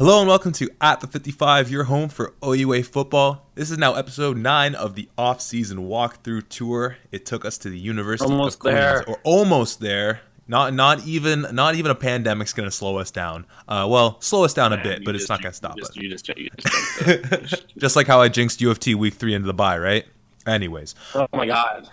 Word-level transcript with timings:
Hello 0.00 0.20
and 0.20 0.28
welcome 0.28 0.52
to 0.52 0.70
At 0.80 1.00
the 1.00 1.08
55, 1.08 1.72
your 1.72 1.82
home 1.82 2.08
for 2.08 2.32
OUA 2.44 2.84
football. 2.84 3.48
This 3.56 3.68
is 3.72 3.78
now 3.78 3.94
episode 3.94 4.36
9 4.36 4.76
of 4.76 4.94
the 4.94 5.08
off-season 5.18 5.88
walkthrough 5.88 6.48
tour. 6.48 6.98
It 7.10 7.26
took 7.26 7.44
us 7.44 7.58
to 7.58 7.68
the 7.68 7.80
University 7.80 8.30
Almost 8.30 8.58
of 8.58 8.60
Queens, 8.60 8.76
there. 8.76 9.04
or 9.08 9.18
almost 9.24 9.80
there. 9.80 10.20
Not 10.46 10.72
not 10.72 11.04
even 11.04 11.46
not 11.50 11.74
even 11.74 11.90
a 11.90 11.96
pandemic's 11.96 12.52
going 12.52 12.68
to 12.68 12.70
slow 12.70 12.98
us 12.98 13.10
down. 13.10 13.44
Uh, 13.66 13.88
well, 13.90 14.20
slow 14.20 14.44
us 14.44 14.54
down 14.54 14.72
a 14.72 14.80
bit, 14.80 15.04
but 15.04 15.16
it's 15.16 15.28
not 15.28 15.42
going 15.42 15.50
to 15.50 15.56
stop 15.56 15.72
us. 15.72 15.88
just, 15.88 15.96
You 15.96 16.08
just, 16.08 16.28
you 16.38 16.48
just, 17.40 17.76
Just 17.76 17.96
like 17.96 18.06
how 18.06 18.20
I 18.20 18.28
jinxed 18.28 18.60
U 18.60 18.70
of 18.70 18.78
T 18.78 18.94
week 18.94 19.14
3 19.14 19.34
into 19.34 19.48
the 19.48 19.52
bye, 19.52 19.78
right? 19.78 20.06
Anyways, 20.46 20.94
oh 21.16 21.26
my 21.32 21.44
god. 21.44 21.90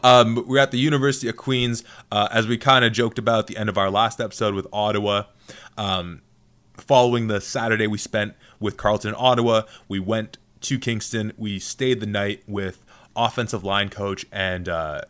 um, 0.02 0.42
we're 0.48 0.60
at 0.60 0.70
the 0.70 0.78
University 0.78 1.28
of 1.28 1.36
Queens, 1.36 1.84
uh, 2.10 2.28
as 2.32 2.46
we 2.46 2.56
kind 2.56 2.86
of 2.86 2.92
joked 2.94 3.18
about 3.18 3.40
at 3.40 3.46
the 3.48 3.58
end 3.58 3.68
of 3.68 3.76
our 3.76 3.90
last 3.90 4.18
episode 4.18 4.54
with 4.54 4.66
Ottawa. 4.72 5.24
Um, 5.76 6.22
following 6.76 7.28
the 7.28 7.40
Saturday 7.40 7.86
we 7.86 7.98
spent 7.98 8.34
with 8.60 8.76
Carleton 8.76 9.10
in 9.10 9.16
Ottawa, 9.18 9.62
we 9.88 9.98
went 9.98 10.38
to 10.62 10.78
Kingston. 10.78 11.32
We 11.36 11.58
stayed 11.58 12.00
the 12.00 12.06
night 12.06 12.42
with 12.46 12.84
offensive 13.14 13.64
line 13.64 13.88
coach 13.88 14.26
and 14.32 14.68
uh, 14.68 15.02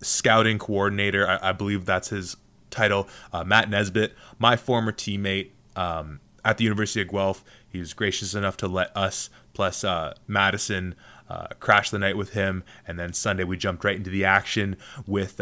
scouting 0.00 0.58
coordinator. 0.58 1.28
I, 1.28 1.50
I 1.50 1.52
believe 1.52 1.84
that's 1.84 2.08
his 2.08 2.36
title, 2.70 3.08
uh, 3.32 3.44
Matt 3.44 3.68
Nesbitt, 3.68 4.14
my 4.38 4.56
former 4.56 4.92
teammate 4.92 5.50
um, 5.76 6.20
at 6.44 6.58
the 6.58 6.64
University 6.64 7.02
of 7.02 7.08
Guelph. 7.08 7.44
He 7.68 7.78
was 7.78 7.94
gracious 7.94 8.34
enough 8.34 8.56
to 8.58 8.68
let 8.68 8.96
us 8.96 9.30
plus 9.52 9.84
uh, 9.84 10.14
Madison 10.26 10.94
uh, 11.28 11.48
crash 11.60 11.90
the 11.90 11.98
night 11.98 12.16
with 12.16 12.32
him, 12.32 12.64
and 12.86 12.98
then 12.98 13.12
Sunday 13.12 13.44
we 13.44 13.56
jumped 13.56 13.84
right 13.84 13.96
into 13.96 14.10
the 14.10 14.24
action 14.24 14.76
with. 15.06 15.40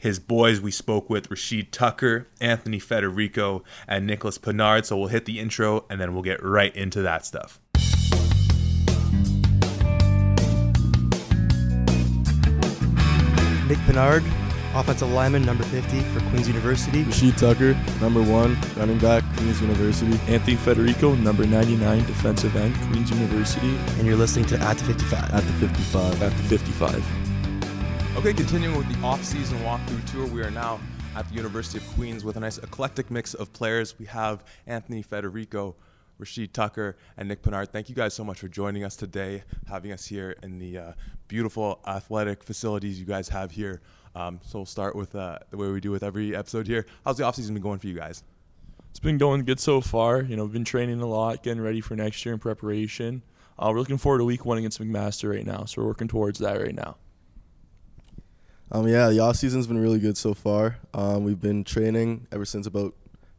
His 0.00 0.18
boys 0.18 0.62
we 0.62 0.70
spoke 0.70 1.10
with 1.10 1.30
Rashid 1.30 1.72
Tucker, 1.72 2.26
Anthony 2.40 2.78
Federico, 2.78 3.62
and 3.86 4.06
Nicholas 4.06 4.38
Pinard. 4.38 4.86
So 4.86 4.96
we'll 4.96 5.08
hit 5.08 5.26
the 5.26 5.38
intro 5.38 5.84
and 5.90 6.00
then 6.00 6.14
we'll 6.14 6.22
get 6.22 6.42
right 6.42 6.74
into 6.74 7.02
that 7.02 7.26
stuff. 7.26 7.60
Nick 13.68 13.78
Pinard, 13.86 14.24
offensive 14.74 15.12
lineman, 15.12 15.44
number 15.44 15.64
50 15.64 16.00
for 16.00 16.20
Queen's 16.30 16.48
University. 16.48 17.02
Rashid 17.04 17.36
Tucker, 17.36 17.74
number 18.00 18.22
one, 18.22 18.56
running 18.76 18.98
back, 18.98 19.22
Queens 19.36 19.60
University. 19.60 20.18
Anthony 20.32 20.56
Federico, 20.56 21.14
number 21.16 21.44
99, 21.46 22.06
defensive 22.06 22.56
end, 22.56 22.74
Queens 22.90 23.10
University. 23.10 23.76
And 23.98 24.06
you're 24.06 24.16
listening 24.16 24.46
to 24.46 24.58
At 24.60 24.78
the 24.78 24.84
55. 24.84 25.34
At 25.34 25.44
the 25.44 25.52
55. 25.52 26.22
At 26.22 26.32
the 26.32 26.42
55. 26.44 27.19
Okay, 28.16 28.34
continuing 28.34 28.76
with 28.76 28.92
the 28.92 29.06
off-season 29.06 29.56
walkthrough 29.60 30.10
tour, 30.10 30.26
we 30.26 30.42
are 30.42 30.50
now 30.50 30.78
at 31.16 31.26
the 31.28 31.34
University 31.34 31.78
of 31.78 31.88
Queens 31.94 32.22
with 32.22 32.36
a 32.36 32.40
nice 32.40 32.58
eclectic 32.58 33.10
mix 33.10 33.32
of 33.34 33.50
players. 33.52 33.98
We 33.98 34.04
have 34.06 34.44
Anthony 34.66 35.00
Federico, 35.00 35.76
Rashid 36.18 36.52
Tucker, 36.52 36.96
and 37.16 37.28
Nick 37.28 37.40
Pinard. 37.40 37.68
Thank 37.68 37.88
you 37.88 37.94
guys 37.94 38.12
so 38.12 38.22
much 38.22 38.40
for 38.40 38.48
joining 38.48 38.84
us 38.84 38.94
today, 38.94 39.44
having 39.68 39.92
us 39.92 40.04
here 40.04 40.34
in 40.42 40.58
the 40.58 40.76
uh, 40.76 40.92
beautiful 41.28 41.80
athletic 41.86 42.42
facilities 42.42 43.00
you 43.00 43.06
guys 43.06 43.28
have 43.30 43.52
here. 43.52 43.80
Um, 44.14 44.40
so 44.42 44.58
we'll 44.58 44.66
start 44.66 44.96
with 44.96 45.14
uh, 45.14 45.38
the 45.50 45.56
way 45.56 45.68
we 45.68 45.80
do 45.80 45.92
with 45.92 46.02
every 46.02 46.36
episode 46.36 46.66
here. 46.66 46.86
How's 47.06 47.16
the 47.16 47.24
off-season 47.24 47.54
been 47.54 47.62
going 47.62 47.78
for 47.78 47.86
you 47.86 47.94
guys? 47.94 48.22
It's 48.90 49.00
been 49.00 49.18
going 49.18 49.44
good 49.44 49.60
so 49.60 49.80
far. 49.80 50.20
You 50.20 50.36
know, 50.36 50.42
we've 50.42 50.52
been 50.52 50.64
training 50.64 51.00
a 51.00 51.06
lot, 51.06 51.42
getting 51.42 51.62
ready 51.62 51.80
for 51.80 51.94
next 51.94 52.26
year 52.26 52.34
in 52.34 52.40
preparation. 52.40 53.22
Uh, 53.58 53.70
we're 53.72 53.78
looking 53.78 53.98
forward 53.98 54.18
to 54.18 54.24
week 54.24 54.44
one 54.44 54.58
against 54.58 54.78
McMaster 54.80 55.32
right 55.32 55.46
now, 55.46 55.64
so 55.64 55.80
we're 55.80 55.88
working 55.88 56.08
towards 56.08 56.40
that 56.40 56.60
right 56.60 56.74
now. 56.74 56.96
Um, 58.72 58.86
yeah, 58.86 59.08
the 59.08 59.18
off 59.18 59.34
season's 59.34 59.66
been 59.66 59.80
really 59.80 59.98
good 59.98 60.16
so 60.16 60.32
far. 60.32 60.78
Um, 60.94 61.24
we've 61.24 61.40
been 61.40 61.64
training 61.64 62.28
ever 62.30 62.44
since 62.44 62.68
about 62.68 62.94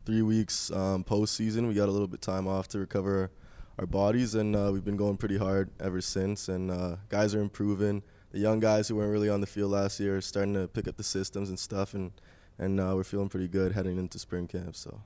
three 0.06 0.22
weeks 0.22 0.70
um, 0.72 1.06
post 1.06 1.36
season. 1.36 1.68
We 1.68 1.74
got 1.74 1.88
a 1.88 1.92
little 1.92 2.08
bit 2.08 2.22
time 2.22 2.50
off 2.50 2.68
to 2.70 2.80
recover 2.80 3.18
our, 3.18 3.32
our 3.80 3.86
bodies, 3.86 4.36
and 4.36 4.54
uh, 4.58 4.72
we've 4.74 4.84
been 4.84 4.98
going 4.98 5.16
pretty 5.16 5.38
hard 5.38 5.70
ever 5.80 6.02
since. 6.02 6.50
And 6.50 6.70
uh, 6.70 6.98
guys 7.08 7.34
are 7.34 7.40
improving. 7.40 8.04
The 8.34 8.40
young 8.40 8.60
guys 8.60 8.90
who 8.90 8.98
weren't 8.98 9.12
really 9.12 9.30
on 9.30 9.40
the 9.40 9.48
field 9.48 9.72
last 9.72 10.02
year 10.02 10.18
are 10.18 10.22
starting 10.22 10.54
to 10.56 10.68
pick 10.68 10.90
up 10.90 10.98
the 10.98 11.04
systems 11.04 11.48
and 11.48 11.58
stuff, 11.58 11.94
and 11.94 12.12
and 12.60 12.82
uh, 12.82 12.92
we're 12.94 13.06
feeling 13.06 13.30
pretty 13.30 13.48
good 13.48 13.72
heading 13.72 13.98
into 13.98 14.20
spring 14.20 14.48
camp. 14.48 14.76
So. 14.76 15.02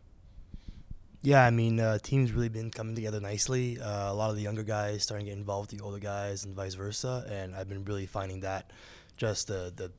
Yeah, 1.22 1.46
I 1.46 1.52
mean, 1.52 1.80
uh, 1.80 2.00
team's 2.00 2.32
really 2.32 2.50
been 2.50 2.72
coming 2.72 2.96
together 2.96 3.20
nicely. 3.20 3.80
Uh, 3.80 4.12
a 4.12 4.14
lot 4.14 4.32
of 4.32 4.36
the 4.36 4.42
younger 4.42 4.64
guys 4.64 5.04
starting 5.04 5.26
to 5.26 5.32
get 5.32 5.38
involved 5.38 5.72
with 5.72 5.80
the 5.80 5.86
older 5.86 6.00
guys 6.00 6.46
and 6.46 6.56
vice 6.56 6.76
versa. 6.76 7.26
And 7.30 7.56
I've 7.56 7.68
been 7.68 7.84
really 7.84 8.06
finding 8.06 8.42
that 8.42 8.70
just 9.18 9.48
the, 9.48 9.74
the, 9.76 9.92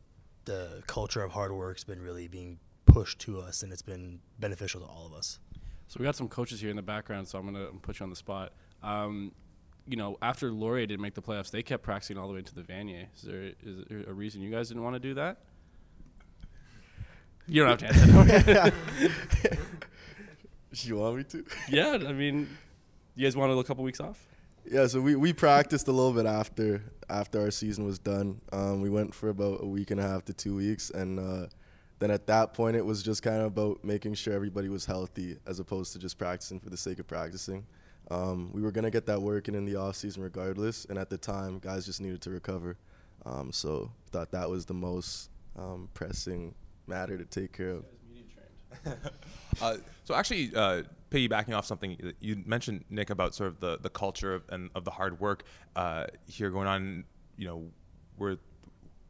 the 0.46 0.82
culture 0.86 1.22
of 1.22 1.30
hard 1.32 1.52
work's 1.52 1.84
been 1.84 2.00
really 2.00 2.26
being 2.28 2.58
pushed 2.86 3.18
to 3.20 3.40
us, 3.40 3.62
and 3.62 3.72
it's 3.72 3.82
been 3.82 4.20
beneficial 4.38 4.80
to 4.80 4.86
all 4.86 5.06
of 5.06 5.12
us. 5.12 5.38
So 5.88 5.98
we 6.00 6.04
got 6.04 6.16
some 6.16 6.28
coaches 6.28 6.60
here 6.60 6.70
in 6.70 6.76
the 6.76 6.82
background, 6.82 7.28
so 7.28 7.38
I'm 7.38 7.44
gonna 7.44 7.68
put 7.82 8.00
you 8.00 8.04
on 8.04 8.10
the 8.10 8.16
spot. 8.16 8.52
Um, 8.82 9.32
you 9.86 9.96
know, 9.96 10.16
after 10.20 10.50
Laurier 10.50 10.86
didn't 10.86 11.02
make 11.02 11.14
the 11.14 11.22
playoffs, 11.22 11.50
they 11.50 11.62
kept 11.62 11.82
practicing 11.84 12.18
all 12.18 12.26
the 12.26 12.34
way 12.34 12.42
to 12.42 12.54
the 12.54 12.62
Vanier. 12.62 13.06
Is 13.14 13.22
there, 13.22 13.52
is 13.62 13.84
there 13.88 14.04
a 14.08 14.12
reason 14.12 14.40
you 14.40 14.50
guys 14.50 14.68
didn't 14.68 14.82
want 14.82 14.94
to 14.94 15.00
do 15.00 15.14
that? 15.14 15.38
You 17.46 17.64
don't 17.64 17.80
have 17.80 17.94
to 17.94 18.00
answer. 18.26 18.52
that. 18.52 18.74
You 20.82 20.96
want 20.96 21.16
me 21.16 21.24
to? 21.24 21.44
yeah, 21.70 21.92
I 22.06 22.12
mean, 22.12 22.48
you 23.14 23.24
guys 23.24 23.34
wanted 23.34 23.56
a 23.56 23.64
couple 23.64 23.82
weeks 23.82 24.00
off. 24.00 24.26
Yeah, 24.70 24.86
so 24.88 25.00
we, 25.00 25.14
we 25.16 25.32
practiced 25.32 25.88
a 25.88 25.92
little 25.92 26.12
bit 26.12 26.26
after 26.26 26.82
after 27.08 27.40
our 27.40 27.50
season 27.50 27.84
was 27.84 27.98
done. 27.98 28.40
Um, 28.52 28.80
we 28.80 28.90
went 28.90 29.14
for 29.14 29.28
about 29.28 29.62
a 29.62 29.66
week 29.66 29.90
and 29.90 30.00
a 30.00 30.02
half 30.02 30.24
to 30.26 30.32
two 30.32 30.56
weeks, 30.56 30.90
and 30.90 31.18
uh, 31.18 31.46
then 31.98 32.10
at 32.10 32.26
that 32.26 32.54
point 32.54 32.76
it 32.76 32.84
was 32.84 33.02
just 33.02 33.22
kind 33.22 33.40
of 33.40 33.46
about 33.46 33.84
making 33.84 34.14
sure 34.14 34.32
everybody 34.34 34.68
was 34.68 34.84
healthy 34.84 35.36
as 35.46 35.60
opposed 35.60 35.92
to 35.92 35.98
just 35.98 36.18
practicing 36.18 36.60
for 36.60 36.70
the 36.70 36.76
sake 36.76 36.98
of 36.98 37.06
practicing. 37.06 37.64
Um, 38.10 38.50
we 38.52 38.62
were 38.62 38.70
gonna 38.70 38.90
get 38.90 39.06
that 39.06 39.20
working 39.20 39.54
in 39.54 39.64
the 39.64 39.76
off 39.76 39.96
season 39.96 40.22
regardless, 40.22 40.84
and 40.86 40.98
at 40.98 41.10
the 41.10 41.18
time 41.18 41.58
guys 41.58 41.86
just 41.86 42.00
needed 42.00 42.20
to 42.22 42.30
recover. 42.30 42.76
Um, 43.24 43.50
so 43.52 43.90
thought 44.10 44.30
that 44.30 44.48
was 44.48 44.66
the 44.66 44.74
most 44.74 45.30
um, 45.56 45.88
pressing 45.94 46.54
matter 46.86 47.18
to 47.18 47.24
take 47.24 47.52
care 47.52 47.70
of. 47.70 47.84
Uh, 49.62 49.76
so 50.04 50.14
actually, 50.14 50.52
uh, 50.54 50.82
piggybacking 51.10 51.56
off 51.56 51.66
something 51.66 51.96
that 52.02 52.16
you 52.20 52.42
mentioned, 52.46 52.84
Nick, 52.90 53.10
about 53.10 53.34
sort 53.34 53.48
of 53.48 53.60
the, 53.60 53.78
the 53.78 53.90
culture 53.90 54.34
of, 54.34 54.44
and 54.48 54.70
of 54.74 54.84
the 54.84 54.90
hard 54.90 55.20
work 55.20 55.44
uh, 55.74 56.06
here 56.26 56.50
going 56.50 56.66
on. 56.66 57.04
You 57.36 57.46
know, 57.46 57.64
we're 58.18 58.38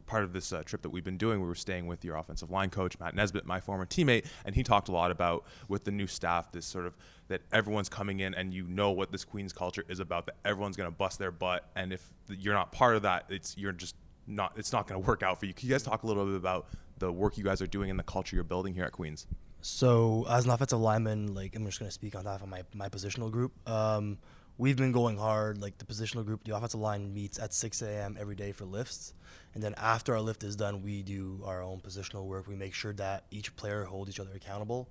part 0.07 0.25
of 0.25 0.33
this 0.33 0.53
uh, 0.53 0.63
trip 0.63 0.83
that 0.83 0.91
we've 0.91 1.05
been 1.05 1.19
doing. 1.19 1.41
We 1.41 1.47
were 1.47 1.55
staying 1.55 1.87
with 1.87 2.05
your 2.05 2.17
offensive 2.17 2.51
line 2.51 2.71
coach, 2.71 2.99
Matt 2.99 3.15
Nesbitt, 3.15 3.45
my 3.45 3.61
former 3.61 3.85
teammate, 3.85 4.27
and 4.45 4.55
he 4.55 4.63
talked 4.63 4.89
a 4.89 4.93
lot 4.93 5.11
about 5.11 5.45
with 5.69 5.85
the 5.85 5.91
new 5.91 6.07
staff 6.07 6.53
this 6.53 6.67
sort 6.67 6.87
of 6.87 6.97
that 7.29 7.43
everyone's 7.53 7.89
coming 7.89 8.21
in 8.21 8.35
and 8.35 8.55
you 8.55 8.67
know 8.69 8.93
what 8.93 9.11
this 9.11 9.25
Queens 9.25 9.53
culture 9.53 9.85
is 9.89 10.01
about. 10.01 10.27
That 10.27 10.37
everyone's 10.45 10.77
going 10.77 10.91
to 10.91 10.97
bust 10.97 11.19
their 11.19 11.33
butt, 11.33 11.69
and 11.75 11.93
if 11.93 12.13
you're 12.29 12.55
not 12.55 12.73
part 12.73 12.97
of 12.97 13.03
that, 13.03 13.27
it's 13.29 13.57
you're 13.59 13.73
just 13.73 13.97
not. 14.27 14.53
It's 14.57 14.73
not 14.73 14.87
going 14.87 15.01
to 15.01 15.07
work 15.07 15.23
out 15.23 15.39
for 15.39 15.47
you. 15.47 15.55
Can 15.55 15.69
you 15.69 15.75
guys 15.75 15.83
talk 15.83 16.03
a 16.03 16.07
little 16.07 16.25
bit 16.25 16.37
about 16.37 16.69
the 16.99 17.13
work 17.13 17.37
you 17.37 17.45
guys 17.45 17.61
are 17.61 17.67
doing 17.67 17.91
and 17.91 17.99
the 17.99 18.05
culture 18.05 18.37
you're 18.37 18.45
building 18.45 18.75
here 18.75 18.85
at 18.85 18.93
Queens? 18.93 19.27
So 19.61 20.27
as 20.29 20.45
an 20.45 20.51
offensive 20.51 20.81
lineman, 20.81 21.35
like 21.35 21.57
I'm 21.57 21.65
just 21.65 21.79
gonna 21.79 21.91
speak 21.91 22.15
on 22.15 22.23
behalf 22.25 22.43
of 22.43 22.49
my, 22.49 22.63
my 22.75 22.89
positional 22.89 23.31
group. 23.31 23.53
Um, 23.69 24.19
we've 24.59 24.77
been 24.77 24.93
going 24.93 25.17
hard. 25.17 25.61
Like 25.61 25.79
the 25.79 25.85
positional 25.85 26.25
group, 26.25 26.45
the 26.45 26.57
offensive 26.57 26.81
line 26.81 27.13
meets 27.13 27.39
at 27.39 27.53
6 27.53 27.83
a.m. 27.83 28.17
every 28.19 28.37
day 28.37 28.53
for 28.53 28.65
lifts, 28.65 29.15
and 29.55 29.63
then 29.63 29.75
after 29.77 30.15
our 30.15 30.21
lift 30.21 30.45
is 30.45 30.57
done, 30.57 30.83
we 30.83 31.03
do 31.03 31.41
our 31.45 31.63
own 31.63 31.81
positional 31.81 32.25
work. 32.27 32.47
We 32.47 32.57
make 32.57 32.75
sure 32.75 32.93
that 32.95 33.25
each 33.31 33.55
player 33.57 33.85
holds 33.85 34.11
each 34.11 34.21
other 34.21 34.33
accountable, 34.35 34.89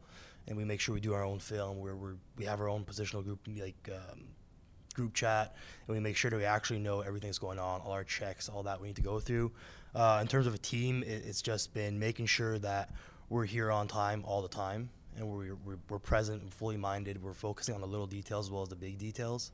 and 0.47 0.57
we 0.57 0.65
make 0.65 0.79
sure 0.79 0.93
we 0.93 1.01
do 1.01 1.13
our 1.13 1.23
own 1.23 1.39
film 1.39 1.79
where 1.79 1.95
we're, 1.95 2.15
we 2.37 2.45
have 2.45 2.59
our 2.61 2.69
own 2.69 2.83
positional 2.83 3.23
group 3.23 3.39
like 3.59 3.89
um, 3.91 4.23
group 4.93 5.13
chat, 5.13 5.55
and 5.87 5.95
we 5.95 6.01
make 6.01 6.17
sure 6.17 6.31
that 6.31 6.37
we 6.37 6.45
actually 6.45 6.79
know 6.79 7.01
everything 7.01 7.29
that's 7.29 7.39
going 7.39 7.59
on, 7.59 7.81
all 7.81 7.91
our 7.91 8.03
checks, 8.03 8.49
all 8.49 8.63
that 8.63 8.79
we 8.79 8.87
need 8.87 8.95
to 8.95 9.01
go 9.01 9.19
through. 9.19 9.51
Uh, 9.93 10.19
in 10.21 10.27
terms 10.27 10.47
of 10.47 10.53
a 10.53 10.57
team, 10.57 11.03
it, 11.03 11.23
it's 11.25 11.41
just 11.41 11.73
been 11.73 11.97
making 11.97 12.25
sure 12.25 12.59
that 12.59 12.89
we're 13.29 13.45
here 13.45 13.71
on 13.71 13.87
time 13.87 14.23
all 14.25 14.41
the 14.41 14.47
time, 14.47 14.89
and 15.17 15.27
we're, 15.27 15.55
we're, 15.65 15.77
we're 15.89 15.99
present 15.99 16.41
and 16.41 16.53
fully 16.53 16.77
minded. 16.77 17.21
We're 17.21 17.33
focusing 17.33 17.75
on 17.75 17.81
the 17.81 17.87
little 17.87 18.07
details 18.07 18.47
as 18.47 18.51
well 18.51 18.63
as 18.63 18.69
the 18.69 18.75
big 18.75 18.97
details. 18.97 19.51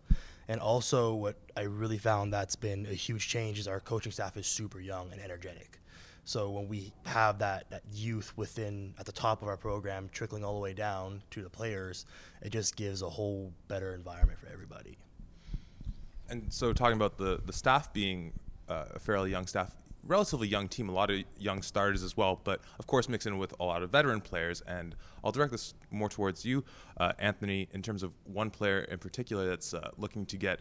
And 0.47 0.59
also, 0.59 1.13
what 1.13 1.35
I 1.55 1.61
really 1.61 1.97
found 1.97 2.33
that's 2.33 2.55
been 2.55 2.85
a 2.87 2.93
huge 2.93 3.27
change 3.27 3.59
is 3.59 3.67
our 3.67 3.79
coaching 3.79 4.11
staff 4.11 4.35
is 4.37 4.47
super 4.47 4.79
young 4.79 5.11
and 5.11 5.21
energetic. 5.21 5.79
So 6.23 6.49
when 6.51 6.67
we 6.67 6.93
have 7.05 7.39
that, 7.39 7.69
that 7.71 7.81
youth 7.91 8.33
within 8.35 8.93
at 8.99 9.05
the 9.05 9.11
top 9.11 9.41
of 9.41 9.47
our 9.47 9.57
program 9.57 10.09
trickling 10.11 10.43
all 10.43 10.53
the 10.53 10.59
way 10.59 10.73
down 10.73 11.21
to 11.31 11.41
the 11.41 11.49
players, 11.49 12.05
it 12.41 12.51
just 12.51 12.75
gives 12.75 13.01
a 13.01 13.09
whole 13.09 13.51
better 13.67 13.95
environment 13.95 14.39
for 14.39 14.47
everybody. 14.47 14.97
And 16.29 16.51
so, 16.51 16.71
talking 16.71 16.95
about 16.95 17.17
the 17.17 17.41
the 17.45 17.51
staff 17.51 17.91
being 17.91 18.31
uh, 18.69 18.85
a 18.95 18.99
fairly 18.99 19.31
young 19.31 19.47
staff, 19.47 19.75
relatively 20.05 20.47
young 20.47 20.67
team, 20.67 20.89
a 20.89 20.91
lot 20.91 21.11
of 21.11 21.23
young 21.37 21.61
starters 21.61 22.03
as 22.03 22.17
well, 22.17 22.39
but 22.43 22.61
of 22.79 22.87
course 22.87 23.07
mixing 23.07 23.37
with 23.37 23.53
a 23.59 23.63
lot 23.63 23.83
of 23.83 23.91
veteran 23.91 24.21
players. 24.21 24.61
And 24.61 24.95
I'll 25.23 25.31
direct 25.31 25.51
this 25.51 25.73
more 25.91 26.09
towards 26.09 26.45
you, 26.45 26.63
uh, 26.97 27.13
Anthony, 27.19 27.67
in 27.71 27.81
terms 27.81 28.03
of 28.03 28.13
one 28.25 28.49
player 28.49 28.79
in 28.79 28.99
particular 28.99 29.47
that's 29.47 29.73
uh, 29.73 29.91
looking 29.97 30.25
to 30.27 30.37
get 30.37 30.59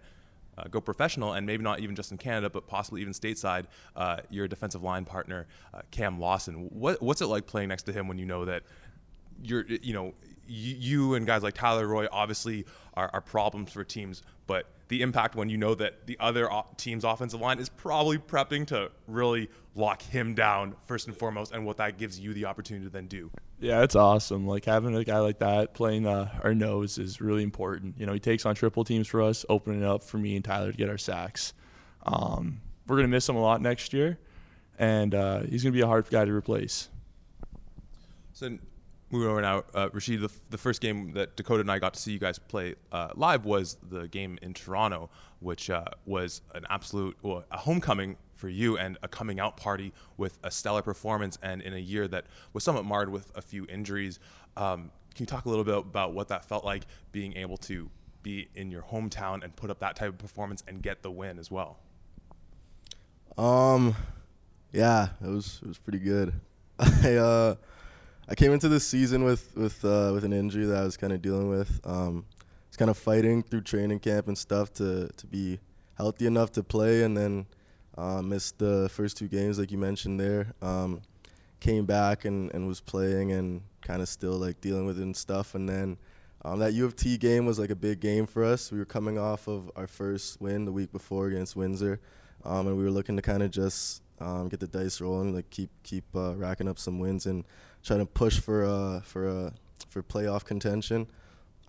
uh, 0.58 0.64
go 0.68 0.80
professional, 0.80 1.34
and 1.34 1.46
maybe 1.46 1.62
not 1.62 1.80
even 1.80 1.94
just 1.94 2.10
in 2.10 2.18
Canada, 2.18 2.50
but 2.50 2.66
possibly 2.66 3.00
even 3.00 3.12
stateside. 3.12 3.66
Uh, 3.96 4.18
your 4.30 4.48
defensive 4.48 4.82
line 4.82 5.04
partner, 5.04 5.46
uh, 5.72 5.80
Cam 5.90 6.18
Lawson. 6.18 6.68
What 6.70 7.00
what's 7.00 7.20
it 7.20 7.26
like 7.26 7.46
playing 7.46 7.68
next 7.68 7.84
to 7.84 7.92
him 7.92 8.08
when 8.08 8.18
you 8.18 8.26
know 8.26 8.44
that 8.44 8.64
you're 9.42 9.64
you 9.66 9.94
know 9.94 10.12
you, 10.46 10.76
you 10.78 11.14
and 11.14 11.26
guys 11.26 11.42
like 11.42 11.54
Tyler 11.54 11.86
Roy 11.86 12.06
obviously 12.10 12.66
are, 12.94 13.08
are 13.12 13.20
problems 13.20 13.72
for 13.72 13.84
teams, 13.84 14.22
but 14.46 14.66
the 14.90 15.02
impact 15.02 15.36
when 15.36 15.48
you 15.48 15.56
know 15.56 15.74
that 15.76 16.08
the 16.08 16.16
other 16.18 16.50
team's 16.76 17.04
offensive 17.04 17.40
line 17.40 17.60
is 17.60 17.68
probably 17.68 18.18
prepping 18.18 18.66
to 18.66 18.90
really 19.06 19.48
lock 19.76 20.02
him 20.02 20.34
down 20.34 20.74
first 20.82 21.06
and 21.06 21.16
foremost, 21.16 21.52
and 21.52 21.64
what 21.64 21.76
that 21.76 21.96
gives 21.96 22.18
you 22.18 22.34
the 22.34 22.44
opportunity 22.44 22.84
to 22.84 22.90
then 22.90 23.06
do. 23.06 23.30
Yeah, 23.60 23.84
it's 23.84 23.94
awesome. 23.94 24.48
Like 24.48 24.64
having 24.64 24.96
a 24.96 25.04
guy 25.04 25.20
like 25.20 25.38
that 25.38 25.74
playing 25.74 26.06
uh, 26.06 26.40
our 26.42 26.54
nose 26.54 26.98
is 26.98 27.20
really 27.20 27.44
important. 27.44 27.98
You 27.98 28.06
know, 28.06 28.12
he 28.12 28.18
takes 28.18 28.44
on 28.44 28.56
triple 28.56 28.82
teams 28.82 29.06
for 29.06 29.22
us, 29.22 29.46
opening 29.48 29.82
it 29.82 29.86
up 29.86 30.02
for 30.02 30.18
me 30.18 30.34
and 30.34 30.44
Tyler 30.44 30.72
to 30.72 30.76
get 30.76 30.90
our 30.90 30.98
sacks. 30.98 31.52
Um, 32.04 32.60
we're 32.88 32.96
gonna 32.96 33.08
miss 33.08 33.28
him 33.28 33.36
a 33.36 33.40
lot 33.40 33.62
next 33.62 33.92
year, 33.92 34.18
and 34.76 35.14
uh, 35.14 35.42
he's 35.42 35.62
gonna 35.62 35.72
be 35.72 35.82
a 35.82 35.86
hard 35.86 36.10
guy 36.10 36.24
to 36.24 36.32
replace. 36.32 36.88
So 38.32 38.58
moving 39.10 39.28
over 39.28 39.40
now, 39.40 39.64
uh, 39.74 39.88
Rashid, 39.92 40.20
the, 40.20 40.30
the 40.50 40.58
first 40.58 40.80
game 40.80 41.12
that 41.12 41.36
Dakota 41.36 41.60
and 41.60 41.70
I 41.70 41.78
got 41.78 41.94
to 41.94 42.00
see 42.00 42.12
you 42.12 42.18
guys 42.18 42.38
play 42.38 42.76
uh, 42.92 43.08
live 43.14 43.44
was 43.44 43.76
the 43.88 44.08
game 44.08 44.38
in 44.40 44.54
Toronto, 44.54 45.10
which 45.40 45.68
uh, 45.68 45.84
was 46.06 46.42
an 46.54 46.64
absolute 46.70 47.16
well, 47.22 47.44
a 47.50 47.58
homecoming 47.58 48.16
for 48.34 48.48
you 48.48 48.78
and 48.78 48.96
a 49.02 49.08
coming 49.08 49.38
out 49.38 49.56
party 49.56 49.92
with 50.16 50.38
a 50.42 50.50
stellar 50.50 50.82
performance, 50.82 51.38
and 51.42 51.60
in 51.60 51.74
a 51.74 51.78
year 51.78 52.08
that 52.08 52.26
was 52.52 52.64
somewhat 52.64 52.84
marred 52.84 53.10
with 53.10 53.30
a 53.36 53.42
few 53.42 53.66
injuries. 53.66 54.18
Um, 54.56 54.90
can 55.14 55.24
you 55.24 55.26
talk 55.26 55.44
a 55.44 55.48
little 55.48 55.64
bit 55.64 55.76
about 55.76 56.14
what 56.14 56.28
that 56.28 56.44
felt 56.44 56.64
like, 56.64 56.86
being 57.12 57.36
able 57.36 57.56
to 57.58 57.90
be 58.22 58.48
in 58.54 58.70
your 58.70 58.82
hometown 58.82 59.42
and 59.42 59.54
put 59.56 59.70
up 59.70 59.80
that 59.80 59.96
type 59.96 60.10
of 60.10 60.18
performance 60.18 60.62
and 60.68 60.82
get 60.82 61.02
the 61.02 61.10
win 61.10 61.38
as 61.38 61.50
well? 61.50 61.78
Um, 63.36 63.96
yeah, 64.72 65.08
it 65.22 65.28
was 65.28 65.60
it 65.62 65.68
was 65.68 65.78
pretty 65.78 65.98
good. 65.98 66.32
I 66.78 67.14
uh, 67.16 67.54
I 68.30 68.36
came 68.36 68.52
into 68.52 68.68
this 68.68 68.86
season 68.86 69.24
with 69.24 69.50
with 69.56 69.84
uh, 69.84 70.12
with 70.14 70.24
an 70.24 70.32
injury 70.32 70.64
that 70.66 70.76
I 70.76 70.84
was 70.84 70.96
kind 70.96 71.12
of 71.12 71.20
dealing 71.20 71.48
with. 71.48 71.80
Um, 71.82 72.24
I 72.30 72.68
was 72.68 72.76
kind 72.76 72.88
of 72.88 72.96
fighting 72.96 73.42
through 73.42 73.62
training 73.62 73.98
camp 73.98 74.28
and 74.28 74.38
stuff 74.38 74.72
to 74.74 75.08
to 75.08 75.26
be 75.26 75.58
healthy 75.96 76.26
enough 76.26 76.52
to 76.52 76.62
play, 76.62 77.02
and 77.02 77.16
then 77.16 77.46
uh, 77.98 78.22
missed 78.22 78.58
the 78.58 78.88
first 78.88 79.16
two 79.16 79.26
games 79.26 79.58
like 79.58 79.72
you 79.72 79.78
mentioned 79.78 80.20
there. 80.20 80.54
Um, 80.62 81.02
came 81.58 81.86
back 81.86 82.24
and, 82.24 82.54
and 82.54 82.68
was 82.68 82.80
playing 82.80 83.32
and 83.32 83.62
kind 83.82 84.00
of 84.00 84.08
still 84.08 84.38
like 84.38 84.60
dealing 84.60 84.86
with 84.86 84.98
it 84.98 85.02
and 85.02 85.16
stuff, 85.16 85.54
and 85.54 85.68
then. 85.68 85.98
Um, 86.42 86.60
that 86.60 86.72
U 86.72 86.86
of 86.86 86.96
T 86.96 87.18
game 87.18 87.44
was 87.44 87.58
like 87.58 87.68
a 87.68 87.76
big 87.76 88.00
game 88.00 88.24
for 88.24 88.42
us. 88.42 88.72
We 88.72 88.78
were 88.78 88.86
coming 88.86 89.18
off 89.18 89.46
of 89.46 89.70
our 89.76 89.86
first 89.86 90.40
win 90.40 90.64
the 90.64 90.72
week 90.72 90.90
before 90.90 91.26
against 91.26 91.54
Windsor, 91.54 92.00
um, 92.46 92.66
and 92.66 92.78
we 92.78 92.82
were 92.82 92.90
looking 92.90 93.14
to 93.16 93.20
kind 93.20 93.42
of 93.42 93.50
just 93.50 94.00
um, 94.20 94.48
get 94.48 94.60
the 94.60 94.66
dice 94.66 95.00
rolling, 95.00 95.34
like 95.34 95.48
keep 95.50 95.70
keep 95.82 96.04
uh, 96.14 96.34
racking 96.36 96.68
up 96.68 96.78
some 96.78 96.98
wins 96.98 97.26
and 97.26 97.44
try 97.82 97.96
to 97.96 98.06
push 98.06 98.38
for 98.38 98.64
uh, 98.64 99.00
for 99.00 99.28
uh, 99.28 99.50
for 99.88 100.02
playoff 100.02 100.44
contention. 100.44 101.06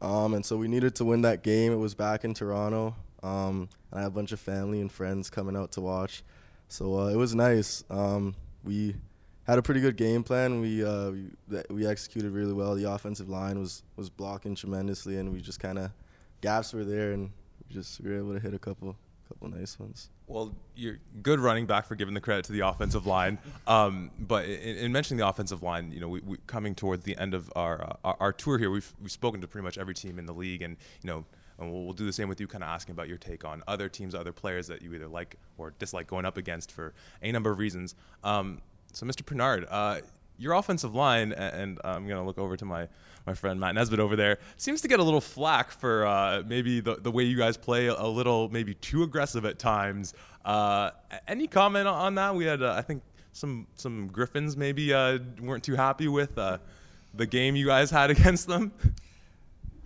Um, 0.01 0.33
and 0.33 0.45
so 0.45 0.57
we 0.57 0.68
needed 0.68 0.95
to 0.95 1.06
win 1.06 1.21
that 1.21 1.44
game. 1.44 1.71
It 1.71 1.77
was 1.77 1.94
back 1.94 2.24
in 2.24 2.33
Toronto. 2.33 2.95
Um, 3.24 3.69
and 3.92 4.00
I 4.00 4.01
had 4.01 4.07
a 4.07 4.12
bunch 4.12 4.31
of 4.31 4.39
family 4.39 4.81
and 4.81 4.92
friends 4.92 5.30
coming 5.30 5.56
out 5.56 5.74
to 5.74 5.81
watch, 5.81 6.24
so 6.68 7.00
uh, 7.00 7.07
it 7.07 7.18
was 7.18 7.36
nice. 7.36 7.83
Um, 7.89 8.36
we 8.63 8.95
had 9.44 9.59
a 9.59 9.62
pretty 9.62 9.80
good 9.81 9.95
game 9.95 10.24
plan. 10.24 10.59
We 10.59 10.83
uh, 10.83 11.12
we, 11.12 11.30
we 11.69 11.86
executed 11.86 12.31
really 12.31 12.53
well. 12.53 12.74
The 12.74 12.92
offensive 12.92 13.30
line 13.30 13.59
was 13.59 13.83
was 13.95 14.09
blocking 14.09 14.56
tremendously, 14.56 15.18
and 15.18 15.31
we 15.31 15.39
just 15.39 15.59
kind 15.59 15.77
of 15.77 15.92
gaps 16.42 16.74
were 16.74 16.83
there, 16.83 17.12
and 17.12 17.30
we 17.68 17.75
just 17.75 18.01
we 18.01 18.09
were 18.09 18.18
able 18.18 18.33
to 18.33 18.39
hit 18.39 18.56
a 18.56 18.59
couple 18.59 18.95
couple 19.31 19.50
nice 19.50 19.80
ones. 19.80 20.10
Well, 20.28 20.54
you're 20.75 21.00
good 21.22 21.39
running 21.39 21.66
back 21.66 21.86
for 21.86 21.95
giving 21.95 22.13
the 22.13 22.22
credit 22.22 22.45
to 22.45 22.51
the 22.51 22.62
offensive 22.62 23.06
line. 23.06 23.39
Um, 23.66 24.12
but 24.19 24.45
in, 24.45 24.78
in 24.78 24.92
mentioning 24.92 25.19
the 25.19 25.28
offensive 25.28 25.63
line, 25.63 25.92
you 25.92 26.01
know, 26.01 26.10
we, 26.10 26.19
we 26.22 26.38
coming 26.48 26.75
towards 26.75 27.06
the 27.06 27.18
end 27.18 27.33
of 27.33 27.51
our, 27.56 27.81
uh, 27.81 27.95
our 28.04 28.18
our 28.19 28.33
tour 28.33 28.57
here, 28.57 28.69
we've 28.69 28.94
we've 29.01 29.12
spoken 29.12 29.39
to 29.42 29.48
pretty 29.48 29.63
much 29.63 29.78
every 29.78 29.94
team 29.94 30.19
in 30.19 30.25
the 30.25 30.33
league, 30.33 30.62
and 30.62 30.75
you 31.01 31.07
know, 31.07 31.25
and 31.57 31.72
we'll, 31.72 31.83
we'll 31.83 31.94
do 31.94 32.06
the 32.06 32.13
same 32.13 32.28
with 32.28 32.42
you, 32.42 32.48
kind 32.48 32.63
of 32.63 32.69
asking 32.69 32.94
about 32.94 33.07
your 33.07 33.18
take 33.18 33.45
on 33.45 33.63
other 33.68 33.88
teams, 33.88 34.13
other 34.13 34.33
players 34.33 34.68
that 34.68 34.81
you 34.81 34.94
either 34.94 35.07
like 35.07 35.38
or 35.57 35.74
dislike 35.80 36.07
going 36.07 36.25
up 36.25 36.38
against 36.38 36.72
for 36.72 36.94
a 37.22 37.31
number 37.31 37.51
of 37.51 37.60
reasons. 37.60 37.95
Um, 38.24 38.62
so, 38.94 39.06
Mr. 39.06 39.25
Pernard, 39.25 39.66
uh, 39.69 40.01
your 40.42 40.54
offensive 40.54 40.96
line, 40.96 41.32
and 41.34 41.80
I'm 41.84 42.08
going 42.08 42.20
to 42.20 42.26
look 42.26 42.38
over 42.38 42.58
to 42.58 42.66
my, 42.66 42.88
my 43.26 43.34
friend 43.34 43.60
Matt 43.60 43.76
Nesbitt 43.76 44.00
over 44.00 44.16
there, 44.16 44.40
seems 44.58 44.82
to 44.82 44.88
get 44.88 45.00
a 45.00 45.04
little 45.04 45.22
flack 45.22 45.72
for 45.72 46.06
uh, 46.06 46.44
maybe 46.46 46.80
the, 46.80 46.96
the 46.96 47.12
way 47.12 47.24
you 47.24 47.38
guys 47.38 47.58
play 47.58 47.88
a 47.88 48.08
little, 48.08 48.50
maybe 48.50 48.74
too 48.74 49.04
aggressive 49.04 49.46
at 49.46 49.60
times. 49.60 50.14
Uh, 50.44 50.92
any 51.28 51.48
comment 51.48 51.88
on 51.88 52.16
that? 52.16 52.36
We 52.36 52.46
had, 52.46 52.64
uh, 52.64 52.74
I 52.74 52.82
think, 52.82 53.04
some 53.34 53.68
some 53.76 54.08
Griffins 54.08 54.58
maybe 54.58 54.94
uh, 54.94 55.20
weren't 55.42 55.64
too 55.64 55.76
happy 55.76 56.08
with 56.08 56.38
uh, 56.38 56.58
the 57.14 57.26
game 57.26 57.56
you 57.56 57.66
guys 57.66 57.90
had 57.90 58.10
against 58.16 58.48
them. 58.48 58.74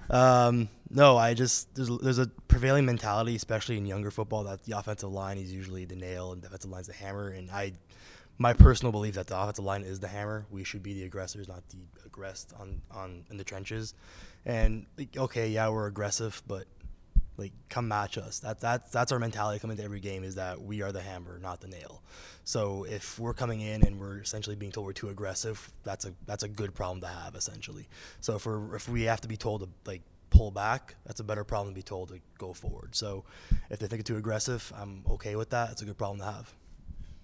Um, 0.10 0.69
no, 0.90 1.18
I 1.18 1.34
just 1.34 1.74
there's 1.75 1.90
there's 2.00 2.19
a 2.19 2.28
prevailing 2.48 2.86
mentality, 2.86 3.36
especially 3.36 3.78
in 3.78 3.86
younger 3.86 4.12
football, 4.12 4.44
that 4.46 4.63
the 4.63 4.78
offensive 4.78 5.12
line 5.12 5.38
is 5.38 5.51
usually 5.51 5.86
the 5.86 5.96
nail 5.96 6.31
and 6.31 6.42
the 6.42 6.48
defensive 6.48 6.72
line's 6.72 6.88
the 6.88 6.94
hammer. 6.94 7.30
And 7.30 7.50
I, 7.51 7.74
my 8.38 8.54
personal 8.54 8.92
belief 8.92 9.16
that 9.16 9.28
the 9.28 9.40
offensive 9.40 9.64
line 9.64 9.84
is 9.84 10.00
the 10.00 10.08
hammer. 10.08 10.46
We 10.50 10.64
should 10.64 10.84
be 10.84 10.94
the 10.94 11.04
aggressors, 11.04 11.48
not 11.48 11.68
the 11.70 11.78
aggressed 12.06 12.54
on 12.60 12.82
on 12.92 13.26
in 13.30 13.38
the 13.38 13.44
trenches. 13.44 13.94
And 14.46 14.86
like, 14.98 15.16
okay, 15.18 15.50
yeah, 15.50 15.70
we're 15.70 15.88
aggressive, 15.88 16.42
but 16.48 16.66
like 17.38 17.52
come 17.70 17.88
match 17.88 18.18
us. 18.18 18.40
That 18.40 18.60
that's 18.60 18.92
that's 18.92 19.12
our 19.12 19.20
mentality 19.20 19.60
coming 19.60 19.78
to 19.78 19.84
every 19.84 20.00
game 20.00 20.24
is 20.24 20.36
that 20.36 20.62
we 20.62 20.82
are 20.82 20.92
the 20.92 21.02
hammer, 21.02 21.40
not 21.40 21.62
the 21.62 21.68
nail. 21.68 22.02
So 22.44 22.86
if 22.86 23.20
we're 23.20 23.34
coming 23.34 23.62
in 23.62 23.86
and 23.86 24.00
we're 24.00 24.20
essentially 24.20 24.56
being 24.56 24.72
told 24.72 24.86
we're 24.86 24.94
too 24.94 25.10
aggressive, 25.10 25.72
that's 25.84 26.06
a 26.06 26.14
that's 26.26 26.44
a 26.44 26.48
good 26.48 26.74
problem 26.74 27.02
to 27.02 27.08
have 27.08 27.36
essentially. 27.36 27.88
So 28.22 28.36
if 28.36 28.46
we're 28.46 28.76
if 28.76 28.88
we 28.90 29.04
have 29.04 29.22
to 29.22 29.28
be 29.28 29.38
told 29.38 29.62
to 29.62 29.70
like 29.86 30.02
pull 30.30 30.52
back, 30.52 30.96
that's 31.06 31.20
a 31.20 31.24
better 31.24 31.44
problem 31.44 31.74
to 31.74 31.76
be 31.76 31.84
told 31.84 32.10
to 32.10 32.20
go 32.38 32.54
forward. 32.54 32.96
So 32.96 33.24
if 33.70 33.80
they 33.80 33.88
think 33.88 34.02
it's 34.02 34.08
too 34.08 34.18
aggressive, 34.18 34.72
I'm 34.76 35.04
okay 35.12 35.36
with 35.36 35.50
that. 35.52 35.72
It's 35.72 35.82
a 35.82 35.86
good 35.86 35.98
problem 35.98 36.20
to 36.20 36.26
have. 36.26 36.54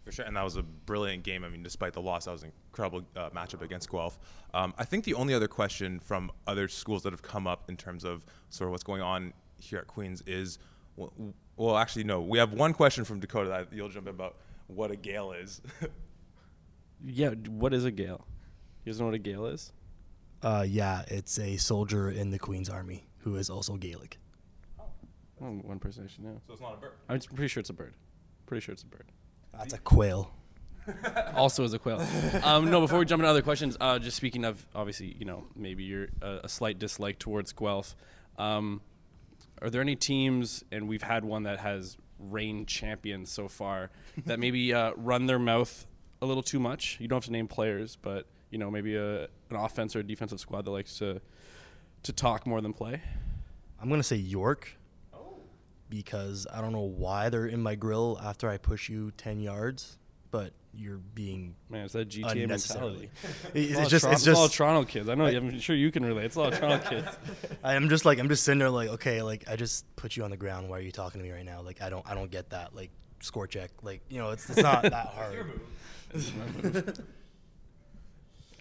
For 0.04 0.12
sure, 0.12 0.26
and 0.26 0.36
that 0.36 0.44
was 0.44 0.56
a 0.58 0.64
brilliant 0.64 1.24
game. 1.24 1.44
I 1.44 1.50
mean, 1.50 1.62
despite 1.62 1.94
the 1.94 2.02
loss, 2.02 2.26
that 2.26 2.32
was 2.32 2.42
an 2.44 2.52
incredible 2.70 3.04
uh, 3.16 3.30
matchup 3.30 3.62
against 3.62 3.90
Guelph. 3.92 4.18
Um, 4.54 4.74
I 4.78 4.84
think 4.84 5.04
the 5.06 5.14
only 5.14 5.34
other 5.34 5.48
question 5.48 6.00
from 6.00 6.32
other 6.48 6.68
schools 6.68 7.04
that 7.04 7.14
have 7.14 7.22
come 7.22 7.46
up 7.46 7.70
in 7.70 7.78
terms 7.78 8.04
of 8.04 8.26
sort 8.50 8.68
of 8.68 8.72
what's 8.72 8.84
going 8.84 9.02
on 9.04 9.32
here 9.60 9.78
at 9.78 9.86
Queens 9.86 10.24
is, 10.26 10.58
well, 10.96 11.14
well 11.56 11.78
actually, 11.78 12.04
no. 12.04 12.20
We 12.20 12.40
have 12.40 12.54
one 12.54 12.74
question 12.74 13.06
from 13.06 13.20
Dakota 13.20 13.50
that 13.50 13.68
you'll 13.72 13.90
jump 13.90 14.08
in 14.08 14.16
about 14.16 14.38
what 14.68 14.90
a 14.90 14.96
Gael 14.96 15.34
is. 15.34 15.62
Yeah, 17.04 17.30
what 17.30 17.74
is 17.74 17.84
a 17.86 17.92
Gael? 17.92 18.28
You 18.86 18.92
guys 18.92 19.00
know 19.00 19.06
what 19.08 19.16
a 19.16 19.20
Gael 19.20 19.48
is? 19.48 19.72
Uh, 20.44 20.66
yeah, 20.68 21.04
it's 21.08 21.40
a 21.40 21.58
soldier 21.58 22.10
in 22.12 22.30
the 22.30 22.40
Queen's 22.40 22.70
Army 22.70 23.08
who 23.20 23.36
is 23.36 23.50
also 23.50 23.76
Gaelic. 23.76 24.18
Oh, 24.80 25.46
one 25.48 25.80
person 25.80 26.04
actually 26.04 26.26
know. 26.26 26.42
so 26.46 26.54
it's 26.54 26.62
not 26.62 26.76
a 26.76 26.78
bird. 26.78 26.92
I'm 27.10 27.20
pretty 27.20 27.48
sure 27.48 27.62
it's 27.62 27.70
a 27.70 27.74
bird. 27.74 27.96
Pretty 28.46 28.64
sure 28.64 28.74
it's 28.74 28.84
a 28.84 28.88
bird. 28.88 29.12
That's 29.58 29.74
a 29.74 29.78
quail. 29.78 30.34
also 31.36 31.64
as 31.64 31.74
a 31.74 31.80
quail. 31.80 32.06
Um, 32.44 32.72
no, 32.72 32.82
before 32.82 33.00
we 33.00 33.06
jump 33.06 33.20
into 33.20 33.30
other 33.30 33.42
questions, 33.42 33.78
uh, 33.80 34.00
just 34.00 34.18
speaking 34.18 34.46
of, 34.46 34.66
obviously, 34.74 35.16
you 35.20 35.26
know, 35.26 35.46
maybe 35.56 35.84
you're 35.84 36.10
a, 36.22 36.42
a 36.44 36.50
slight 36.50 36.80
dislike 36.80 37.20
towards 37.20 37.54
Guelph. 37.54 37.96
Um, 38.38 38.82
are 39.62 39.70
there 39.70 39.82
any 39.82 39.96
teams, 39.96 40.64
and 40.72 40.88
we've 40.88 41.04
had 41.04 41.24
one 41.24 41.44
that 41.44 41.60
has 41.60 41.98
reigned 42.20 42.68
champions 42.68 43.32
so 43.32 43.48
far, 43.48 43.92
that 44.26 44.40
maybe 44.40 44.74
uh, 44.74 44.92
run 44.96 45.28
their 45.28 45.40
mouth 45.40 45.86
a 46.22 46.26
little 46.26 46.44
too 46.44 46.60
much? 46.60 46.98
You 47.00 47.08
don't 47.08 47.18
have 47.18 47.26
to 47.26 47.32
name 47.32 47.48
players, 47.48 47.96
but 47.96 48.26
you 48.50 48.58
know, 48.58 48.72
maybe 48.72 48.96
a, 48.96 49.24
an 49.24 49.56
offense 49.56 49.96
or 49.96 50.00
a 50.00 50.04
defensive 50.04 50.40
squad 50.40 50.66
that 50.66 50.72
likes 50.72 50.98
to 51.00 51.22
to 52.04 52.12
talk 52.12 52.48
more 52.48 52.62
than 52.62 52.74
play. 52.74 53.02
I'm 53.80 53.90
gonna 53.90 54.04
say 54.04 54.16
York. 54.16 54.76
Because 55.92 56.48
I 56.52 56.62
don't 56.62 56.72
know 56.72 56.80
why 56.80 57.28
they're 57.30 57.46
in 57.46 57.62
my 57.62 57.76
grill 57.76 58.18
after 58.24 58.50
I 58.50 58.58
push 58.58 58.88
you 58.90 59.12
ten 59.18 59.40
yards, 59.42 59.98
but 60.32 60.54
you're 60.74 61.00
being 61.14 61.54
Man, 61.70 61.84
it's 61.84 61.94
that 61.94 62.08
GTA 62.08 62.44
unnecessarily. 62.44 63.10
mentality. 63.12 63.12
It's, 63.54 63.80
It's, 63.80 63.90
just, 63.90 64.04
Toronto, 64.06 64.16
it's 64.32 64.40
all. 64.40 64.48
Toronto 64.48 64.86
kids. 64.90 65.10
I 65.10 65.16
know. 65.16 65.26
I'm 65.26 65.60
sure 65.60 65.76
you 65.76 65.92
can 65.92 66.06
relate. 66.06 66.24
It's 66.26 66.38
all 66.38 66.50
Toronto 66.50 66.80
kids. 66.90 67.10
I'm 67.62 67.90
just 67.90 68.06
like 68.06 68.20
I'm 68.20 68.30
just 68.30 68.44
sitting 68.44 68.60
there 68.60 68.70
like 68.70 68.88
okay 68.92 69.22
like 69.22 69.44
I 69.50 69.58
just 69.58 69.94
put 69.98 70.16
you 70.16 70.24
on 70.24 70.32
the 70.32 70.38
ground. 70.38 70.70
Why 70.70 70.78
are 70.78 70.82
you 70.82 70.92
talking 70.94 71.20
to 71.20 71.28
me 71.28 71.34
right 71.34 71.46
now? 71.46 71.62
Like 71.62 71.82
I 71.82 71.90
don't 71.90 72.10
I 72.10 72.14
don't 72.16 72.32
get 72.32 72.52
that. 72.52 72.74
Like 72.74 72.90
score 73.20 73.48
check. 73.48 73.72
Like 73.84 74.00
you 74.10 74.20
know 74.20 74.30
it's, 74.32 74.50
it's 74.50 74.62
not 74.62 74.82
that 74.96 75.08
hard. 75.08 75.52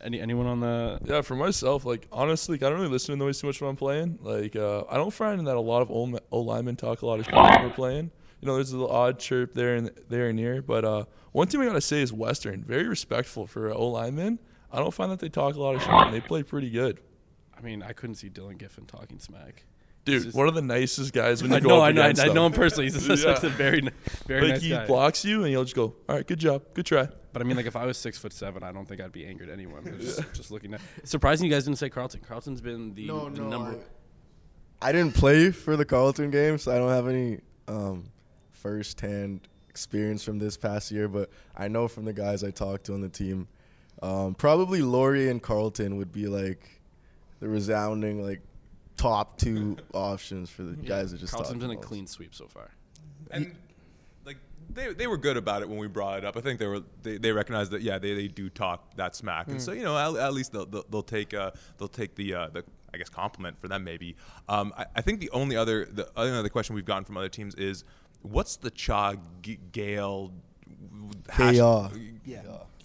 Any 0.02 0.20
anyone 0.20 0.46
on 0.46 0.60
the? 0.60 0.98
Yeah, 1.04 1.20
for 1.20 1.36
myself, 1.36 1.84
like 1.84 2.06
honestly, 2.10 2.56
I 2.56 2.60
don't 2.60 2.74
really 2.74 2.88
listen 2.88 3.18
to 3.18 3.24
noise 3.24 3.40
too 3.40 3.46
much 3.48 3.60
when 3.60 3.70
I'm 3.70 3.76
playing. 3.76 4.18
Like, 4.22 4.56
uh, 4.56 4.84
I 4.88 4.96
don't 4.96 5.12
find 5.12 5.46
that 5.46 5.56
a 5.56 5.60
lot 5.60 5.82
of 5.82 5.90
old 5.90 6.18
O 6.32 6.40
linemen 6.40 6.76
talk 6.76 7.02
a 7.02 7.06
lot 7.06 7.18
of 7.20 7.26
shit 7.26 7.34
when 7.34 7.62
we're 7.64 7.70
playing. 7.70 8.10
You 8.40 8.46
know, 8.46 8.54
there's 8.54 8.72
a 8.72 8.78
little 8.78 8.94
odd 8.94 9.18
chirp 9.18 9.52
there 9.52 9.74
and 9.76 9.90
there 10.08 10.28
and 10.28 10.38
here. 10.38 10.62
But 10.62 10.84
uh, 10.84 11.04
one 11.32 11.48
thing 11.48 11.60
I 11.60 11.66
gotta 11.66 11.80
say 11.82 12.00
is 12.00 12.12
Western, 12.12 12.64
very 12.64 12.88
respectful 12.88 13.46
for 13.46 13.70
O 13.70 13.88
linemen. 13.88 14.38
I 14.72 14.78
don't 14.78 14.94
find 14.94 15.10
that 15.12 15.18
they 15.18 15.28
talk 15.28 15.56
a 15.56 15.60
lot 15.60 15.74
of 15.74 15.82
shit. 15.82 15.90
and 15.90 16.14
They 16.14 16.20
play 16.20 16.42
pretty 16.42 16.70
good. 16.70 17.00
I 17.56 17.60
mean, 17.60 17.82
I 17.82 17.92
couldn't 17.92 18.14
see 18.14 18.30
Dylan 18.30 18.56
Giffen 18.56 18.86
talking 18.86 19.18
smack. 19.18 19.64
Dude, 20.10 20.22
just- 20.24 20.36
one 20.36 20.48
of 20.48 20.54
the 20.54 20.62
nicest 20.62 21.12
guys 21.12 21.42
when 21.42 21.50
you 21.50 21.56
I 21.56 21.60
go 21.60 21.68
know, 21.70 21.76
up 21.78 21.82
I 21.84 21.92
know, 21.92 22.02
I, 22.02 22.04
against 22.06 22.22
I 22.22 22.26
him. 22.28 22.34
know 22.34 22.46
him 22.46 22.52
personally. 22.52 22.90
He's 22.90 23.04
such 23.22 23.24
Yeah. 23.24 23.46
a 23.46 23.50
very, 23.50 23.80
ni- 23.82 23.90
very 24.26 24.42
Like 24.42 24.50
nice 24.52 24.62
he 24.62 24.70
guy. 24.70 24.86
blocks 24.86 25.24
you, 25.24 25.38
and 25.42 25.48
he'll 25.48 25.64
just 25.64 25.76
go, 25.76 25.94
"All 26.08 26.16
right, 26.16 26.26
good 26.26 26.38
job, 26.38 26.62
good 26.74 26.86
try." 26.86 27.08
But 27.32 27.42
I 27.42 27.44
mean, 27.44 27.56
like 27.56 27.66
if 27.66 27.76
I 27.76 27.86
was 27.86 27.96
six 27.96 28.18
foot 28.18 28.32
seven, 28.32 28.62
I 28.62 28.72
don't 28.72 28.86
think 28.86 29.00
I'd 29.00 29.12
be 29.12 29.24
angered 29.26 29.48
at 29.48 29.52
anyone. 29.54 29.84
Just, 30.00 30.20
just 30.34 30.50
looking 30.50 30.74
at. 30.74 30.80
It's 30.98 31.10
surprising 31.10 31.46
you 31.46 31.52
guys 31.52 31.64
didn't 31.64 31.78
say 31.78 31.88
Carleton. 31.88 32.20
Carleton's 32.26 32.60
been 32.60 32.94
the, 32.94 33.06
No, 33.06 33.28
the 33.30 33.40
no, 33.40 33.48
number. 33.48 33.78
I 34.82 34.92
didn't 34.92 35.14
play 35.14 35.50
for 35.50 35.76
the 35.76 35.84
Carleton 35.84 36.30
game, 36.30 36.58
so 36.58 36.72
I 36.72 36.78
don't 36.78 36.88
have 36.88 37.06
any 37.06 37.38
um, 37.68 38.10
first-hand 38.50 39.46
experience 39.68 40.22
from 40.24 40.38
this 40.38 40.56
past 40.56 40.90
year. 40.90 41.06
But 41.08 41.30
I 41.56 41.68
know 41.68 41.86
from 41.88 42.04
the 42.04 42.12
guys 42.12 42.42
I 42.44 42.50
talked 42.50 42.84
to 42.86 42.94
on 42.94 43.00
the 43.00 43.08
team, 43.08 43.46
um, 44.02 44.34
probably 44.34 44.82
Laurier 44.82 45.30
and 45.30 45.42
Carleton 45.42 45.96
would 45.98 46.12
be 46.12 46.26
like 46.26 46.80
the 47.40 47.48
resounding 47.48 48.22
like 48.24 48.40
top 48.96 49.38
two 49.38 49.76
options 49.94 50.50
for 50.50 50.62
the 50.62 50.74
guys 50.76 51.10
that 51.12 51.18
just 51.18 51.32
Carleton's 51.32 51.48
talked 51.52 51.60
been 51.60 51.70
a 51.70 51.74
about. 51.74 51.84
clean 51.84 52.06
sweep 52.06 52.34
so 52.34 52.46
far. 52.46 52.70
and 53.30 53.54
like 54.26 54.36
they, 54.72 54.92
they 54.92 55.06
were 55.06 55.16
good 55.16 55.36
about 55.36 55.62
it 55.62 55.68
when 55.68 55.78
we 55.78 55.86
brought 55.88 56.18
it 56.18 56.24
up. 56.24 56.36
I 56.36 56.40
think 56.40 56.58
they 56.58 56.66
were 56.66 56.82
they, 57.02 57.18
they 57.18 57.32
recognized 57.32 57.70
that 57.72 57.82
yeah 57.82 57.98
they, 57.98 58.14
they 58.14 58.28
do 58.28 58.48
talk 58.50 58.94
that 58.96 59.14
smack, 59.16 59.48
and 59.48 59.60
so 59.60 59.72
you 59.72 59.82
know 59.82 59.96
at, 59.96 60.20
at 60.22 60.34
least 60.34 60.52
they'll, 60.52 60.66
they'll, 60.66 60.84
they'll 60.90 61.02
take 61.02 61.32
uh, 61.34 61.50
they'll 61.78 61.88
take 61.88 62.14
the 62.14 62.34
uh, 62.34 62.48
the 62.48 62.64
I 62.92 62.98
guess 62.98 63.08
compliment 63.08 63.56
for 63.58 63.68
them 63.68 63.84
maybe. 63.84 64.16
Um, 64.48 64.72
I, 64.76 64.86
I 64.96 65.00
think 65.00 65.20
the 65.20 65.30
only 65.30 65.56
other 65.56 65.86
the 65.86 66.10
only 66.16 66.36
other 66.38 66.48
question 66.48 66.74
we've 66.74 66.84
gotten 66.84 67.04
from 67.04 67.16
other 67.16 67.28
teams 67.28 67.54
is 67.54 67.84
what's 68.22 68.56
the 68.56 68.70
Cha 68.70 69.14
Gale 69.72 70.32
hash- 71.28 71.54
KR. 71.56 71.56
Yeah. 71.56 71.88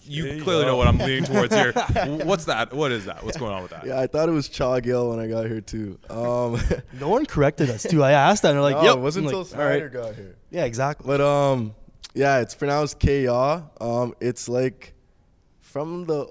You 0.08 0.24
Hey, 0.24 0.40
clearly 0.40 0.62
yo. 0.62 0.68
know 0.68 0.76
what 0.76 0.86
I'm 0.88 0.98
leaning 0.98 1.24
towards 1.24 1.54
here. 1.54 1.72
What's 2.24 2.44
that? 2.46 2.72
What 2.72 2.92
is 2.92 3.06
that? 3.06 3.24
What's 3.24 3.36
going 3.36 3.52
on 3.52 3.62
with 3.62 3.70
that? 3.72 3.86
Yeah, 3.86 4.00
I 4.00 4.06
thought 4.06 4.28
it 4.28 4.32
was 4.32 4.48
Chaw 4.48 4.78
when 4.80 5.18
I 5.18 5.26
got 5.26 5.46
here 5.46 5.60
too. 5.60 5.98
Um, 6.10 6.60
No 7.00 7.08
one 7.08 7.26
corrected 7.26 7.70
us 7.70 7.82
too. 7.82 8.02
I 8.02 8.12
asked 8.12 8.42
that 8.42 8.50
and 8.50 8.56
they're 8.56 8.62
like, 8.62 8.76
no, 8.76 8.82
"Yep." 8.90 8.96
it 8.96 9.00
wasn't 9.00 9.26
I'm 9.26 9.34
until 9.34 9.42
like, 9.42 9.52
"All 9.58 9.64
right." 9.64 9.78
Snyder 9.78 9.88
got 9.88 10.14
here. 10.14 10.36
Yeah, 10.50 10.64
exactly. 10.64 11.06
But 11.06 11.20
um, 11.20 11.74
yeah, 12.14 12.38
it's 12.40 12.54
pronounced 12.54 12.98
Kya. 13.00 13.64
Um, 13.82 14.14
it's 14.20 14.48
like 14.48 14.94
from 15.60 16.04
the. 16.06 16.28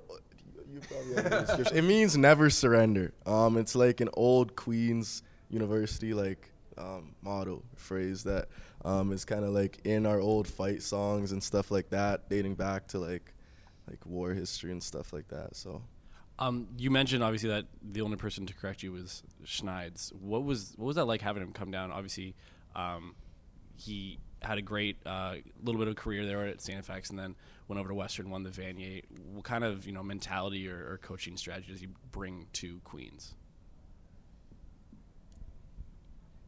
You 0.74 0.82
probably 0.82 1.16
have. 1.64 1.72
It 1.74 1.84
means 1.84 2.18
never 2.18 2.50
surrender. 2.50 3.14
Um, 3.26 3.58
it's 3.58 3.76
like 3.76 4.02
an 4.02 4.10
old 4.14 4.56
Queens 4.56 5.24
University 5.50 6.14
like 6.14 6.52
um, 6.78 7.14
motto 7.22 7.64
phrase 7.76 8.24
that 8.24 8.48
um 8.84 9.12
is 9.12 9.24
kind 9.26 9.44
of 9.46 9.52
like 9.52 9.80
in 9.86 10.06
our 10.06 10.20
old 10.20 10.48
fight 10.48 10.82
songs 10.84 11.32
and 11.32 11.42
stuff 11.42 11.72
like 11.72 11.90
that, 11.92 12.30
dating 12.30 12.56
back 12.56 12.88
to 12.88 13.00
like 13.00 13.32
like 13.90 14.06
war 14.06 14.34
history 14.34 14.72
and 14.72 14.82
stuff 14.82 15.14
like 15.14 15.28
that. 15.30 15.56
So. 15.56 15.82
Um, 16.38 16.68
you 16.78 16.92
mentioned 16.92 17.24
obviously 17.24 17.50
that 17.50 17.66
the 17.82 18.02
only 18.02 18.18
person 18.18 18.46
to 18.46 18.54
correct 18.54 18.84
you 18.84 18.92
was 18.92 19.24
Schneids. 19.46 20.12
What 20.20 20.44
was 20.44 20.74
what 20.76 20.88
was 20.88 20.96
that 20.98 21.06
like 21.06 21.22
having 21.22 21.42
him 21.42 21.54
come 21.54 21.72
down? 21.72 21.92
Obviously, 21.92 22.36
um, 22.76 23.16
he 23.78 24.20
had 24.42 24.58
a 24.58 24.62
great 24.62 24.98
uh, 25.06 25.36
little 25.64 25.80
bit 25.80 25.88
of 25.88 25.96
career 25.96 26.26
there 26.26 26.46
at 26.46 26.62
Santa 26.62 26.84
Fe, 26.84 27.02
and 27.10 27.18
then 27.18 27.36
went 27.68 27.80
over 27.80 27.90
to 27.90 27.96
Western, 27.96 28.30
won 28.30 28.44
the 28.44 28.50
Vanier. 28.50 29.04
What 29.34 29.44
kind 29.44 29.64
of 29.64 29.86
you 29.86 29.94
know 29.94 30.04
mentality 30.04 30.70
or, 30.70 30.76
or 30.76 31.00
coaching 31.02 31.38
strategy 31.38 31.72
does 31.72 31.82
he 31.82 31.88
bring 32.12 32.48
to 32.54 32.80
Queens? 32.84 33.34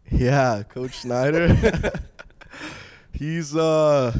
Yeah, 0.09 0.63
Coach 0.63 0.99
Snyder. 0.99 1.55
he's 3.11 3.55
uh 3.55 4.15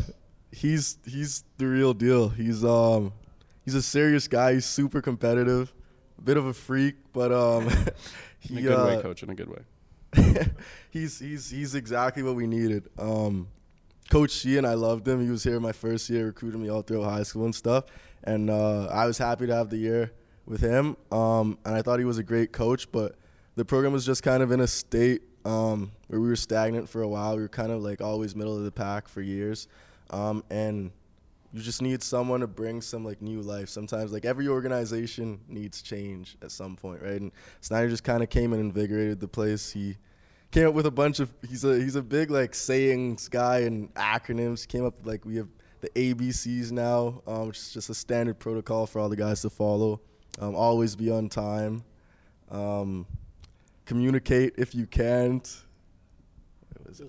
he's 0.58 0.98
he's 1.06 1.44
the 1.58 1.68
real 1.68 1.94
deal. 1.94 2.30
He's 2.30 2.66
um 2.66 3.14
he's 3.64 3.76
a 3.76 3.82
serious 3.82 4.28
guy. 4.28 4.56
He's 4.56 4.66
super 4.66 5.02
competitive, 5.02 5.74
a 6.18 6.22
bit 6.22 6.38
of 6.38 6.46
a 6.46 6.54
freak, 6.54 6.96
but 7.14 7.32
um 7.32 7.70
he, 8.40 8.54
In 8.54 8.60
a 8.60 8.62
good 8.62 8.74
uh, 8.74 8.86
way, 8.86 9.02
coach. 9.02 9.24
In 9.24 9.30
a 9.30 9.36
good 9.36 9.50
way. 9.50 9.62
he's 10.90 11.20
he's 11.20 11.50
he's 11.50 11.76
exactly 11.76 12.24
what 12.24 12.36
we 12.36 12.48
needed. 12.48 12.90
Um, 12.98 13.48
Coach 14.10 14.32
Sheahan, 14.32 14.66
I 14.66 14.74
loved 14.74 15.06
him. 15.08 15.22
He 15.22 15.30
was 15.30 15.44
here 15.44 15.60
my 15.60 15.74
first 15.74 16.10
year, 16.10 16.28
recruiting 16.28 16.62
me 16.62 16.70
all 16.70 16.82
through 16.82 17.04
high 17.04 17.24
school 17.24 17.44
and 17.44 17.54
stuff, 17.54 17.86
and 18.24 18.50
uh, 18.50 18.86
I 18.86 19.06
was 19.06 19.18
happy 19.18 19.48
to 19.48 19.56
have 19.56 19.70
the 19.70 19.78
year 19.78 20.14
with 20.46 20.62
him. 20.62 20.96
Um, 21.12 21.58
and 21.66 21.76
I 21.76 21.82
thought 21.82 22.00
he 22.00 22.06
was 22.06 22.18
a 22.18 22.24
great 22.24 22.54
coach, 22.54 22.90
but 22.90 23.16
the 23.56 23.66
program 23.66 23.92
was 23.92 24.06
just 24.06 24.24
kind 24.24 24.42
of 24.42 24.52
in 24.52 24.62
a 24.62 24.68
state 24.68 25.24
um, 25.44 25.92
where 26.08 26.22
we 26.22 26.30
were 26.30 26.38
stagnant 26.38 26.88
for 26.88 27.02
a 27.02 27.08
while. 27.08 27.36
We 27.36 27.42
were 27.42 27.50
kind 27.50 27.72
of 27.72 27.84
like 27.84 28.00
always 28.00 28.34
middle 28.34 28.56
of 28.56 28.64
the 28.64 28.72
pack 28.72 29.10
for 29.10 29.22
years, 29.22 29.68
um, 30.10 30.44
and 30.50 30.92
you 31.54 31.62
just 31.62 31.82
need 31.82 32.04
someone 32.04 32.42
to 32.42 32.48
bring 32.48 32.82
some 32.82 33.06
like 33.06 33.22
new 33.22 33.42
life. 33.42 33.70
Sometimes 33.70 34.12
like 34.12 34.26
every 34.26 34.48
organization 34.48 35.40
needs 35.48 35.82
change 35.82 36.38
at 36.42 36.52
some 36.52 36.76
point, 36.76 37.02
right? 37.02 37.20
And 37.20 37.32
Snyder 37.62 37.90
just 37.90 38.04
kind 38.04 38.22
of 38.22 38.30
came 38.30 38.54
and 38.54 38.62
invigorated 38.62 39.20
the 39.20 39.28
place. 39.28 39.72
He 39.72 39.98
came 40.52 40.68
up 40.68 40.74
with 40.74 40.86
a 40.86 40.92
bunch 40.92 41.20
of 41.20 41.34
he's 41.48 41.64
a 41.64 41.80
he's 41.80 41.96
a 41.96 42.02
big 42.02 42.32
like 42.32 42.54
sayings 42.54 43.28
guy 43.28 43.60
and 43.60 43.94
acronyms. 43.96 44.68
Came 44.68 44.86
up 44.86 45.06
like 45.06 45.26
we 45.26 45.36
have 45.38 45.48
the 45.82 45.90
ABCs 45.90 46.72
now, 46.72 47.22
um, 47.28 47.48
which 47.48 47.58
is 47.58 47.74
just 47.74 47.90
a 47.90 47.96
standard 47.96 48.40
protocol 48.40 48.86
for 48.86 49.00
all 49.00 49.10
the 49.10 49.16
guys 49.16 49.42
to 49.42 49.50
follow. 49.50 50.02
Um, 50.40 50.56
always 50.56 50.96
be 50.96 51.10
on 51.10 51.30
time. 51.30 51.84
Um, 52.52 53.06
communicate 53.86 54.54
if 54.58 54.76
you 54.76 54.86
can't. 54.86 55.64
It? 56.90 57.02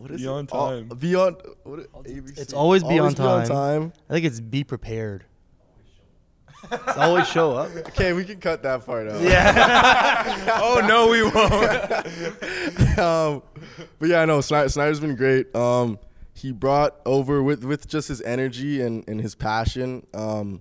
What 0.00 0.10
is 0.12 0.20
Be 0.20 0.26
it? 0.26 0.30
on 0.30 0.48
All- 0.50 0.70
time. 0.70 0.88
be 0.88 1.14
on. 1.14 1.36
What, 1.64 1.92
ABC? 2.04 2.38
It's 2.38 2.52
always 2.54 2.82
be 2.82 2.98
on 2.98 3.14
time. 3.14 3.46
time. 3.46 3.92
I 4.08 4.14
think 4.14 4.24
it's 4.26 4.40
be 4.40 4.64
prepared. 4.64 5.24
It's 6.72 6.96
always 6.96 7.26
show 7.28 7.52
up. 7.52 7.70
Okay, 7.90 8.12
we 8.12 8.24
can 8.24 8.38
cut 8.40 8.62
that 8.62 8.84
part 8.86 9.08
out. 9.08 9.20
Yeah. 9.20 10.58
oh 10.62 10.80
no, 10.86 11.08
we 11.08 11.22
won't. 11.22 12.98
um, 12.98 13.42
but 13.98 14.08
yeah, 14.08 14.24
no, 14.24 14.40
Snyder, 14.40 14.68
Snyder's 14.68 15.00
been 15.00 15.16
great. 15.16 15.54
Um, 15.54 15.98
he 16.34 16.52
brought 16.52 16.96
over 17.04 17.42
with 17.42 17.64
with 17.64 17.86
just 17.88 18.08
his 18.08 18.22
energy 18.22 18.80
and, 18.80 19.06
and 19.08 19.20
his 19.20 19.34
passion. 19.34 20.06
Um, 20.14 20.60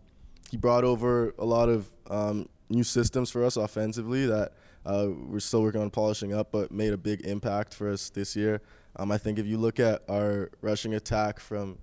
he 0.52 0.58
brought 0.58 0.84
over 0.84 1.34
a 1.38 1.46
lot 1.46 1.70
of 1.70 1.90
um, 2.10 2.50
new 2.70 2.84
systems 2.84 3.30
for 3.30 3.44
us 3.46 3.56
offensively 3.56 4.26
that 4.26 4.54
uh, 4.86 5.08
we're 5.28 5.40
still 5.40 5.62
working 5.62 5.82
on 5.82 5.90
polishing 5.90 6.34
up, 6.34 6.52
but 6.52 6.72
made 6.72 6.94
a 6.94 6.98
big 6.98 7.22
impact 7.22 7.74
for 7.74 7.90
us 7.90 8.10
this 8.10 8.36
year. 8.36 8.62
Um, 8.96 9.12
I 9.12 9.18
think 9.18 9.40
if 9.40 9.46
you 9.46 9.58
look 9.58 9.80
at 9.80 10.04
our 10.10 10.50
rushing 10.62 10.94
attack 10.94 11.40
from 11.40 11.78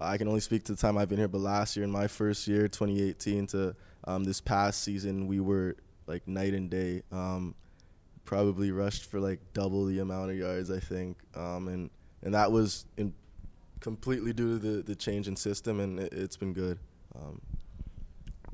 I 0.00 0.16
can 0.16 0.28
only 0.28 0.40
speak 0.40 0.64
to 0.64 0.74
the 0.74 0.80
time 0.80 0.96
I've 0.96 1.10
been 1.10 1.18
here, 1.18 1.28
but 1.28 1.40
last 1.42 1.76
year 1.76 1.84
in 1.84 1.90
my 1.90 2.06
first 2.06 2.48
year, 2.48 2.68
2018, 2.68 3.46
to 3.48 3.76
um, 4.04 4.24
this 4.24 4.40
past 4.40 4.82
season, 4.82 5.26
we 5.26 5.40
were 5.40 5.76
like 6.06 6.26
night 6.26 6.54
and 6.54 6.70
day. 6.70 7.02
Um, 7.12 7.54
probably 8.24 8.70
rushed 8.70 9.10
for 9.10 9.20
like 9.20 9.40
double 9.52 9.84
the 9.86 9.98
amount 9.98 10.30
of 10.30 10.36
yards, 10.36 10.70
I 10.70 10.78
think, 10.78 11.18
um, 11.34 11.68
and 11.68 11.90
and 12.22 12.34
that 12.34 12.50
was 12.50 12.86
in 12.96 13.12
completely 13.80 14.32
due 14.32 14.58
to 14.58 14.58
the, 14.58 14.82
the 14.82 14.94
change 14.94 15.28
in 15.28 15.36
system, 15.36 15.80
and 15.80 16.00
it, 16.00 16.12
it's 16.12 16.36
been 16.36 16.52
good. 16.52 16.78
Um, 17.14 17.40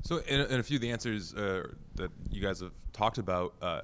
So, 0.03 0.17
in, 0.17 0.39
in 0.41 0.59
a 0.59 0.63
few 0.63 0.77
of 0.77 0.81
the 0.81 0.91
answers 0.91 1.33
uh, 1.33 1.63
that 1.95 2.11
you 2.29 2.41
guys 2.41 2.59
have 2.61 2.71
talked 2.93 3.17
about, 3.17 3.53
uh, 3.61 3.81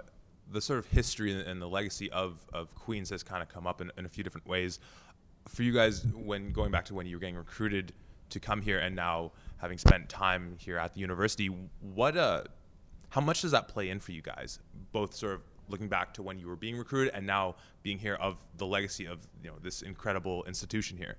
the 0.51 0.61
sort 0.61 0.79
of 0.79 0.87
history 0.87 1.33
and, 1.33 1.61
the 1.61 1.67
legacy 1.67 2.11
of, 2.11 2.39
of 2.53 2.73
Queens 2.75 3.09
has 3.09 3.23
kind 3.23 3.41
of 3.41 3.49
come 3.49 3.65
up 3.65 3.81
in, 3.81 3.91
in 3.97 4.05
a 4.05 4.09
few 4.09 4.23
different 4.23 4.47
ways. 4.47 4.79
For 5.47 5.63
you 5.63 5.73
guys, 5.73 6.05
when 6.13 6.51
going 6.51 6.71
back 6.71 6.85
to 6.85 6.93
when 6.93 7.05
you 7.05 7.15
were 7.15 7.19
getting 7.19 7.35
recruited 7.35 7.93
to 8.29 8.39
come 8.39 8.61
here, 8.61 8.79
and 8.79 8.95
now 8.95 9.31
having 9.57 9.77
spent 9.77 10.09
time 10.09 10.55
here 10.59 10.77
at 10.77 10.93
the 10.93 10.99
university, 10.99 11.47
what 11.47 12.15
uh, 12.17 12.43
how 13.09 13.21
much 13.21 13.41
does 13.41 13.51
that 13.51 13.67
play 13.67 13.89
in 13.89 13.99
for 13.99 14.11
you 14.11 14.21
guys? 14.21 14.59
Both 14.91 15.15
sort 15.15 15.33
of 15.33 15.41
looking 15.69 15.87
back 15.87 16.13
to 16.15 16.23
when 16.23 16.39
you 16.39 16.47
were 16.47 16.55
being 16.55 16.77
recruited, 16.77 17.13
and 17.13 17.27
now 17.27 17.55
being 17.83 17.99
here 17.99 18.15
of 18.15 18.43
the 18.57 18.65
legacy 18.65 19.05
of 19.05 19.19
you 19.43 19.49
know 19.49 19.57
this 19.61 19.81
incredible 19.81 20.43
institution 20.45 20.97
here. 20.97 21.17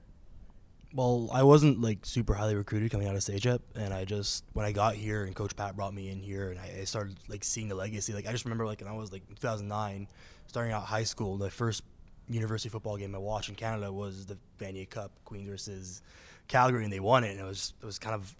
Well, 0.94 1.28
I 1.32 1.42
wasn't 1.42 1.80
like 1.80 2.06
super 2.06 2.34
highly 2.34 2.54
recruited 2.54 2.92
coming 2.92 3.08
out 3.08 3.16
of 3.16 3.22
CEGEP, 3.22 3.58
and 3.74 3.92
I 3.92 4.04
just 4.04 4.44
when 4.52 4.64
I 4.64 4.70
got 4.70 4.94
here 4.94 5.24
and 5.24 5.34
Coach 5.34 5.56
Pat 5.56 5.74
brought 5.74 5.92
me 5.92 6.08
in 6.08 6.20
here, 6.22 6.50
and 6.50 6.58
I, 6.60 6.72
I 6.82 6.84
started 6.84 7.16
like 7.28 7.42
seeing 7.42 7.66
the 7.66 7.74
legacy. 7.74 8.12
Like 8.12 8.28
I 8.28 8.30
just 8.30 8.44
remember 8.44 8.64
like 8.64 8.80
when 8.80 8.88
I 8.88 8.96
was 8.96 9.10
like 9.10 9.26
2009, 9.40 10.06
starting 10.46 10.72
out 10.72 10.84
high 10.84 11.02
school, 11.02 11.36
the 11.36 11.50
first 11.50 11.82
university 12.28 12.68
football 12.68 12.96
game 12.96 13.12
I 13.12 13.18
watched 13.18 13.48
in 13.48 13.56
Canada 13.56 13.92
was 13.92 14.24
the 14.24 14.38
Vanier 14.60 14.88
Cup, 14.88 15.10
Queens 15.24 15.48
versus 15.48 16.00
Calgary, 16.46 16.84
and 16.84 16.92
they 16.92 17.00
won 17.00 17.24
it. 17.24 17.32
And 17.32 17.40
it 17.40 17.44
was 17.44 17.74
it 17.82 17.86
was 17.86 17.98
kind 17.98 18.14
of 18.14 18.32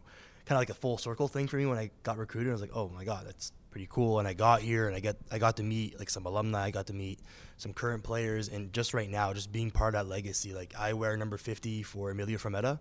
kind 0.47 0.57
of 0.57 0.61
like 0.61 0.71
a 0.71 0.75
full 0.75 0.97
circle 0.97 1.27
thing 1.27 1.49
for 1.49 1.57
me 1.57 1.67
when 1.67 1.79
I 1.79 1.91
got 2.05 2.19
recruited. 2.19 2.51
I 2.51 2.53
was 2.53 2.61
like, 2.61 2.77
oh 2.77 2.89
my 2.89 3.05
god, 3.05 3.27
that's 3.27 3.51
pretty 3.75 3.89
cool. 3.91 4.21
And 4.21 4.29
I 4.29 4.35
got 4.35 4.61
here 4.63 4.87
and 4.87 4.95
I 4.95 5.01
get 5.01 5.17
I 5.33 5.39
got 5.39 5.57
to 5.57 5.65
meet 5.65 5.99
like 5.99 6.09
some 6.09 6.27
alumni. 6.27 6.67
I 6.67 6.71
got 6.71 6.87
to 6.87 6.93
meet 6.93 7.19
some 7.57 7.73
current 7.73 8.05
players, 8.05 8.49
and 8.49 8.73
just 8.73 8.95
right 8.95 9.11
now, 9.11 9.33
just 9.33 9.51
being 9.51 9.73
part 9.73 9.97
of 9.97 10.07
that 10.07 10.09
legacy. 10.09 10.55
Like 10.55 10.73
I 10.79 10.93
wear 10.93 11.17
number 11.17 11.37
50 11.37 11.83
for 11.83 12.13
Emilio 12.13 12.39
Fermetta. 12.39 12.79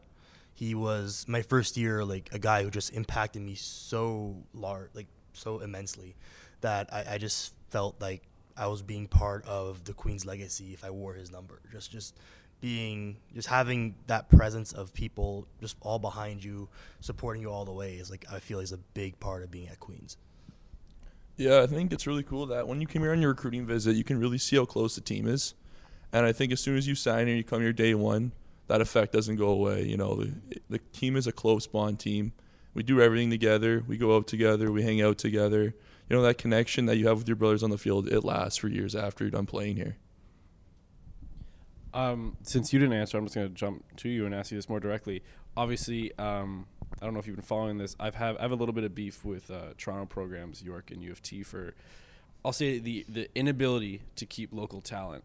He 0.53 0.75
was 0.75 1.25
my 1.27 1.41
first 1.41 1.77
year, 1.77 2.05
like 2.05 2.29
a 2.31 2.37
guy 2.37 2.61
who 2.61 2.69
just 2.69 2.93
impacted 2.93 3.41
me 3.41 3.55
so 3.55 4.35
large, 4.53 4.91
like 4.93 5.07
so 5.33 5.61
immensely, 5.61 6.15
that 6.61 6.93
I, 6.93 7.15
I 7.15 7.17
just 7.17 7.55
felt 7.71 7.99
like 7.99 8.21
I 8.55 8.67
was 8.67 8.83
being 8.83 9.07
part 9.07 9.47
of 9.47 9.83
the 9.85 9.93
Queen's 9.93 10.27
legacy 10.27 10.73
if 10.73 10.85
I 10.85 10.91
wore 10.91 11.15
his 11.15 11.31
number. 11.31 11.59
Just 11.71 11.91
just 11.91 12.19
being 12.61 13.17
just 13.33 13.47
having 13.47 13.95
that 14.05 14.29
presence 14.29 14.73
of 14.73 14.93
people 14.93 15.47
just 15.59 15.75
all 15.81 15.97
behind 15.97 16.43
you, 16.43 16.69
supporting 16.99 17.41
you 17.41 17.49
all 17.49 17.65
the 17.65 17.73
way 17.73 17.95
is 17.95 18.11
like 18.11 18.25
I 18.31 18.37
feel 18.37 18.59
is 18.59 18.73
a 18.73 18.77
big 18.93 19.19
part 19.19 19.41
of 19.41 19.49
being 19.49 19.69
at 19.69 19.79
Queens. 19.79 20.17
Yeah, 21.35 21.61
I 21.61 21.67
think 21.67 21.91
it's 21.91 22.05
really 22.05 22.23
cool 22.23 22.45
that 22.47 22.67
when 22.67 22.79
you 22.79 22.87
come 22.87 23.01
here 23.01 23.11
on 23.11 23.21
your 23.21 23.31
recruiting 23.31 23.65
visit, 23.65 23.95
you 23.95 24.03
can 24.03 24.19
really 24.19 24.37
see 24.37 24.55
how 24.55 24.65
close 24.65 24.95
the 24.95 25.01
team 25.01 25.27
is. 25.27 25.55
And 26.11 26.25
I 26.25 26.31
think 26.31 26.51
as 26.51 26.59
soon 26.59 26.77
as 26.77 26.87
you 26.87 26.93
sign 26.93 27.27
and 27.27 27.35
you 27.37 27.43
come 27.43 27.61
here 27.61 27.73
day 27.73 27.95
one, 27.95 28.33
that 28.67 28.81
effect 28.81 29.13
doesn't 29.13 29.37
go 29.37 29.49
away. 29.49 29.83
You 29.83 29.97
know, 29.97 30.15
the, 30.15 30.33
the 30.69 30.79
team 30.93 31.15
is 31.15 31.25
a 31.25 31.31
close 31.31 31.65
bond 31.65 31.99
team. 31.99 32.33
We 32.75 32.83
do 32.83 33.01
everything 33.01 33.31
together. 33.31 33.83
We 33.87 33.97
go 33.97 34.15
out 34.15 34.27
together. 34.27 34.71
We 34.71 34.83
hang 34.83 35.01
out 35.01 35.17
together. 35.17 35.75
You 36.09 36.15
know, 36.15 36.21
that 36.21 36.37
connection 36.37 36.85
that 36.85 36.97
you 36.97 37.07
have 37.07 37.17
with 37.17 37.27
your 37.27 37.35
brothers 37.35 37.63
on 37.63 37.71
the 37.71 37.77
field, 37.77 38.07
it 38.07 38.23
lasts 38.23 38.57
for 38.57 38.67
years 38.67 38.95
after 38.95 39.23
you're 39.23 39.31
done 39.31 39.45
playing 39.45 39.77
here. 39.77 39.97
Um, 41.93 42.37
since 42.43 42.73
you 42.73 42.79
didn't 42.79 42.93
answer, 42.93 43.17
I'm 43.17 43.25
just 43.25 43.35
going 43.35 43.47
to 43.47 43.53
jump 43.53 43.83
to 43.97 44.09
you 44.09 44.25
and 44.25 44.33
ask 44.33 44.51
you 44.51 44.57
this 44.57 44.69
more 44.69 44.79
directly. 44.79 45.23
Obviously, 45.55 46.15
um, 46.17 46.65
I 47.01 47.05
don't 47.05 47.13
know 47.13 47.19
if 47.19 47.27
you've 47.27 47.35
been 47.35 47.43
following 47.43 47.77
this. 47.77 47.95
I've 47.99 48.15
have 48.15 48.37
I 48.37 48.41
have 48.41 48.51
a 48.51 48.55
little 48.55 48.73
bit 48.73 48.83
of 48.83 48.95
beef 48.95 49.25
with 49.25 49.51
uh, 49.51 49.73
Toronto 49.77 50.05
programs, 50.05 50.61
York 50.61 50.91
and 50.91 51.01
U 51.03 51.11
of 51.11 51.21
T 51.21 51.43
for, 51.43 51.73
I'll 52.45 52.53
say 52.53 52.79
the 52.79 53.05
the 53.09 53.29
inability 53.35 54.01
to 54.15 54.25
keep 54.25 54.53
local 54.53 54.81
talent. 54.81 55.23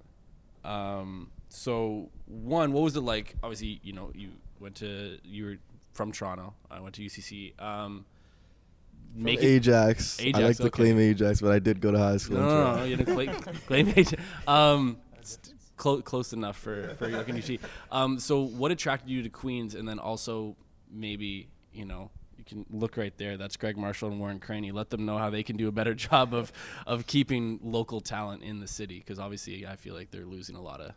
Um, 0.64 1.30
so 1.48 2.10
one, 2.26 2.72
what 2.72 2.82
was 2.82 2.96
it 2.96 3.00
like? 3.00 3.36
Obviously, 3.42 3.80
you 3.82 3.92
know, 3.92 4.10
you 4.14 4.30
went 4.60 4.76
to 4.76 5.18
you 5.24 5.44
were 5.44 5.56
from 5.92 6.12
Toronto. 6.12 6.54
I 6.70 6.80
went 6.80 6.94
to 6.96 7.02
UCC. 7.02 7.60
Um, 7.60 8.04
Make 9.14 9.42
Ajax. 9.42 10.20
Ajax, 10.20 10.38
I 10.38 10.42
like 10.42 10.56
to 10.58 10.70
claim 10.70 10.98
Ajax, 10.98 11.40
but 11.40 11.50
I 11.50 11.58
did 11.58 11.80
go 11.80 11.90
to 11.90 11.98
high 11.98 12.18
school. 12.18 12.36
No, 12.36 12.42
in 12.42 12.48
no, 12.48 12.76
no, 12.76 12.84
you 12.84 12.96
didn't 12.96 13.14
claim, 13.14 13.30
claim 13.66 13.88
Ajax. 13.88 14.22
Um, 14.46 14.98
close, 15.76 16.02
close 16.02 16.32
enough 16.32 16.58
for 16.58 16.94
for 16.98 17.08
York 17.08 17.28
and 17.28 17.38
UT. 17.38 17.58
Um, 17.90 18.18
so 18.18 18.42
what 18.42 18.70
attracted 18.70 19.10
you 19.10 19.22
to 19.22 19.30
Queens, 19.30 19.74
and 19.74 19.88
then 19.88 19.98
also 19.98 20.56
maybe 20.90 21.48
you 21.72 21.84
know 21.84 22.10
you 22.36 22.44
can 22.44 22.66
look 22.70 22.96
right 22.96 23.16
there. 23.18 23.36
That's 23.36 23.56
Greg 23.56 23.76
Marshall 23.76 24.10
and 24.10 24.20
Warren 24.20 24.38
Craney. 24.38 24.72
Let 24.72 24.90
them 24.90 25.04
know 25.04 25.18
how 25.18 25.30
they 25.30 25.42
can 25.42 25.56
do 25.56 25.68
a 25.68 25.72
better 25.72 25.94
job 26.08 26.34
of 26.34 26.52
of 26.86 27.06
keeping 27.06 27.60
local 27.62 28.00
talent 28.00 28.42
in 28.42 28.60
the 28.60 28.68
city, 28.68 28.98
because 28.98 29.18
obviously 29.18 29.66
I 29.66 29.76
feel 29.76 29.94
like 29.94 30.10
they're 30.10 30.26
losing 30.26 30.56
a 30.56 30.62
lot 30.62 30.80
of 30.80 30.92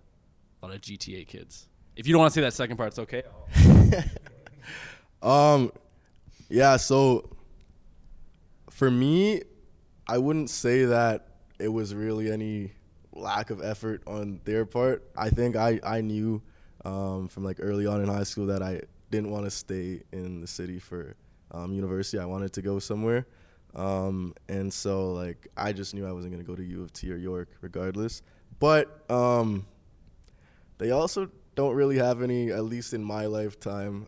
a 0.62 0.68
lot 0.68 0.76
of 0.76 0.82
GTA 0.82 1.28
kids. 1.28 1.68
If 1.96 2.08
you 2.08 2.14
don't 2.14 2.22
want 2.22 2.34
to 2.34 2.36
say 2.36 2.42
that 2.42 2.54
second 2.54 2.78
part, 2.78 2.88
it's 2.88 3.00
okay. 3.00 3.24
Um, 5.22 5.72
yeah. 6.50 6.78
So 6.78 7.30
for 8.70 8.90
me, 8.90 9.42
I 10.08 10.18
wouldn't 10.18 10.50
say 10.50 10.86
that 10.86 11.28
it 11.60 11.68
was 11.68 11.94
really 11.94 12.32
any 12.32 12.72
lack 13.14 13.50
of 13.50 13.62
effort 13.64 14.02
on 14.08 14.42
their 14.46 14.66
part. 14.66 15.10
I 15.16 15.30
think 15.30 15.56
I 15.56 15.80
I 15.84 16.02
knew 16.02 16.42
um, 16.84 17.28
from 17.28 17.44
like 17.44 17.58
early 17.60 17.86
on 17.86 18.02
in 18.02 18.08
high 18.08 18.24
school 18.24 18.48
that 18.48 18.64
I 18.64 18.82
didn't 19.12 19.30
want 19.30 19.46
to 19.46 19.52
stay 19.52 20.02
in 20.12 20.42
the 20.42 20.48
city 20.48 20.80
for 20.80 21.16
um, 21.52 21.74
university. 21.74 22.18
I 22.18 22.26
wanted 22.26 22.54
to 22.54 22.62
go 22.62 22.80
somewhere. 22.80 23.28
Um, 23.76 24.34
and 24.50 24.74
so 24.74 25.12
like 25.14 25.48
I 25.56 25.72
just 25.72 25.94
knew 25.94 26.06
I 26.08 26.12
wasn't 26.12 26.34
gonna 26.34 26.44
go 26.44 26.56
to 26.56 26.64
U 26.64 26.82
of 26.82 26.92
T 26.92 27.12
or 27.12 27.18
York 27.18 27.50
regardless. 27.62 28.24
But 28.60 29.10
um, 29.10 29.66
they 30.78 30.92
also 30.92 31.30
don't 31.56 31.76
really 31.76 31.98
have 31.98 32.22
any, 32.22 32.52
at 32.52 32.64
least 32.64 32.94
in 32.94 33.04
my 33.04 33.26
lifetime, 33.26 34.08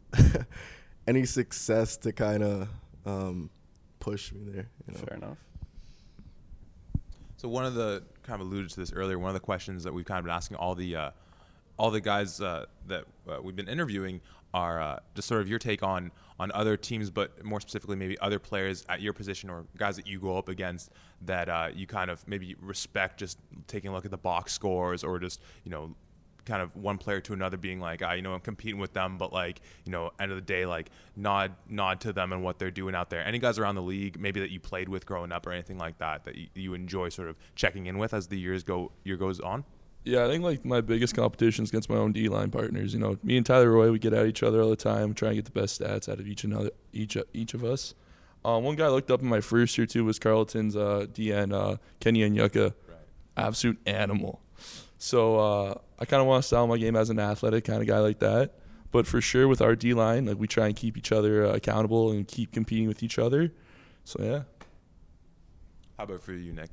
any 1.07 1.25
success 1.25 1.97
to 1.97 2.11
kind 2.11 2.43
of 2.43 2.67
um, 3.05 3.49
push 3.99 4.31
me 4.31 4.41
there. 4.51 4.69
You 4.87 4.93
know? 4.93 4.99
Fair 4.99 5.17
enough. 5.17 5.37
So 7.37 7.49
one 7.49 7.65
of 7.65 7.73
the 7.73 8.03
kind 8.23 8.41
of 8.41 8.47
alluded 8.47 8.71
to 8.71 8.79
this 8.79 8.93
earlier. 8.93 9.19
One 9.19 9.29
of 9.29 9.33
the 9.33 9.39
questions 9.39 9.83
that 9.83 9.93
we've 9.93 10.05
kind 10.05 10.19
of 10.19 10.25
been 10.25 10.33
asking 10.33 10.57
all 10.57 10.75
the 10.75 10.95
uh, 10.95 11.11
all 11.77 11.91
the 11.91 12.01
guys 12.01 12.41
uh, 12.41 12.65
that 12.87 13.05
uh, 13.29 13.41
we've 13.41 13.55
been 13.55 13.67
interviewing 13.67 14.21
are 14.53 14.81
uh, 14.81 14.99
just 15.15 15.27
sort 15.27 15.41
of 15.41 15.49
your 15.49 15.59
take 15.59 15.83
on 15.83 16.11
on 16.39 16.51
other 16.53 16.75
teams, 16.77 17.09
but 17.09 17.43
more 17.43 17.61
specifically 17.61 17.95
maybe 17.95 18.17
other 18.19 18.39
players 18.39 18.85
at 18.89 19.01
your 19.01 19.13
position 19.13 19.49
or 19.49 19.65
guys 19.77 19.95
that 19.95 20.07
you 20.07 20.19
go 20.19 20.37
up 20.37 20.49
against 20.49 20.91
that 21.21 21.49
uh, 21.49 21.69
you 21.73 21.87
kind 21.87 22.09
of 22.09 22.27
maybe 22.27 22.55
respect. 22.59 23.19
Just 23.19 23.37
taking 23.67 23.91
a 23.91 23.93
look 23.93 24.05
at 24.05 24.11
the 24.11 24.17
box 24.17 24.53
scores 24.53 25.03
or 25.03 25.19
just 25.19 25.41
you 25.63 25.71
know 25.71 25.95
kind 26.45 26.61
of 26.61 26.75
one 26.75 26.97
player 26.97 27.21
to 27.21 27.33
another 27.33 27.57
being 27.57 27.79
like, 27.79 28.01
ah, 28.03 28.13
you 28.13 28.21
know, 28.21 28.33
I'm 28.33 28.39
competing 28.41 28.79
with 28.79 28.93
them, 28.93 29.17
but 29.17 29.31
like, 29.31 29.61
you 29.85 29.91
know, 29.91 30.11
end 30.19 30.31
of 30.31 30.35
the 30.35 30.41
day, 30.41 30.65
like 30.65 30.89
nod 31.15 31.53
nod 31.69 32.01
to 32.01 32.13
them 32.13 32.33
and 32.33 32.43
what 32.43 32.59
they're 32.59 32.71
doing 32.71 32.95
out 32.95 33.09
there. 33.09 33.25
Any 33.25 33.39
guys 33.39 33.59
around 33.59 33.75
the 33.75 33.81
league, 33.81 34.19
maybe 34.19 34.39
that 34.39 34.49
you 34.49 34.59
played 34.59 34.89
with 34.89 35.05
growing 35.05 35.31
up 35.31 35.47
or 35.47 35.51
anything 35.51 35.77
like 35.77 35.97
that, 35.99 36.25
that 36.25 36.35
you, 36.35 36.47
you 36.53 36.73
enjoy 36.73 37.09
sort 37.09 37.29
of 37.29 37.37
checking 37.55 37.85
in 37.85 37.97
with 37.97 38.13
as 38.13 38.27
the 38.27 38.37
years 38.37 38.63
go 38.63 38.91
year 39.03 39.17
goes 39.17 39.39
on. 39.39 39.63
Yeah, 40.05 40.25
I 40.25 40.27
think 40.27 40.43
like 40.43 40.65
my 40.65 40.81
biggest 40.81 41.15
competition 41.15 41.63
is 41.63 41.69
against 41.69 41.89
my 41.89 41.95
own 41.95 42.11
D 42.11 42.27
line 42.27 42.51
partners. 42.51 42.93
You 42.93 42.99
know, 42.99 43.17
me 43.23 43.37
and 43.37 43.45
Tyler 43.45 43.71
Roy, 43.71 43.91
we 43.91 43.99
get 43.99 44.13
at 44.13 44.25
each 44.25 44.43
other 44.43 44.61
all 44.61 44.69
the 44.69 44.75
time, 44.75 45.13
try 45.13 45.29
and 45.29 45.37
get 45.37 45.45
the 45.45 45.51
best 45.51 45.81
stats 45.81 46.09
out 46.09 46.19
of 46.19 46.27
each 46.27 46.43
another, 46.43 46.71
each 46.91 47.17
each 47.33 47.53
of 47.53 47.63
us. 47.63 47.95
Um, 48.43 48.63
one 48.63 48.75
guy 48.75 48.85
I 48.85 48.89
looked 48.89 49.09
up 49.09 49.21
in 49.21 49.27
my 49.27 49.39
first 49.39 49.77
year 49.77 49.87
too 49.87 50.03
was 50.03 50.19
Carleton's 50.19 50.75
uh, 50.75 51.05
DN 51.13 51.53
uh, 51.53 51.77
Kenny 52.01 52.19
Anyuka, 52.19 52.73
absolute 53.37 53.79
animal. 53.85 54.41
So 54.97 55.39
uh, 55.39 55.75
I 55.99 56.05
kind 56.05 56.21
of 56.21 56.27
want 56.27 56.43
to 56.43 56.47
style 56.47 56.67
my 56.67 56.77
game 56.77 56.95
as 56.95 57.09
an 57.09 57.19
athletic 57.19 57.63
kind 57.63 57.81
of 57.81 57.87
guy 57.87 57.99
like 57.99 58.19
that. 58.19 58.55
But 58.91 59.07
for 59.07 59.21
sure, 59.21 59.47
with 59.47 59.61
our 59.61 59.75
D 59.75 59.93
line, 59.93 60.25
like 60.25 60.37
we 60.37 60.47
try 60.47 60.67
and 60.67 60.75
keep 60.75 60.97
each 60.97 61.11
other 61.11 61.45
uh, 61.45 61.53
accountable 61.53 62.11
and 62.11 62.27
keep 62.27 62.51
competing 62.51 62.87
with 62.87 63.01
each 63.03 63.17
other. 63.17 63.51
So 64.03 64.21
yeah. 64.21 64.43
How 65.97 66.03
about 66.03 66.21
for 66.21 66.33
you, 66.33 66.51
Nick? 66.51 66.69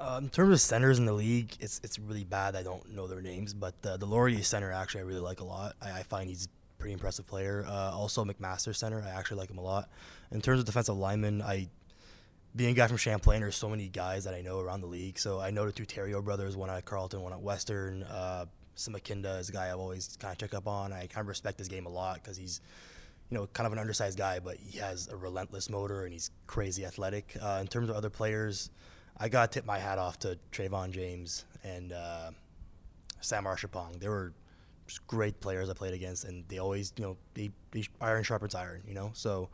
Uh, 0.00 0.18
in 0.22 0.30
terms 0.30 0.50
of 0.50 0.60
centers 0.60 0.98
in 0.98 1.04
the 1.04 1.12
league, 1.12 1.54
it's 1.60 1.78
it's 1.84 1.98
really 1.98 2.24
bad. 2.24 2.56
I 2.56 2.62
don't 2.62 2.94
know 2.94 3.06
their 3.06 3.20
names, 3.20 3.52
but 3.52 3.74
uh, 3.84 3.98
the 3.98 4.06
Laurier 4.06 4.42
center 4.42 4.72
actually 4.72 5.02
I 5.02 5.04
really 5.04 5.20
like 5.20 5.40
a 5.40 5.44
lot. 5.44 5.76
I, 5.82 6.00
I 6.00 6.02
find 6.04 6.26
he's 6.26 6.46
a 6.46 6.48
pretty 6.78 6.94
impressive 6.94 7.26
player. 7.26 7.66
Uh, 7.68 7.92
also 7.92 8.24
McMaster 8.24 8.74
center, 8.74 9.02
I 9.02 9.10
actually 9.10 9.36
like 9.36 9.50
him 9.50 9.58
a 9.58 9.62
lot. 9.62 9.90
In 10.32 10.40
terms 10.40 10.58
of 10.58 10.64
defensive 10.64 10.96
linemen, 10.96 11.42
I 11.42 11.68
being 12.56 12.70
a 12.70 12.74
guy 12.74 12.86
from 12.86 12.96
Champlain, 12.96 13.42
there's 13.42 13.56
so 13.56 13.68
many 13.68 13.88
guys 13.88 14.24
that 14.24 14.32
I 14.32 14.40
know 14.40 14.58
around 14.58 14.80
the 14.80 14.86
league. 14.86 15.18
So 15.18 15.38
I 15.38 15.50
know 15.50 15.66
the 15.66 15.72
two 15.72 15.84
Terrio 15.84 16.24
brothers, 16.24 16.56
one 16.56 16.70
at 16.70 16.84
Carleton, 16.86 17.20
one 17.20 17.34
at 17.34 17.40
Western. 17.40 18.02
Uh, 18.04 18.46
Simakinda 18.76 19.38
is 19.38 19.50
a 19.50 19.52
guy 19.52 19.70
I've 19.70 19.78
always 19.78 20.16
kind 20.18 20.32
of 20.32 20.38
check 20.38 20.54
up 20.54 20.66
on. 20.66 20.94
I 20.94 21.08
kind 21.08 21.20
of 21.20 21.28
respect 21.28 21.58
his 21.58 21.68
game 21.68 21.84
a 21.84 21.90
lot 21.90 22.14
because 22.14 22.38
he's, 22.38 22.62
you 23.28 23.36
know, 23.36 23.46
kind 23.52 23.66
of 23.66 23.74
an 23.74 23.78
undersized 23.78 24.16
guy, 24.16 24.40
but 24.40 24.56
he 24.56 24.78
has 24.78 25.08
a 25.08 25.16
relentless 25.16 25.68
motor 25.68 26.04
and 26.04 26.12
he's 26.14 26.30
crazy 26.46 26.86
athletic. 26.86 27.36
Uh, 27.40 27.58
in 27.60 27.66
terms 27.66 27.90
of 27.90 27.96
other 27.96 28.10
players, 28.10 28.70
I 29.20 29.28
got 29.28 29.52
to 29.52 29.58
tip 29.58 29.66
my 29.66 29.78
hat 29.78 29.98
off 29.98 30.18
to 30.20 30.38
Trayvon 30.50 30.90
James 30.90 31.44
and 31.62 31.92
uh, 31.92 32.30
Sam 33.20 33.44
Archipong. 33.44 34.00
They 34.00 34.08
were 34.08 34.32
just 34.86 35.06
great 35.06 35.40
players 35.40 35.68
I 35.68 35.74
played 35.74 35.92
against, 35.92 36.24
and 36.24 36.42
they 36.48 36.58
always, 36.58 36.92
you 36.96 37.04
know, 37.04 37.16
they, 37.34 37.50
they 37.70 37.84
iron 38.00 38.24
sharpens 38.24 38.54
iron, 38.54 38.82
you 38.88 38.94
know. 38.94 39.10
So 39.12 39.50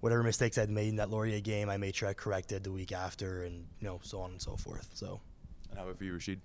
whatever 0.00 0.22
mistakes 0.22 0.56
I'd 0.56 0.70
made 0.70 0.88
in 0.88 0.96
that 0.96 1.10
Laurier 1.10 1.40
game, 1.40 1.68
I 1.68 1.76
made 1.76 1.94
sure 1.94 2.08
I 2.08 2.14
corrected 2.14 2.64
the 2.64 2.72
week 2.72 2.92
after, 2.92 3.44
and 3.44 3.66
you 3.78 3.86
know, 3.86 4.00
so 4.02 4.20
on 4.20 4.30
and 4.30 4.40
so 4.40 4.56
forth. 4.56 4.88
So 4.94 5.20
And 5.70 5.78
how 5.78 5.84
about 5.84 5.98
for 5.98 6.04
you, 6.04 6.14
Rashid? 6.14 6.40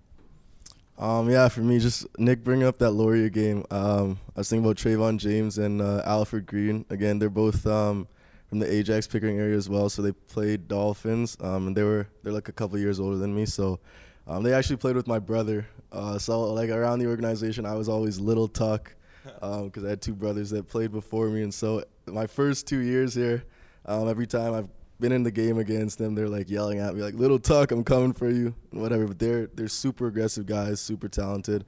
Um, 0.98 1.30
yeah, 1.30 1.48
for 1.48 1.62
me, 1.62 1.80
just 1.80 2.08
Nick 2.19 2.43
bring 2.43 2.62
up 2.62 2.78
that 2.80 2.91
Laurier 2.91 3.30
game. 3.30 3.65
Um, 3.72 4.19
I 4.36 4.41
was 4.41 4.50
thinking 4.50 4.65
about 4.65 4.76
Trayvon 4.76 5.17
James 5.17 5.58
and 5.58 5.82
uh, 5.82 6.02
Alfred 6.06 6.45
Green. 6.45 6.86
Again, 6.89 7.19
they're 7.19 7.30
both 7.30 7.65
um, 7.65 8.10
from 8.50 8.60
the 8.60 8.72
Ajax 8.72 9.08
Pickering 9.08 9.40
area 9.40 9.56
as 9.56 9.70
well. 9.70 9.90
So 9.90 10.02
they 10.02 10.12
played 10.12 10.68
Dolphins, 10.68 11.38
um, 11.40 11.68
and 11.68 11.78
they 11.78 11.84
were 11.84 12.08
they're 12.24 12.34
like 12.34 12.50
a 12.50 12.54
couple 12.54 12.78
years 12.80 13.00
older 13.00 13.18
than 13.18 13.34
me. 13.34 13.46
So 13.46 13.80
um, 14.28 14.44
they 14.44 14.54
actually 14.54 14.78
played 14.78 14.96
with 14.96 15.08
my 15.08 15.20
brother. 15.20 15.68
Uh, 15.92 16.18
so 16.18 16.42
like 16.54 16.70
around 16.70 17.00
the 17.00 17.08
organization, 17.08 17.66
I 17.66 17.76
was 17.76 17.88
always 17.88 18.20
little 18.20 18.48
Tuck 18.48 18.94
because 19.24 19.86
I 19.86 19.90
had 19.90 20.02
two 20.02 20.16
brothers 20.16 20.50
that 20.50 20.68
played 20.68 20.92
before 20.92 21.28
me. 21.28 21.44
And 21.44 21.54
so 21.54 21.84
my 22.08 22.28
first 22.28 22.68
two 22.68 22.80
years 22.80 23.14
here, 23.14 23.44
um, 23.86 24.08
every 24.10 24.28
time 24.28 24.54
I've 24.54 24.68
been 25.00 25.12
in 25.12 25.24
the 25.24 25.32
game 25.32 25.60
against 25.60 25.98
them, 25.98 26.16
they're 26.16 26.28
like 26.28 26.50
yelling 26.50 26.80
at 26.80 26.94
me 26.94 27.02
like 27.02 27.14
"Little 27.14 27.40
Tuck, 27.40 27.72
I'm 27.72 27.84
coming 27.84 28.14
for 28.14 28.30
you," 28.30 28.54
and 28.72 28.82
whatever. 28.82 29.08
But 29.08 29.20
they're 29.20 29.48
they're 29.48 29.68
super 29.68 30.08
aggressive 30.08 30.46
guys, 30.46 30.82
super 30.82 31.08
talented, 31.08 31.66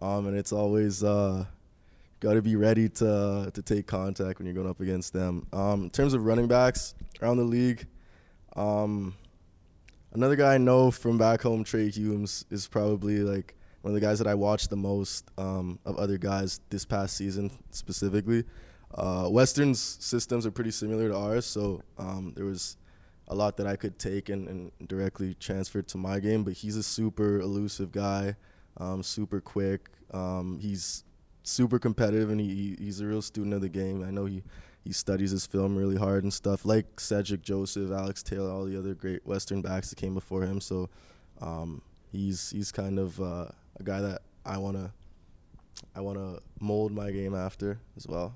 um, 0.00 0.26
and 0.26 0.36
it's 0.36 0.52
always 0.52 1.02
uh, 1.02 1.46
got 2.24 2.34
to 2.34 2.42
be 2.42 2.56
ready 2.56 2.88
to 2.88 3.50
to 3.52 3.62
take 3.62 3.86
contact 3.86 4.38
when 4.38 4.46
you're 4.46 4.54
going 4.54 4.68
up 4.68 4.80
against 4.80 5.12
them. 5.12 5.46
Um, 5.52 5.84
in 5.84 5.90
terms 5.90 6.14
of 6.14 6.24
running 6.24 6.48
backs 6.48 6.94
around 7.20 7.36
the 7.36 7.44
league, 7.44 7.86
um, 8.56 9.14
another 10.12 10.34
guy 10.34 10.54
I 10.54 10.58
know 10.58 10.90
from 10.90 11.18
back 11.18 11.42
home, 11.42 11.62
Trey 11.64 11.90
Humes, 11.90 12.46
is 12.50 12.66
probably 12.66 13.18
like 13.18 13.54
one 13.82 13.94
of 13.94 13.94
the 13.94 14.00
guys 14.00 14.18
that 14.18 14.26
I 14.26 14.34
watched 14.34 14.70
the 14.70 14.76
most 14.76 15.30
um, 15.36 15.78
of 15.84 15.96
other 15.98 16.16
guys 16.16 16.60
this 16.70 16.86
past 16.86 17.16
season 17.16 17.50
specifically. 17.70 18.44
Uh, 18.94 19.28
Western's 19.30 19.80
systems 19.80 20.46
are 20.46 20.50
pretty 20.50 20.70
similar 20.70 21.08
to 21.08 21.16
ours, 21.16 21.44
so 21.44 21.82
um, 21.98 22.32
there 22.34 22.46
was 22.46 22.78
a 23.28 23.34
lot 23.34 23.56
that 23.58 23.66
I 23.66 23.76
could 23.76 23.98
take 23.98 24.30
and, 24.30 24.48
and 24.48 24.88
directly 24.88 25.34
transfer 25.34 25.82
to 25.82 25.98
my 25.98 26.20
game. 26.20 26.44
But 26.44 26.54
he's 26.54 26.76
a 26.76 26.82
super 26.82 27.40
elusive 27.40 27.92
guy, 27.92 28.36
um, 28.78 29.02
super 29.02 29.40
quick. 29.40 29.90
Um, 30.12 30.58
he's 30.60 31.04
super 31.44 31.78
competitive, 31.78 32.30
and 32.30 32.40
he, 32.40 32.76
he's 32.78 33.00
a 33.00 33.06
real 33.06 33.22
student 33.22 33.54
of 33.54 33.60
the 33.60 33.68
game. 33.68 34.02
I 34.02 34.10
know 34.10 34.24
he, 34.24 34.42
he 34.82 34.92
studies 34.92 35.30
his 35.30 35.46
film 35.46 35.76
really 35.76 35.96
hard 35.96 36.24
and 36.24 36.32
stuff, 36.32 36.64
like 36.64 36.98
Cedric 36.98 37.42
Joseph, 37.42 37.92
Alex 37.92 38.22
Taylor, 38.22 38.50
all 38.50 38.64
the 38.64 38.76
other 38.76 38.94
great 38.94 39.24
Western 39.24 39.62
backs 39.62 39.90
that 39.90 39.96
came 39.96 40.14
before 40.14 40.42
him. 40.42 40.60
So 40.60 40.90
um, 41.40 41.82
he's 42.10 42.50
he's 42.50 42.72
kind 42.72 42.98
of 42.98 43.20
uh, 43.20 43.46
a 43.78 43.82
guy 43.82 44.00
that 44.00 44.22
I 44.44 44.58
wanna 44.58 44.92
I 45.94 46.00
wanna 46.00 46.38
mold 46.58 46.92
my 46.92 47.10
game 47.12 47.34
after 47.34 47.78
as 47.96 48.06
well. 48.08 48.34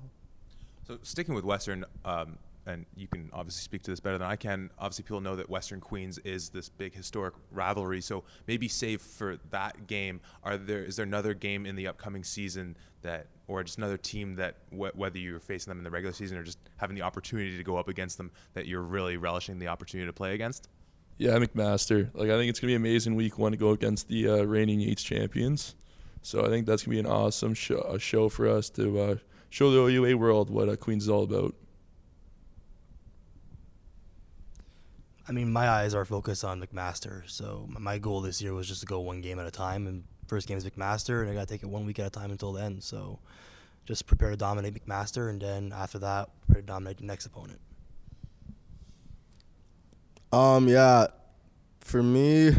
So 0.87 0.97
sticking 1.03 1.35
with 1.35 1.43
Western, 1.43 1.85
um, 2.05 2.37
and 2.69 2.85
you 2.95 3.07
can 3.07 3.29
obviously 3.33 3.61
speak 3.61 3.81
to 3.83 3.91
this 3.91 3.99
better 3.99 4.17
than 4.17 4.27
I 4.27 4.35
can. 4.35 4.69
Obviously, 4.77 5.03
people 5.03 5.21
know 5.21 5.35
that 5.35 5.49
Western 5.49 5.81
Queens 5.81 6.19
is 6.19 6.49
this 6.49 6.69
big 6.69 6.93
historic 6.93 7.33
rivalry. 7.51 8.01
So 8.01 8.23
maybe 8.47 8.67
save 8.67 9.01
for 9.01 9.37
that 9.49 9.87
game. 9.87 10.21
Are 10.43 10.57
there 10.57 10.83
is 10.83 10.95
there 10.95 11.05
another 11.05 11.33
game 11.33 11.65
in 11.65 11.75
the 11.75 11.87
upcoming 11.87 12.23
season 12.23 12.77
that, 13.01 13.27
or 13.47 13.63
just 13.63 13.77
another 13.77 13.97
team 13.97 14.35
that 14.35 14.57
wh- 14.69 14.95
whether 14.95 15.17
you're 15.17 15.39
facing 15.39 15.71
them 15.71 15.79
in 15.79 15.83
the 15.83 15.89
regular 15.89 16.13
season 16.13 16.37
or 16.37 16.43
just 16.43 16.59
having 16.77 16.95
the 16.95 17.01
opportunity 17.01 17.57
to 17.57 17.63
go 17.63 17.77
up 17.77 17.87
against 17.87 18.17
them 18.17 18.31
that 18.53 18.67
you're 18.67 18.81
really 18.81 19.17
relishing 19.17 19.59
the 19.59 19.67
opportunity 19.67 20.07
to 20.07 20.13
play 20.13 20.33
against? 20.33 20.69
Yeah, 21.17 21.37
McMaster. 21.37 22.09
Like 22.13 22.29
I 22.29 22.37
think 22.37 22.49
it's 22.49 22.59
gonna 22.59 22.71
be 22.71 22.75
amazing 22.75 23.15
week 23.15 23.37
one 23.37 23.51
to 23.51 23.57
go 23.57 23.71
against 23.71 24.07
the 24.07 24.29
uh, 24.29 24.43
reigning 24.43 24.79
Yates 24.79 25.03
champions. 25.03 25.75
So 26.21 26.45
I 26.45 26.49
think 26.49 26.65
that's 26.65 26.83
gonna 26.83 26.95
be 26.95 26.99
an 26.99 27.07
awesome 27.07 27.53
show, 27.53 27.97
show 27.97 28.29
for 28.29 28.47
us 28.47 28.69
to 28.71 28.99
uh, 28.99 29.15
show 29.49 29.71
the 29.71 29.79
OUA 29.79 30.17
world 30.17 30.49
what 30.49 30.69
uh, 30.69 30.75
Queens 30.75 31.03
is 31.03 31.09
all 31.09 31.23
about. 31.23 31.55
I 35.29 35.31
mean, 35.31 35.53
my 35.53 35.69
eyes 35.69 35.93
are 35.93 36.05
focused 36.05 36.43
on 36.43 36.59
McMaster. 36.59 37.21
So 37.29 37.69
my 37.69 37.99
goal 37.99 38.19
this 38.19 38.41
year 38.41 38.55
was 38.55 38.67
just 38.67 38.81
to 38.81 38.87
go 38.87 38.99
one 38.99 39.21
game 39.21 39.39
at 39.39 39.45
a 39.45 39.51
time. 39.51 39.85
And 39.85 40.03
first 40.27 40.47
game 40.47 40.57
is 40.57 40.65
McMaster, 40.65 41.21
and 41.21 41.29
I 41.29 41.35
got 41.35 41.47
to 41.47 41.53
take 41.53 41.61
it 41.61 41.69
one 41.69 41.85
week 41.85 41.99
at 41.99 42.07
a 42.07 42.09
time 42.09 42.31
until 42.31 42.51
then. 42.51 42.81
So 42.81 43.19
just 43.85 44.07
prepare 44.07 44.31
to 44.31 44.37
dominate 44.37 44.73
McMaster, 44.73 45.29
and 45.29 45.39
then 45.39 45.71
after 45.71 45.99
that, 45.99 46.29
prepare 46.47 46.61
to 46.61 46.67
dominate 46.67 46.97
the 46.97 47.05
next 47.05 47.27
opponent. 47.27 47.59
Um, 50.31 50.67
yeah, 50.67 51.07
for 51.81 52.01
me, 52.01 52.51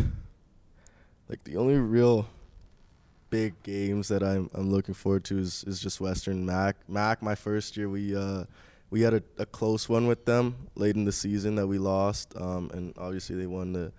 like 1.28 1.42
the 1.44 1.56
only 1.56 1.74
real 1.74 2.28
big 3.30 3.60
games 3.62 4.08
that 4.08 4.22
I'm 4.22 4.50
I'm 4.54 4.70
looking 4.70 4.94
forward 4.94 5.24
to 5.24 5.38
is, 5.38 5.64
is 5.68 5.80
just 5.80 6.00
Western 6.00 6.44
Mac. 6.44 6.76
Mac, 6.88 7.22
my 7.22 7.36
first 7.36 7.76
year, 7.76 7.88
we 7.88 8.16
uh 8.16 8.44
we 8.90 9.02
had 9.02 9.14
a, 9.14 9.22
a 9.38 9.46
close 9.46 9.88
one 9.88 10.06
with 10.06 10.24
them 10.26 10.68
late 10.74 10.96
in 10.96 11.04
the 11.04 11.12
season 11.12 11.54
that 11.54 11.66
we 11.66 11.78
lost. 11.78 12.34
Um, 12.36 12.70
and 12.74 12.92
obviously 12.98 13.36
they 13.36 13.46
won 13.46 13.72
the 13.72 13.92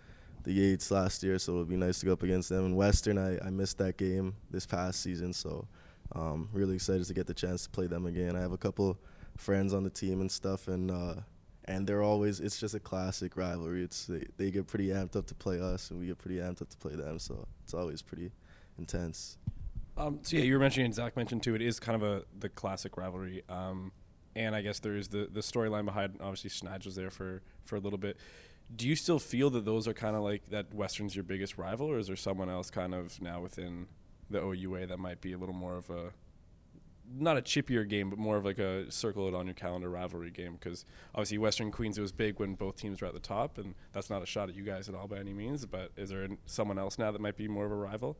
the 0.44 0.52
Yates 0.52 0.90
last 0.90 1.22
year, 1.22 1.38
so 1.38 1.54
it 1.54 1.58
would 1.58 1.70
be 1.70 1.78
nice 1.78 2.00
to 2.00 2.08
go 2.08 2.14
up 2.14 2.24
against 2.24 2.50
them. 2.50 2.66
And 2.66 2.76
Western, 2.76 3.18
I, 3.18 3.38
I 3.46 3.52
missed 3.52 3.78
that 3.78 3.98
game 3.98 4.36
this 4.50 4.66
past 4.66 5.02
season, 5.02 5.34
so 5.34 5.68
um, 6.14 6.50
really 6.52 6.76
excited 6.76 7.06
to 7.06 7.14
get 7.14 7.28
the 7.28 7.34
chance 7.34 7.64
to 7.64 7.70
play 7.70 7.88
them 7.88 8.06
again. 8.06 8.36
I 8.36 8.42
have 8.42 8.52
a 8.52 8.58
couple 8.58 8.98
friends 9.38 9.74
on 9.74 9.84
the 9.84 9.90
team 9.90 10.20
and 10.20 10.32
stuff, 10.32 10.68
and 10.68 10.90
uh, 10.90 11.16
and 11.66 11.86
they're 11.86 12.02
always 12.02 12.40
it's 12.40 12.60
just 12.60 12.74
a 12.74 12.80
classic 12.80 13.38
rivalry. 13.38 13.84
It's 13.84 14.06
they, 14.06 14.26
they 14.38 14.52
get 14.52 14.68
pretty 14.68 14.88
amped 14.88 15.16
up 15.16 15.28
to 15.28 15.36
play 15.36 15.60
us, 15.60 15.92
and 15.92 16.00
we 16.00 16.08
get 16.08 16.18
pretty 16.18 16.38
amped 16.38 16.62
up 16.62 16.70
to 16.70 16.78
play 16.78 16.96
them. 16.96 17.20
So 17.20 17.48
it's 17.64 17.74
always 17.74 18.02
pretty 18.02 18.32
intense. 18.78 19.38
Um, 19.98 20.20
so 20.24 20.38
yeah, 20.38 20.44
you 20.44 20.54
were 20.54 20.60
mentioning, 20.60 20.92
Zach 20.94 21.16
mentioned 21.16 21.44
too. 21.44 21.54
It 21.54 21.62
is 21.62 21.80
kind 21.80 22.02
of 22.02 22.04
a 22.04 22.24
the 22.40 22.50
classic 22.50 22.98
rivalry, 22.98 23.44
um, 23.50 23.92
and 24.36 24.56
I 24.56 24.62
guess 24.62 24.80
there 24.80 24.96
is 24.96 25.10
the 25.10 25.28
the 25.32 25.42
storyline 25.42 25.86
behind. 25.86 26.18
Obviously, 26.22 26.50
Snatch 26.50 26.86
was 26.86 26.96
there 26.96 27.12
for 27.12 27.42
for 27.66 27.76
a 27.76 27.80
little 27.80 28.00
bit. 28.00 28.18
Do 28.74 28.88
you 28.88 28.96
still 28.96 29.20
feel 29.20 29.50
that 29.52 29.66
those 29.66 29.88
are 29.88 29.94
kind 29.94 30.16
of 30.16 30.24
like 30.24 30.50
that? 30.50 30.74
Western's 30.74 31.16
your 31.16 31.24
biggest 31.24 31.58
rival, 31.58 31.88
or 31.88 32.00
is 32.00 32.08
there 32.08 32.16
someone 32.16 32.50
else 32.50 32.70
kind 32.70 32.94
of 32.94 33.22
now 33.22 33.42
within 33.42 33.88
the 34.30 34.40
OUA 34.42 34.88
that 34.88 34.98
might 34.98 35.20
be 35.20 35.34
a 35.34 35.38
little 35.38 35.56
more 35.56 35.76
of 35.76 35.90
a 35.90 36.14
not 37.14 37.38
a 37.38 37.42
chippier 37.42 37.86
game, 37.88 38.10
but 38.10 38.18
more 38.18 38.38
of 38.38 38.46
like 38.46 38.58
a 38.60 38.90
circle 38.90 39.28
it 39.28 39.34
on 39.34 39.46
your 39.46 39.56
calendar 39.56 39.90
rivalry 39.90 40.32
game? 40.32 40.54
Because 40.54 40.86
obviously, 41.14 41.38
Western 41.38 41.72
Queens 41.72 41.98
it 41.98 42.02
was 42.02 42.14
big 42.14 42.40
when 42.40 42.56
both 42.56 42.78
teams 42.78 43.02
were 43.02 43.08
at 43.08 43.14
the 43.14 43.20
top, 43.20 43.58
and 43.58 43.76
that's 43.92 44.10
not 44.10 44.24
a 44.24 44.26
shot 44.26 44.48
at 44.48 44.56
you 44.56 44.64
guys 44.64 44.88
at 44.88 44.96
all 44.96 45.08
by 45.08 45.18
any 45.18 45.34
means. 45.34 45.66
But 45.66 45.92
is 45.98 46.10
there 46.10 46.28
someone 46.46 46.80
else 46.80 46.98
now 46.98 47.12
that 47.12 47.20
might 47.20 47.36
be 47.36 47.48
more 47.50 47.66
of 47.66 47.72
a 47.72 47.76
rival? 47.76 48.18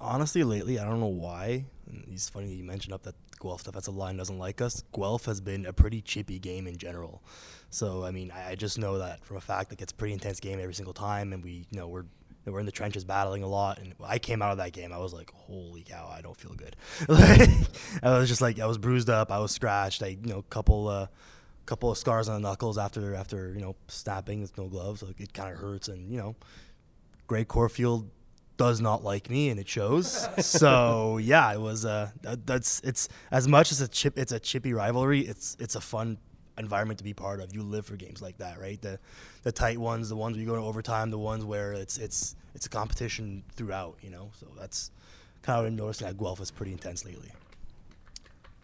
honestly, 0.00 0.42
lately, 0.42 0.78
I 0.78 0.84
don't 0.84 1.00
know 1.00 1.06
why. 1.06 1.66
It's 2.10 2.28
funny 2.28 2.54
you 2.54 2.64
mentioned 2.64 2.94
up 2.94 3.02
that 3.02 3.14
Guelph 3.40 3.64
defensive 3.64 3.96
line 3.96 4.16
doesn't 4.16 4.38
like 4.38 4.60
us. 4.60 4.82
Guelph 4.94 5.24
has 5.24 5.40
been 5.40 5.66
a 5.66 5.72
pretty 5.72 6.00
chippy 6.00 6.38
game 6.38 6.66
in 6.66 6.76
general. 6.76 7.22
So 7.70 8.04
I 8.04 8.10
mean, 8.10 8.30
I, 8.30 8.50
I 8.50 8.54
just 8.54 8.78
know 8.78 8.98
that 8.98 9.24
from 9.24 9.36
a 9.36 9.40
fact, 9.40 9.70
like 9.72 9.80
it's 9.80 9.92
a 9.92 9.94
pretty 9.94 10.14
intense 10.14 10.40
game 10.40 10.60
every 10.60 10.74
single 10.74 10.94
time, 10.94 11.32
and 11.32 11.42
we, 11.42 11.66
you 11.70 11.78
know, 11.78 11.88
we're 11.88 12.04
we're 12.46 12.60
in 12.60 12.66
the 12.66 12.72
trenches 12.72 13.04
battling 13.04 13.42
a 13.42 13.46
lot. 13.46 13.78
And 13.78 13.94
I 14.02 14.18
came 14.18 14.42
out 14.42 14.52
of 14.52 14.58
that 14.58 14.72
game, 14.72 14.92
I 14.92 14.98
was 14.98 15.12
like, 15.12 15.30
holy 15.32 15.82
cow, 15.82 16.12
I 16.12 16.20
don't 16.20 16.36
feel 16.36 16.54
good. 16.54 16.76
like, 17.08 17.48
I 18.02 18.18
was 18.18 18.28
just 18.28 18.40
like, 18.40 18.58
I 18.58 18.66
was 18.66 18.78
bruised 18.78 19.10
up, 19.10 19.30
I 19.30 19.38
was 19.38 19.52
scratched, 19.52 20.02
I, 20.02 20.08
you 20.08 20.32
know, 20.32 20.42
couple. 20.42 20.88
Uh, 20.88 21.06
couple 21.66 21.88
of 21.88 21.96
scars 21.96 22.28
on 22.28 22.42
the 22.42 22.48
knuckles 22.48 22.78
after 22.78 23.14
after 23.14 23.52
you 23.54 23.60
know 23.60 23.76
snapping 23.86 24.40
with 24.40 24.58
no 24.58 24.66
gloves 24.66 25.04
like 25.04 25.20
it 25.20 25.32
kind 25.32 25.52
of 25.52 25.56
hurts 25.56 25.86
and 25.86 26.10
you 26.10 26.18
know 26.18 26.34
Greg 27.28 27.46
Corfield 27.46 28.10
does 28.60 28.78
not 28.78 29.02
like 29.02 29.30
me, 29.30 29.48
and 29.48 29.58
it 29.58 29.66
shows. 29.66 30.28
so 30.44 31.16
yeah, 31.22 31.50
it 31.50 31.58
was. 31.58 31.86
Uh, 31.86 32.10
that, 32.20 32.46
that's 32.46 32.80
it's 32.80 33.08
as 33.30 33.48
much 33.48 33.72
as 33.72 33.80
a 33.80 33.88
chip. 33.88 34.18
It's 34.18 34.32
a 34.32 34.38
chippy 34.38 34.74
rivalry. 34.74 35.20
It's 35.20 35.56
it's 35.58 35.76
a 35.76 35.80
fun 35.80 36.18
environment 36.58 36.98
to 36.98 37.04
be 37.04 37.14
part 37.14 37.40
of. 37.40 37.54
You 37.54 37.62
live 37.62 37.86
for 37.86 37.96
games 37.96 38.20
like 38.20 38.36
that, 38.36 38.60
right? 38.60 38.78
The 38.78 38.98
the 39.44 39.50
tight 39.50 39.78
ones, 39.78 40.10
the 40.10 40.16
ones 40.16 40.36
where 40.36 40.42
you 40.42 40.46
go 40.46 40.56
to 40.56 40.60
overtime, 40.60 41.10
the 41.10 41.18
ones 41.18 41.42
where 41.42 41.72
it's 41.72 41.96
it's 41.96 42.36
it's 42.54 42.66
a 42.66 42.68
competition 42.68 43.42
throughout. 43.56 43.96
You 44.02 44.10
know, 44.10 44.30
so 44.38 44.46
that's 44.58 44.90
kind 45.40 45.66
of 45.66 45.72
noticing 45.72 46.06
that 46.08 46.18
Guelph 46.18 46.42
is 46.42 46.50
pretty 46.50 46.72
intense 46.72 47.02
lately. 47.06 47.32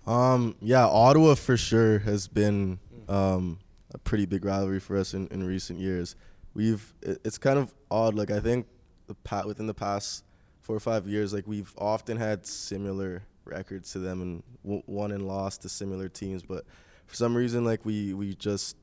Um, 0.06 0.56
yeah, 0.60 0.84
Ottawa 0.84 1.36
for 1.36 1.56
sure 1.56 2.00
has 2.00 2.28
been 2.28 2.80
um, 3.08 3.60
a 3.94 3.98
pretty 3.98 4.26
big 4.26 4.44
rivalry 4.44 4.78
for 4.78 4.98
us 4.98 5.14
in, 5.14 5.26
in 5.28 5.42
recent 5.42 5.80
years. 5.80 6.16
We've 6.52 6.92
it, 7.00 7.18
it's 7.24 7.38
kind 7.38 7.58
of 7.58 7.72
odd. 7.90 8.14
Like 8.14 8.30
I 8.30 8.40
think 8.40 8.66
the 9.06 9.14
pa- 9.14 9.44
within 9.46 9.66
the 9.66 9.74
past 9.74 10.24
four 10.60 10.76
or 10.76 10.80
five 10.80 11.06
years, 11.06 11.32
like 11.32 11.46
we've 11.46 11.72
often 11.78 12.16
had 12.16 12.46
similar 12.46 13.22
records 13.44 13.92
to 13.92 13.98
them 13.98 14.20
and 14.20 14.42
w- 14.64 14.82
won 14.86 15.12
and 15.12 15.26
lost 15.26 15.62
to 15.62 15.68
similar 15.68 16.08
teams. 16.08 16.42
But 16.42 16.64
for 17.06 17.14
some 17.14 17.36
reason, 17.36 17.64
like 17.64 17.84
we 17.84 18.14
we 18.14 18.34
just 18.34 18.76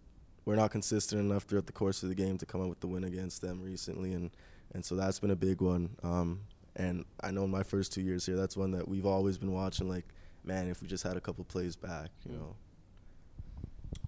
we're 0.45 0.55
not 0.55 0.71
consistent 0.71 1.21
enough 1.21 1.43
throughout 1.43 1.65
the 1.65 1.73
course 1.73 2.03
of 2.03 2.09
the 2.09 2.15
game 2.15 2.37
to 2.37 2.45
come 2.45 2.61
up 2.61 2.69
with 2.69 2.79
the 2.79 2.87
win 2.87 3.03
against 3.03 3.41
them 3.41 3.61
recently, 3.61 4.13
and 4.13 4.31
and 4.73 4.83
so 4.83 4.95
that's 4.95 5.19
been 5.19 5.31
a 5.31 5.35
big 5.35 5.61
one. 5.61 5.89
Um, 6.03 6.41
and 6.75 7.05
I 7.21 7.31
know 7.31 7.43
in 7.43 7.51
my 7.51 7.63
first 7.63 7.93
two 7.93 8.01
years 8.01 8.25
here, 8.25 8.35
that's 8.35 8.57
one 8.57 8.71
that 8.71 8.87
we've 8.87 9.05
always 9.05 9.37
been 9.37 9.51
watching. 9.51 9.87
Like, 9.87 10.05
man, 10.43 10.67
if 10.69 10.81
we 10.81 10.87
just 10.87 11.03
had 11.03 11.17
a 11.17 11.21
couple 11.21 11.43
plays 11.43 11.75
back, 11.75 12.09
you 12.27 12.33
know. 12.33 12.55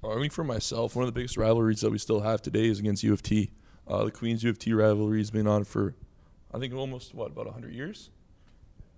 I 0.03 0.19
think 0.19 0.33
for 0.33 0.43
myself, 0.43 0.95
one 0.95 1.03
of 1.03 1.07
the 1.07 1.17
biggest 1.17 1.37
rivalries 1.37 1.81
that 1.81 1.91
we 1.91 1.97
still 1.97 2.21
have 2.21 2.41
today 2.41 2.67
is 2.67 2.79
against 2.79 3.03
U 3.03 3.13
of 3.13 3.21
T. 3.21 3.51
Uh, 3.87 4.05
the 4.05 4.11
Queens 4.11 4.43
U 4.43 4.49
of 4.49 4.57
T 4.57 4.73
rivalry 4.73 5.19
has 5.19 5.29
been 5.29 5.47
on 5.47 5.63
for, 5.63 5.95
I 6.55 6.59
think, 6.59 6.73
almost 6.73 7.13
what 7.13 7.31
about 7.31 7.47
100 7.47 7.73
years. 7.73 8.09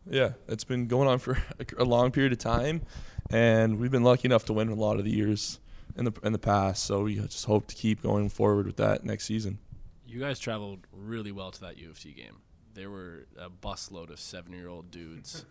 Yeah, 0.07 0.33
it's 0.47 0.63
been 0.63 0.85
going 0.85 1.07
on 1.07 1.17
for 1.17 1.39
a, 1.77 1.83
long 1.83 2.11
period 2.11 2.31
of 2.31 2.37
time, 2.37 2.83
and 3.31 3.79
we've 3.79 3.89
been 3.89 4.03
lucky 4.03 4.27
enough 4.27 4.45
to 4.45 4.53
win 4.53 4.69
a 4.69 4.75
lot 4.75 4.99
of 4.99 5.05
the 5.05 5.11
years 5.11 5.59
in 5.97 6.05
the 6.05 6.13
in 6.23 6.33
the 6.33 6.39
past. 6.39 6.83
So 6.83 7.03
we 7.03 7.15
just 7.15 7.45
hope 7.45 7.67
to 7.67 7.75
keep 7.75 8.03
going 8.03 8.29
forward 8.29 8.67
with 8.67 8.77
that 8.77 9.03
next 9.03 9.25
season. 9.25 9.57
You 10.05 10.19
guys 10.19 10.39
traveled 10.39 10.81
really 10.93 11.31
well 11.31 11.49
to 11.49 11.61
that 11.61 11.77
U 11.77 11.89
of 11.89 11.99
T 11.99 12.11
game. 12.11 12.37
There 12.75 12.91
were 12.91 13.25
a 13.37 13.49
busload 13.49 14.11
of 14.11 14.19
seven-year-old 14.19 14.91
dudes 14.91 15.43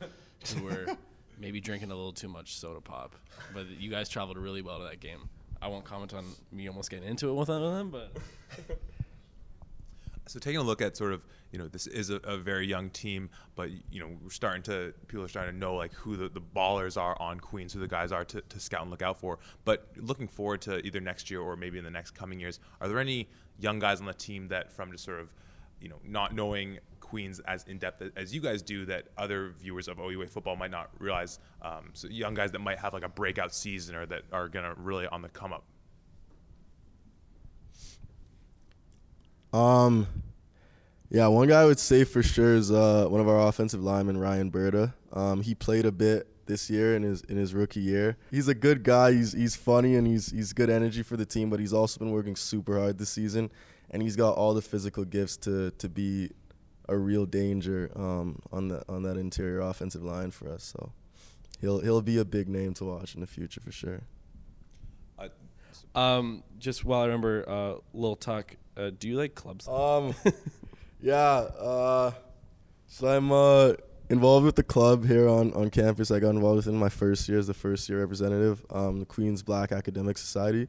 who 0.54 0.62
were 0.64 0.86
maybe 1.38 1.60
drinking 1.60 1.90
a 1.90 1.96
little 1.96 2.12
too 2.12 2.28
much 2.28 2.54
soda 2.54 2.80
pop, 2.80 3.16
but 3.52 3.66
you 3.80 3.90
guys 3.90 4.08
traveled 4.08 4.38
really 4.38 4.62
well 4.62 4.78
to 4.78 4.84
that 4.84 5.00
game. 5.00 5.28
I 5.60 5.66
won't 5.66 5.84
comment 5.84 6.14
on 6.14 6.24
me 6.52 6.68
almost 6.68 6.88
getting 6.88 7.08
into 7.08 7.28
it 7.28 7.32
with 7.32 7.48
one 7.48 7.62
of 7.62 7.74
them, 7.74 7.90
but 7.90 8.16
So 10.28 10.40
taking 10.40 10.58
a 10.58 10.62
look 10.62 10.82
at 10.82 10.96
sort 10.96 11.12
of, 11.12 11.24
you 11.52 11.58
know, 11.58 11.68
this 11.68 11.86
is 11.86 12.10
a, 12.10 12.16
a 12.16 12.36
very 12.36 12.66
young 12.66 12.90
team, 12.90 13.30
but 13.54 13.70
you 13.90 14.00
know, 14.00 14.10
we're 14.22 14.30
starting 14.30 14.62
to 14.64 14.92
people 15.06 15.24
are 15.24 15.28
starting 15.28 15.54
to 15.54 15.58
know 15.58 15.76
like 15.76 15.92
who 15.94 16.16
the, 16.16 16.28
the 16.28 16.40
ballers 16.40 17.00
are 17.00 17.20
on 17.20 17.38
Queens, 17.38 17.72
who 17.72 17.80
the 17.80 17.86
guys 17.86 18.10
are 18.10 18.24
to, 18.24 18.40
to 18.40 18.60
scout 18.60 18.82
and 18.82 18.90
look 18.90 19.02
out 19.02 19.20
for. 19.20 19.38
But 19.64 19.88
looking 19.96 20.26
forward 20.26 20.62
to 20.62 20.84
either 20.84 21.00
next 21.00 21.30
year 21.30 21.40
or 21.40 21.56
maybe 21.56 21.78
in 21.78 21.84
the 21.84 21.90
next 21.90 22.10
coming 22.12 22.40
years, 22.40 22.58
are 22.80 22.88
there 22.88 22.98
any 22.98 23.28
young 23.58 23.78
guys 23.78 24.00
on 24.00 24.06
the 24.06 24.14
team 24.14 24.48
that 24.48 24.72
from 24.72 24.90
just 24.90 25.04
sort 25.04 25.20
of, 25.20 25.32
you 25.80 25.88
know, 25.88 26.00
not 26.04 26.34
knowing 26.34 26.78
Queens 26.98 27.40
as 27.46 27.62
in 27.68 27.78
depth 27.78 28.02
as 28.16 28.34
you 28.34 28.40
guys 28.40 28.62
do 28.62 28.84
that 28.86 29.06
other 29.16 29.54
viewers 29.60 29.86
of 29.86 30.00
OUA 30.00 30.26
football 30.26 30.56
might 30.56 30.72
not 30.72 30.90
realize? 30.98 31.38
Um, 31.62 31.90
so 31.92 32.08
young 32.08 32.34
guys 32.34 32.50
that 32.50 32.58
might 32.58 32.78
have 32.78 32.92
like 32.92 33.04
a 33.04 33.08
breakout 33.08 33.54
season 33.54 33.94
or 33.94 34.06
that 34.06 34.22
are 34.32 34.48
gonna 34.48 34.74
really 34.76 35.06
on 35.06 35.22
the 35.22 35.28
come 35.28 35.52
up. 35.52 35.62
Um, 39.56 40.06
yeah, 41.08 41.28
one 41.28 41.48
guy 41.48 41.62
I 41.62 41.64
would 41.64 41.78
say 41.78 42.04
for 42.04 42.22
sure 42.22 42.54
is 42.54 42.70
uh, 42.70 43.06
one 43.08 43.20
of 43.20 43.28
our 43.28 43.48
offensive 43.48 43.82
linemen, 43.82 44.18
Ryan 44.18 44.50
Berta. 44.50 44.92
Um, 45.12 45.40
he 45.40 45.54
played 45.54 45.86
a 45.86 45.92
bit 45.92 46.26
this 46.46 46.68
year 46.68 46.94
in 46.94 47.02
his 47.02 47.22
in 47.22 47.36
his 47.36 47.54
rookie 47.54 47.80
year. 47.80 48.18
He's 48.30 48.48
a 48.48 48.54
good 48.54 48.82
guy. 48.82 49.12
He's 49.12 49.32
he's 49.32 49.56
funny 49.56 49.94
and 49.94 50.06
he's 50.06 50.30
he's 50.30 50.52
good 50.52 50.68
energy 50.68 51.02
for 51.02 51.16
the 51.16 51.24
team. 51.24 51.48
But 51.48 51.60
he's 51.60 51.72
also 51.72 51.98
been 51.98 52.10
working 52.10 52.36
super 52.36 52.78
hard 52.78 52.98
this 52.98 53.08
season, 53.08 53.50
and 53.90 54.02
he's 54.02 54.14
got 54.16 54.36
all 54.36 54.52
the 54.52 54.62
physical 54.62 55.04
gifts 55.04 55.38
to 55.38 55.70
to 55.70 55.88
be 55.88 56.30
a 56.88 56.96
real 56.96 57.24
danger 57.24 57.90
um, 57.96 58.40
on 58.52 58.68
the 58.68 58.82
on 58.88 59.04
that 59.04 59.16
interior 59.16 59.60
offensive 59.60 60.02
line 60.02 60.32
for 60.32 60.50
us. 60.50 60.64
So 60.64 60.92
he'll 61.60 61.80
he'll 61.80 62.02
be 62.02 62.18
a 62.18 62.24
big 62.26 62.48
name 62.48 62.74
to 62.74 62.84
watch 62.84 63.14
in 63.14 63.22
the 63.22 63.26
future 63.26 63.60
for 63.62 63.72
sure. 63.72 64.02
Um, 65.94 66.42
just 66.58 66.84
while 66.84 67.00
I 67.00 67.06
remember, 67.06 67.48
uh, 67.48 67.74
Lil 67.94 68.16
Tuck, 68.16 68.56
uh, 68.76 68.90
do 68.98 69.08
you 69.08 69.16
like 69.16 69.34
clubs? 69.34 69.66
Um, 69.68 70.14
yeah. 71.00 71.16
Uh, 71.16 72.12
so 72.86 73.08
I'm 73.08 73.32
uh 73.32 73.74
involved 74.08 74.46
with 74.46 74.56
the 74.56 74.62
club 74.62 75.04
here 75.04 75.28
on, 75.28 75.52
on 75.54 75.70
campus. 75.70 76.10
I 76.10 76.20
got 76.20 76.30
involved 76.30 76.56
with 76.56 76.66
it 76.66 76.70
in 76.70 76.78
my 76.78 76.88
first 76.88 77.28
year 77.28 77.38
as 77.38 77.46
the 77.46 77.54
first 77.54 77.88
year 77.88 78.00
representative, 78.00 78.64
um, 78.70 79.00
the 79.00 79.04
Queens 79.04 79.42
Black 79.42 79.72
Academic 79.72 80.18
Society. 80.18 80.68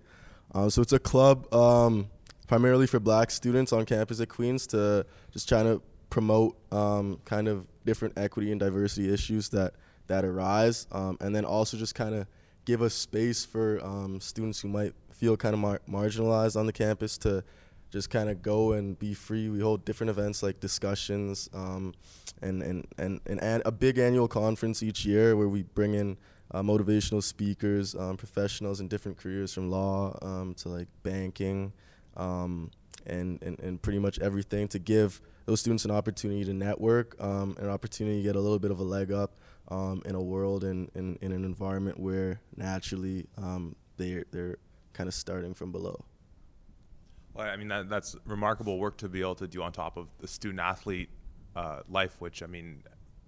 Um, 0.54 0.70
so 0.70 0.82
it's 0.82 0.94
a 0.94 1.00
club 1.00 1.54
um, 1.54 2.08
primarily 2.48 2.88
for 2.88 3.00
black 3.00 3.32
students 3.32 3.74
on 3.74 3.86
campus 3.86 4.20
at 4.22 4.30
Queens 4.30 4.66
to 4.68 5.06
just 5.32 5.48
trying 5.48 5.66
to 5.66 5.82
promote 6.10 6.58
um, 6.72 7.20
kind 7.26 7.48
of 7.48 7.68
different 7.86 8.18
equity 8.18 8.52
and 8.52 8.60
diversity 8.60 9.14
issues 9.14 9.50
that, 9.50 9.74
that 10.08 10.26
arise. 10.26 10.88
Um, 10.92 11.18
and 11.22 11.36
then 11.36 11.46
also 11.46 11.78
just 11.78 11.96
kind 11.96 12.16
of 12.16 12.28
give 12.66 12.82
a 12.82 12.90
space 12.90 13.46
for 13.46 13.84
um, 13.84 14.20
students 14.20 14.62
who 14.62 14.70
might 14.70 14.94
feel 15.12 15.38
kind 15.38 15.54
of 15.54 15.60
mar- 15.60 15.82
marginalized 15.88 16.58
on 16.58 16.66
the 16.66 16.74
campus 16.74 17.18
to 17.20 17.44
just 17.90 18.10
kind 18.10 18.30
of 18.30 18.42
go 18.42 18.74
and 18.74 18.98
be 19.00 19.14
free. 19.14 19.50
We 19.50 19.60
hold 19.60 19.86
different 19.86 20.10
events 20.10 20.44
like 20.44 20.60
discussions 20.60 21.50
um, 21.54 21.94
and, 22.42 22.62
and, 22.62 22.88
and, 22.98 23.22
and 23.26 23.42
an- 23.42 23.62
a 23.66 23.72
big 23.72 23.98
annual 23.98 24.28
conference 24.28 24.84
each 24.84 25.06
year 25.06 25.36
where 25.36 25.48
we 25.48 25.64
bring 25.64 25.94
in 25.94 26.18
uh, 26.52 26.62
motivational 26.62 27.24
speakers, 27.24 27.96
um, 27.96 28.18
professionals 28.18 28.80
in 28.80 28.88
different 28.88 29.18
careers 29.18 29.54
from 29.54 29.70
law 29.70 30.18
um, 30.22 30.54
to 30.56 30.70
like 30.70 30.88
banking 31.04 31.72
um, 32.16 32.72
and, 33.06 33.42
and, 33.42 33.60
and 33.60 33.82
pretty 33.82 34.00
much 34.00 34.20
everything 34.20 34.68
to 34.68 34.80
give 34.80 35.22
those 35.46 35.62
students 35.62 35.86
an 35.86 35.92
opportunity 35.92 36.44
to 36.44 36.54
network, 36.54 37.16
um, 37.24 37.56
an 37.60 37.70
opportunity 37.70 38.18
to 38.18 38.24
get 38.24 38.36
a 38.36 38.40
little 38.40 38.60
bit 38.60 38.72
of 38.72 38.80
a 38.80 38.84
leg 38.84 39.12
up 39.12 39.36
um, 39.70 40.02
in 40.06 40.16
a 40.16 40.22
world 40.22 40.64
and 40.64 40.90
in, 40.96 41.18
in 41.22 41.32
an 41.32 41.46
environment 41.46 42.00
where 42.00 42.40
naturally 42.56 43.26
they're, 43.98 44.26
they're 44.32 44.58
kind 44.94 45.08
of 45.08 45.14
starting 45.14 45.54
from 45.54 45.72
below. 45.72 46.04
Well, 47.38 47.48
I 47.48 47.56
mean, 47.56 47.68
that, 47.68 47.88
that's 47.88 48.16
remarkable 48.26 48.80
work 48.80 48.98
to 48.98 49.10
be 49.10 49.22
able 49.22 49.36
to 49.36 49.48
do 49.48 49.62
on 49.62 49.72
top 49.72 49.96
of 49.96 50.08
the 50.20 50.28
student 50.28 50.60
athlete 50.60 51.10
uh, 51.56 51.82
life, 51.88 52.20
which, 52.20 52.42
I 52.42 52.48
mean, 52.48 52.84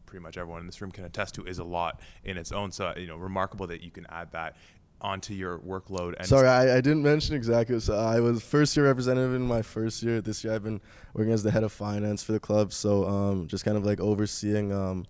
pretty 0.06 0.24
much 0.24 0.38
everyone 0.38 0.62
in 0.62 0.66
this 0.66 0.82
room 0.82 0.92
can 0.92 1.06
attest 1.06 1.36
to 1.36 1.46
is 1.46 1.60
a 1.60 1.64
lot 1.64 2.02
in 2.24 2.38
its 2.38 2.52
own. 2.52 2.72
So, 2.72 2.94
you 2.98 3.08
know, 3.08 3.18
remarkable 3.18 3.68
that 3.68 3.82
you 3.82 3.92
can 3.92 4.08
add 4.10 4.32
that 4.32 4.56
onto 5.02 5.34
your 5.34 5.60
workload. 5.60 6.16
And 6.18 6.28
Sorry, 6.28 6.48
I, 6.48 6.78
I 6.78 6.82
didn't 6.82 7.04
mention 7.04 7.36
exactly. 7.36 7.80
So 7.80 7.96
I 7.96 8.20
was 8.20 8.42
first 8.42 8.76
year 8.76 8.88
representative 8.88 9.34
in 9.36 9.44
my 9.44 9.62
first 9.62 10.02
year. 10.04 10.22
This 10.22 10.44
year 10.44 10.54
I've 10.54 10.64
been 10.64 10.82
working 11.14 11.32
as 11.32 11.44
the 11.44 11.52
head 11.52 11.64
of 11.64 11.72
finance 11.72 12.24
for 12.24 12.32
the 12.32 12.40
club. 12.40 12.74
So 12.74 13.08
um, 13.08 13.48
just 13.48 13.64
kind 13.64 13.78
of 13.78 13.86
like 13.86 14.00
overseeing 14.00 14.74
um, 14.74 15.06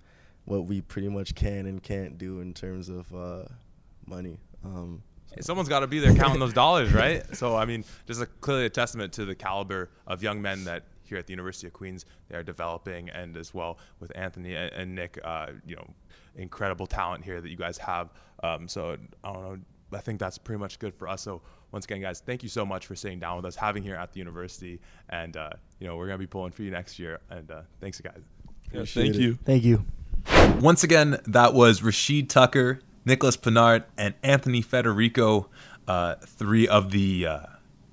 what 0.45 0.65
we 0.65 0.81
pretty 0.81 1.09
much 1.09 1.35
can 1.35 1.65
and 1.65 1.81
can't 1.81 2.17
do 2.17 2.41
in 2.41 2.53
terms 2.53 2.89
of 2.89 3.13
uh, 3.15 3.43
money. 4.05 4.38
Um, 4.63 5.01
Someone's 5.41 5.69
got 5.69 5.81
to 5.81 5.87
be 5.87 5.99
there 5.99 6.13
counting 6.15 6.39
those 6.39 6.53
dollars, 6.53 6.93
right? 6.93 7.23
So, 7.35 7.55
I 7.55 7.65
mean, 7.65 7.85
just 8.07 8.21
a, 8.21 8.25
clearly 8.25 8.65
a 8.65 8.69
testament 8.69 9.13
to 9.13 9.25
the 9.25 9.35
caliber 9.35 9.89
of 10.07 10.21
young 10.21 10.41
men 10.41 10.65
that 10.65 10.83
here 11.03 11.17
at 11.17 11.27
the 11.27 11.33
University 11.33 11.67
of 11.67 11.73
Queens 11.73 12.05
they 12.27 12.35
are 12.35 12.43
developing, 12.43 13.09
and 13.09 13.37
as 13.37 13.53
well 13.53 13.77
with 13.99 14.11
Anthony 14.15 14.55
and, 14.55 14.71
and 14.73 14.95
Nick, 14.95 15.19
uh, 15.23 15.47
you 15.65 15.75
know, 15.75 15.87
incredible 16.35 16.87
talent 16.87 17.23
here 17.23 17.39
that 17.39 17.49
you 17.49 17.55
guys 17.55 17.77
have. 17.77 18.11
Um, 18.43 18.67
so, 18.67 18.97
I 19.23 19.33
don't 19.33 19.43
know. 19.43 19.57
I 19.91 19.99
think 19.99 20.19
that's 20.19 20.37
pretty 20.37 20.59
much 20.59 20.79
good 20.79 20.93
for 20.93 21.07
us. 21.07 21.21
So, 21.21 21.41
once 21.71 21.85
again, 21.85 22.01
guys, 22.01 22.19
thank 22.19 22.43
you 22.43 22.49
so 22.49 22.65
much 22.65 22.87
for 22.87 22.95
sitting 22.95 23.19
down 23.19 23.35
with 23.37 23.45
us, 23.45 23.55
having 23.55 23.83
here 23.83 23.95
at 23.95 24.11
the 24.11 24.19
university, 24.19 24.79
and 25.09 25.37
uh, 25.37 25.51
you 25.79 25.87
know, 25.87 25.95
we're 25.97 26.07
gonna 26.07 26.17
be 26.17 26.27
pulling 26.27 26.51
for 26.51 26.63
you 26.63 26.71
next 26.71 26.99
year. 26.99 27.19
And 27.29 27.49
uh, 27.51 27.61
thanks, 27.79 28.01
guys. 28.01 28.21
Yeah, 28.73 28.85
thank 28.85 29.15
it. 29.15 29.21
you. 29.21 29.37
Thank 29.45 29.63
you. 29.63 29.85
Once 30.59 30.83
again, 30.83 31.19
that 31.27 31.53
was 31.53 31.81
Rashid 31.81 32.29
Tucker, 32.29 32.81
Nicholas 33.05 33.38
Pinard, 33.38 33.85
and 33.97 34.13
Anthony 34.23 34.62
Federico, 34.62 35.49
uh, 35.88 36.15
three 36.15 36.67
of 36.67 36.91
the 36.91 37.25
uh, 37.25 37.39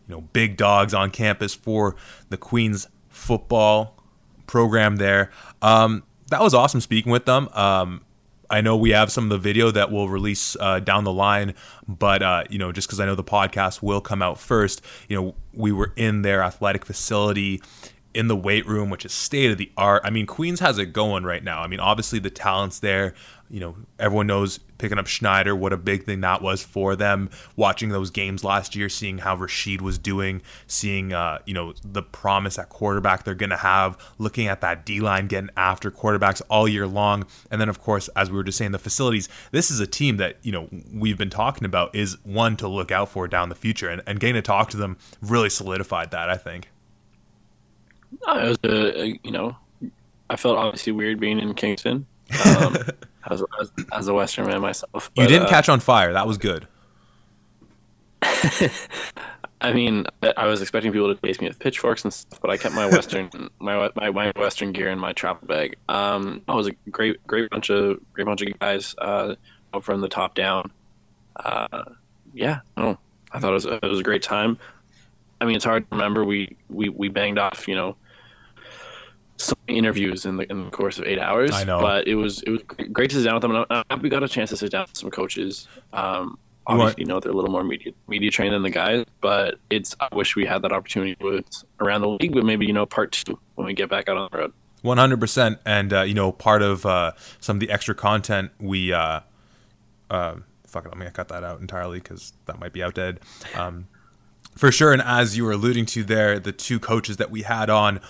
you 0.08 0.14
know 0.14 0.20
big 0.20 0.56
dogs 0.56 0.94
on 0.94 1.10
campus 1.10 1.54
for 1.54 1.96
the 2.28 2.36
Queens 2.36 2.88
football 3.08 4.02
program. 4.46 4.96
There, 4.96 5.30
um, 5.62 6.02
that 6.30 6.42
was 6.42 6.54
awesome 6.54 6.80
speaking 6.80 7.12
with 7.12 7.24
them. 7.24 7.48
Um, 7.52 8.02
I 8.48 8.60
know 8.60 8.76
we 8.76 8.90
have 8.90 9.10
some 9.10 9.24
of 9.24 9.30
the 9.30 9.38
video 9.38 9.70
that 9.70 9.90
we'll 9.90 10.08
release 10.08 10.56
uh, 10.60 10.80
down 10.80 11.04
the 11.04 11.12
line, 11.12 11.54
but 11.88 12.22
uh, 12.22 12.44
you 12.50 12.58
know, 12.58 12.72
just 12.72 12.88
because 12.88 13.00
I 13.00 13.06
know 13.06 13.14
the 13.14 13.24
podcast 13.24 13.82
will 13.82 14.00
come 14.00 14.22
out 14.22 14.38
first, 14.38 14.82
you 15.08 15.16
know, 15.16 15.34
we 15.52 15.72
were 15.72 15.92
in 15.96 16.22
their 16.22 16.42
athletic 16.42 16.84
facility 16.84 17.60
in 18.14 18.28
the 18.28 18.36
weight 18.36 18.66
room, 18.66 18.88
which 18.88 19.04
is 19.04 19.12
state 19.12 19.50
of 19.50 19.58
the 19.58 19.70
art. 19.76 20.00
I 20.04 20.10
mean, 20.10 20.26
Queens 20.26 20.60
has 20.60 20.78
it 20.78 20.92
going 20.92 21.24
right 21.24 21.44
now. 21.44 21.60
I 21.60 21.66
mean, 21.66 21.80
obviously 21.80 22.18
the 22.18 22.30
talent's 22.30 22.78
there. 22.78 23.14
You 23.48 23.60
know, 23.60 23.76
everyone 23.98 24.26
knows 24.26 24.58
picking 24.78 24.98
up 24.98 25.06
Schneider, 25.06 25.54
what 25.54 25.72
a 25.72 25.76
big 25.76 26.04
thing 26.04 26.20
that 26.22 26.42
was 26.42 26.62
for 26.62 26.96
them. 26.96 27.30
Watching 27.54 27.90
those 27.90 28.10
games 28.10 28.42
last 28.42 28.74
year, 28.74 28.88
seeing 28.88 29.18
how 29.18 29.36
Rashid 29.36 29.80
was 29.80 29.98
doing, 29.98 30.42
seeing, 30.66 31.12
uh, 31.12 31.38
you 31.46 31.54
know, 31.54 31.72
the 31.82 32.02
promise 32.02 32.58
at 32.58 32.68
quarterback 32.68 33.24
they're 33.24 33.34
going 33.34 33.50
to 33.50 33.56
have, 33.56 33.96
looking 34.18 34.48
at 34.48 34.60
that 34.62 34.84
D 34.84 35.00
line 35.00 35.28
getting 35.28 35.50
after 35.56 35.90
quarterbacks 35.90 36.42
all 36.50 36.66
year 36.66 36.86
long. 36.86 37.24
And 37.50 37.60
then, 37.60 37.68
of 37.68 37.80
course, 37.80 38.08
as 38.16 38.30
we 38.30 38.36
were 38.36 38.44
just 38.44 38.58
saying, 38.58 38.72
the 38.72 38.78
facilities. 38.78 39.28
This 39.52 39.70
is 39.70 39.80
a 39.80 39.86
team 39.86 40.16
that, 40.16 40.38
you 40.42 40.52
know, 40.52 40.68
we've 40.92 41.16
been 41.18 41.30
talking 41.30 41.64
about 41.64 41.94
is 41.94 42.16
one 42.24 42.56
to 42.56 42.68
look 42.68 42.90
out 42.90 43.08
for 43.08 43.28
down 43.28 43.48
the 43.48 43.54
future. 43.54 43.88
And, 43.88 44.02
and 44.06 44.18
getting 44.18 44.34
to 44.34 44.42
talk 44.42 44.70
to 44.70 44.76
them 44.76 44.98
really 45.22 45.50
solidified 45.50 46.10
that, 46.10 46.28
I 46.28 46.36
think. 46.36 46.68
Uh, 48.26 48.38
it 48.38 48.48
was 48.48 48.58
a, 48.64 49.02
a- 49.02 49.20
you 49.22 49.30
know, 49.30 49.56
I 50.28 50.36
felt 50.36 50.58
obviously 50.58 50.92
weird 50.92 51.20
being 51.20 51.38
in 51.38 51.54
Kingston. 51.54 52.06
Um, 52.46 52.76
as, 53.30 53.42
as, 53.60 53.72
as 53.92 54.08
a 54.08 54.14
Western 54.14 54.46
man 54.46 54.60
myself, 54.60 55.10
You 55.16 55.26
didn't 55.26 55.46
uh, 55.46 55.48
catch 55.50 55.68
on 55.68 55.80
fire. 55.80 56.12
That 56.12 56.26
was 56.26 56.38
good. 56.38 56.66
I 59.60 59.72
mean, 59.72 60.06
I- 60.22 60.34
I 60.36 60.46
was 60.46 60.60
expecting 60.60 60.92
people 60.92 61.14
to 61.14 61.20
chase 61.26 61.40
me 61.40 61.48
with 61.48 61.58
pitchforks 61.58 62.04
and 62.04 62.12
stuff, 62.12 62.40
but 62.40 62.50
I 62.50 62.56
kept 62.56 62.74
my 62.74 62.86
Western 62.86 63.30
my, 63.58 63.90
my 63.96 64.10
my 64.10 64.32
Western 64.36 64.72
gear 64.72 64.90
in 64.90 64.98
my 64.98 65.12
travel 65.12 65.46
bag. 65.46 65.76
Um, 65.88 66.42
it 66.46 66.52
was 66.52 66.68
a 66.68 66.72
great 66.90 67.24
great 67.26 67.50
bunch 67.50 67.70
of 67.70 67.98
great 68.12 68.24
bunch 68.24 68.42
of 68.42 68.58
guys 68.58 68.94
uh, 68.98 69.34
from 69.80 70.00
the 70.00 70.08
top 70.08 70.34
down. 70.34 70.70
Uh, 71.36 71.84
yeah, 72.34 72.60
no, 72.76 72.98
I 73.32 73.38
thought 73.38 73.50
it 73.50 73.54
was 73.54 73.64
it 73.66 73.82
was 73.82 74.00
a 74.00 74.04
great 74.04 74.22
time. 74.22 74.58
I 75.40 75.44
mean, 75.46 75.56
it's 75.56 75.64
hard 75.64 75.88
to 75.88 75.96
remember. 75.96 76.24
We 76.24 76.56
we 76.68 76.88
we 76.90 77.08
banged 77.08 77.38
off, 77.38 77.66
you 77.66 77.74
know, 77.74 77.96
so 79.38 79.54
many 79.66 79.78
interviews 79.78 80.24
in 80.26 80.36
the 80.36 80.50
in 80.50 80.64
the 80.64 80.70
course 80.70 80.98
of 80.98 81.04
eight 81.06 81.18
hours. 81.18 81.50
I 81.52 81.64
know. 81.64 81.80
but 81.80 82.06
it 82.08 82.14
was 82.14 82.42
it 82.42 82.50
was 82.50 82.62
great 82.92 83.10
to 83.10 83.16
sit 83.16 83.24
down 83.24 83.34
with 83.34 83.42
them. 83.42 83.54
And 83.54 83.66
I- 83.70 83.82
I- 83.90 83.94
we 83.96 84.08
got 84.08 84.22
a 84.22 84.28
chance 84.28 84.50
to 84.50 84.56
sit 84.56 84.70
down 84.72 84.82
with 84.88 84.96
some 84.96 85.10
coaches. 85.10 85.68
Um, 85.92 86.38
obviously, 86.66 87.02
you 87.02 87.06
know, 87.06 87.20
they're 87.20 87.32
a 87.32 87.34
little 87.34 87.50
more 87.50 87.62
media 87.64 87.92
media 88.08 88.30
trained 88.30 88.54
than 88.54 88.62
the 88.62 88.70
guys, 88.70 89.04
but 89.20 89.56
it's 89.70 89.94
I 90.00 90.08
wish 90.14 90.36
we 90.36 90.44
had 90.46 90.62
that 90.62 90.72
opportunity 90.72 91.16
with 91.20 91.46
around 91.80 92.00
the 92.02 92.08
league. 92.08 92.34
But 92.34 92.44
maybe 92.44 92.66
you 92.66 92.72
know, 92.72 92.86
part 92.86 93.12
two 93.12 93.38
when 93.56 93.66
we 93.66 93.74
get 93.74 93.88
back 93.90 94.08
out 94.08 94.16
on 94.16 94.28
the 94.32 94.38
road. 94.38 94.52
One 94.82 94.98
hundred 94.98 95.20
percent, 95.20 95.58
and 95.66 95.92
uh, 95.92 96.02
you 96.02 96.14
know, 96.14 96.32
part 96.32 96.62
of 96.62 96.86
uh, 96.86 97.12
some 97.40 97.56
of 97.56 97.60
the 97.60 97.70
extra 97.70 97.94
content 97.94 98.52
we, 98.60 98.92
uh, 98.92 99.20
uh, 100.10 100.36
fuck 100.66 100.84
it, 100.86 100.90
I'm 100.92 100.98
gonna 100.98 101.10
cut 101.10 101.28
that 101.28 101.42
out 101.44 101.60
entirely 101.60 101.98
because 101.98 102.32
that 102.46 102.60
might 102.60 102.72
be 102.72 102.82
outdated. 102.82 103.20
Um, 103.54 103.88
for 104.54 104.70
sure, 104.72 104.92
and 104.92 105.02
as 105.02 105.36
you 105.36 105.44
were 105.44 105.52
alluding 105.52 105.86
to 105.86 106.04
there, 106.04 106.38
the 106.38 106.52
two 106.52 106.78
coaches 106.78 107.16
that 107.18 107.30
we 107.30 107.42
had 107.42 107.68
on 107.68 108.00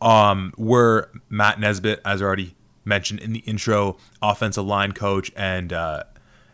um, 0.00 0.52
were 0.56 1.10
Matt 1.28 1.60
Nesbitt, 1.60 2.00
as 2.04 2.20
already 2.22 2.54
mentioned 2.84 3.20
in 3.20 3.32
the 3.32 3.40
intro, 3.40 3.96
offensive 4.22 4.64
line 4.66 4.92
coach 4.92 5.32
and 5.36 5.72
uh, 5.72 6.04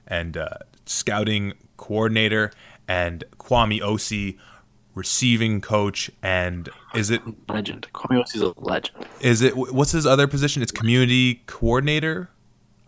and 0.07 0.37
uh, 0.37 0.49
scouting 0.87 1.55
coordinator, 1.77 2.51
and 2.87 3.25
Kwame 3.39 3.81
Osi, 3.81 4.37
receiving 4.95 5.61
coach, 5.61 6.11
and 6.23 6.69
is 6.95 7.11
it 7.11 7.23
Legend. 7.49 7.87
Kwame 7.95 8.21
Osi's 8.21 8.43
a 8.43 8.53
legend. 8.59 8.97
is 9.21 9.43
it 9.43 9.57
what's 9.57 9.93
his 9.93 10.07
other 10.07 10.27
position? 10.27 10.63
It's 10.63 10.73
community 10.73 11.43
coordinator, 11.47 12.29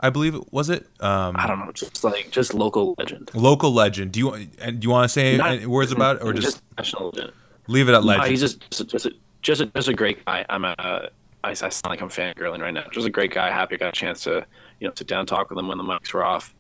I 0.00 0.10
believe. 0.10 0.34
it 0.34 0.52
Was 0.52 0.68
it 0.70 0.86
um, 1.00 1.34
I 1.38 1.46
don't 1.46 1.58
know, 1.60 1.72
just 1.72 2.04
like 2.04 2.30
just 2.30 2.54
local 2.54 2.94
legend. 2.98 3.30
local 3.34 3.72
legend? 3.72 4.12
Do 4.12 4.20
you 4.20 4.34
and 4.60 4.78
do 4.80 4.86
you 4.86 4.90
want 4.90 5.04
to 5.04 5.08
say 5.08 5.36
Not- 5.36 5.52
any 5.52 5.66
words 5.66 5.90
about 5.92 6.16
it, 6.16 6.22
or 6.22 6.32
just, 6.32 6.62
national 6.76 7.10
legend. 7.10 7.32
leave 7.68 7.88
it 7.88 7.94
at 7.94 8.04
legend? 8.04 8.30
he's 8.30 8.40
just 8.40 8.68
just 8.70 9.08
just 9.42 9.60
a, 9.60 9.66
just 9.66 9.88
a, 9.88 9.94
great 9.94 10.24
guy. 10.24 10.46
I'm 10.48 10.64
a, 10.64 10.74
I, 10.78 11.50
I 11.50 11.52
sound 11.52 11.86
like 11.86 12.00
I'm 12.00 12.08
fangirling 12.08 12.60
right 12.60 12.72
now. 12.72 12.84
Just 12.92 13.06
a 13.06 13.10
great 13.10 13.32
guy. 13.32 13.50
Happy 13.50 13.74
I 13.74 13.78
got 13.78 13.88
a 13.88 13.92
chance 13.92 14.22
to 14.24 14.46
you 14.80 14.88
know 14.88 14.94
sit 14.96 15.06
down 15.06 15.20
and 15.20 15.28
talk 15.28 15.50
with 15.50 15.58
him 15.58 15.68
when 15.68 15.78
the 15.78 15.84
mics 15.84 16.12
were 16.12 16.24
off. 16.24 16.54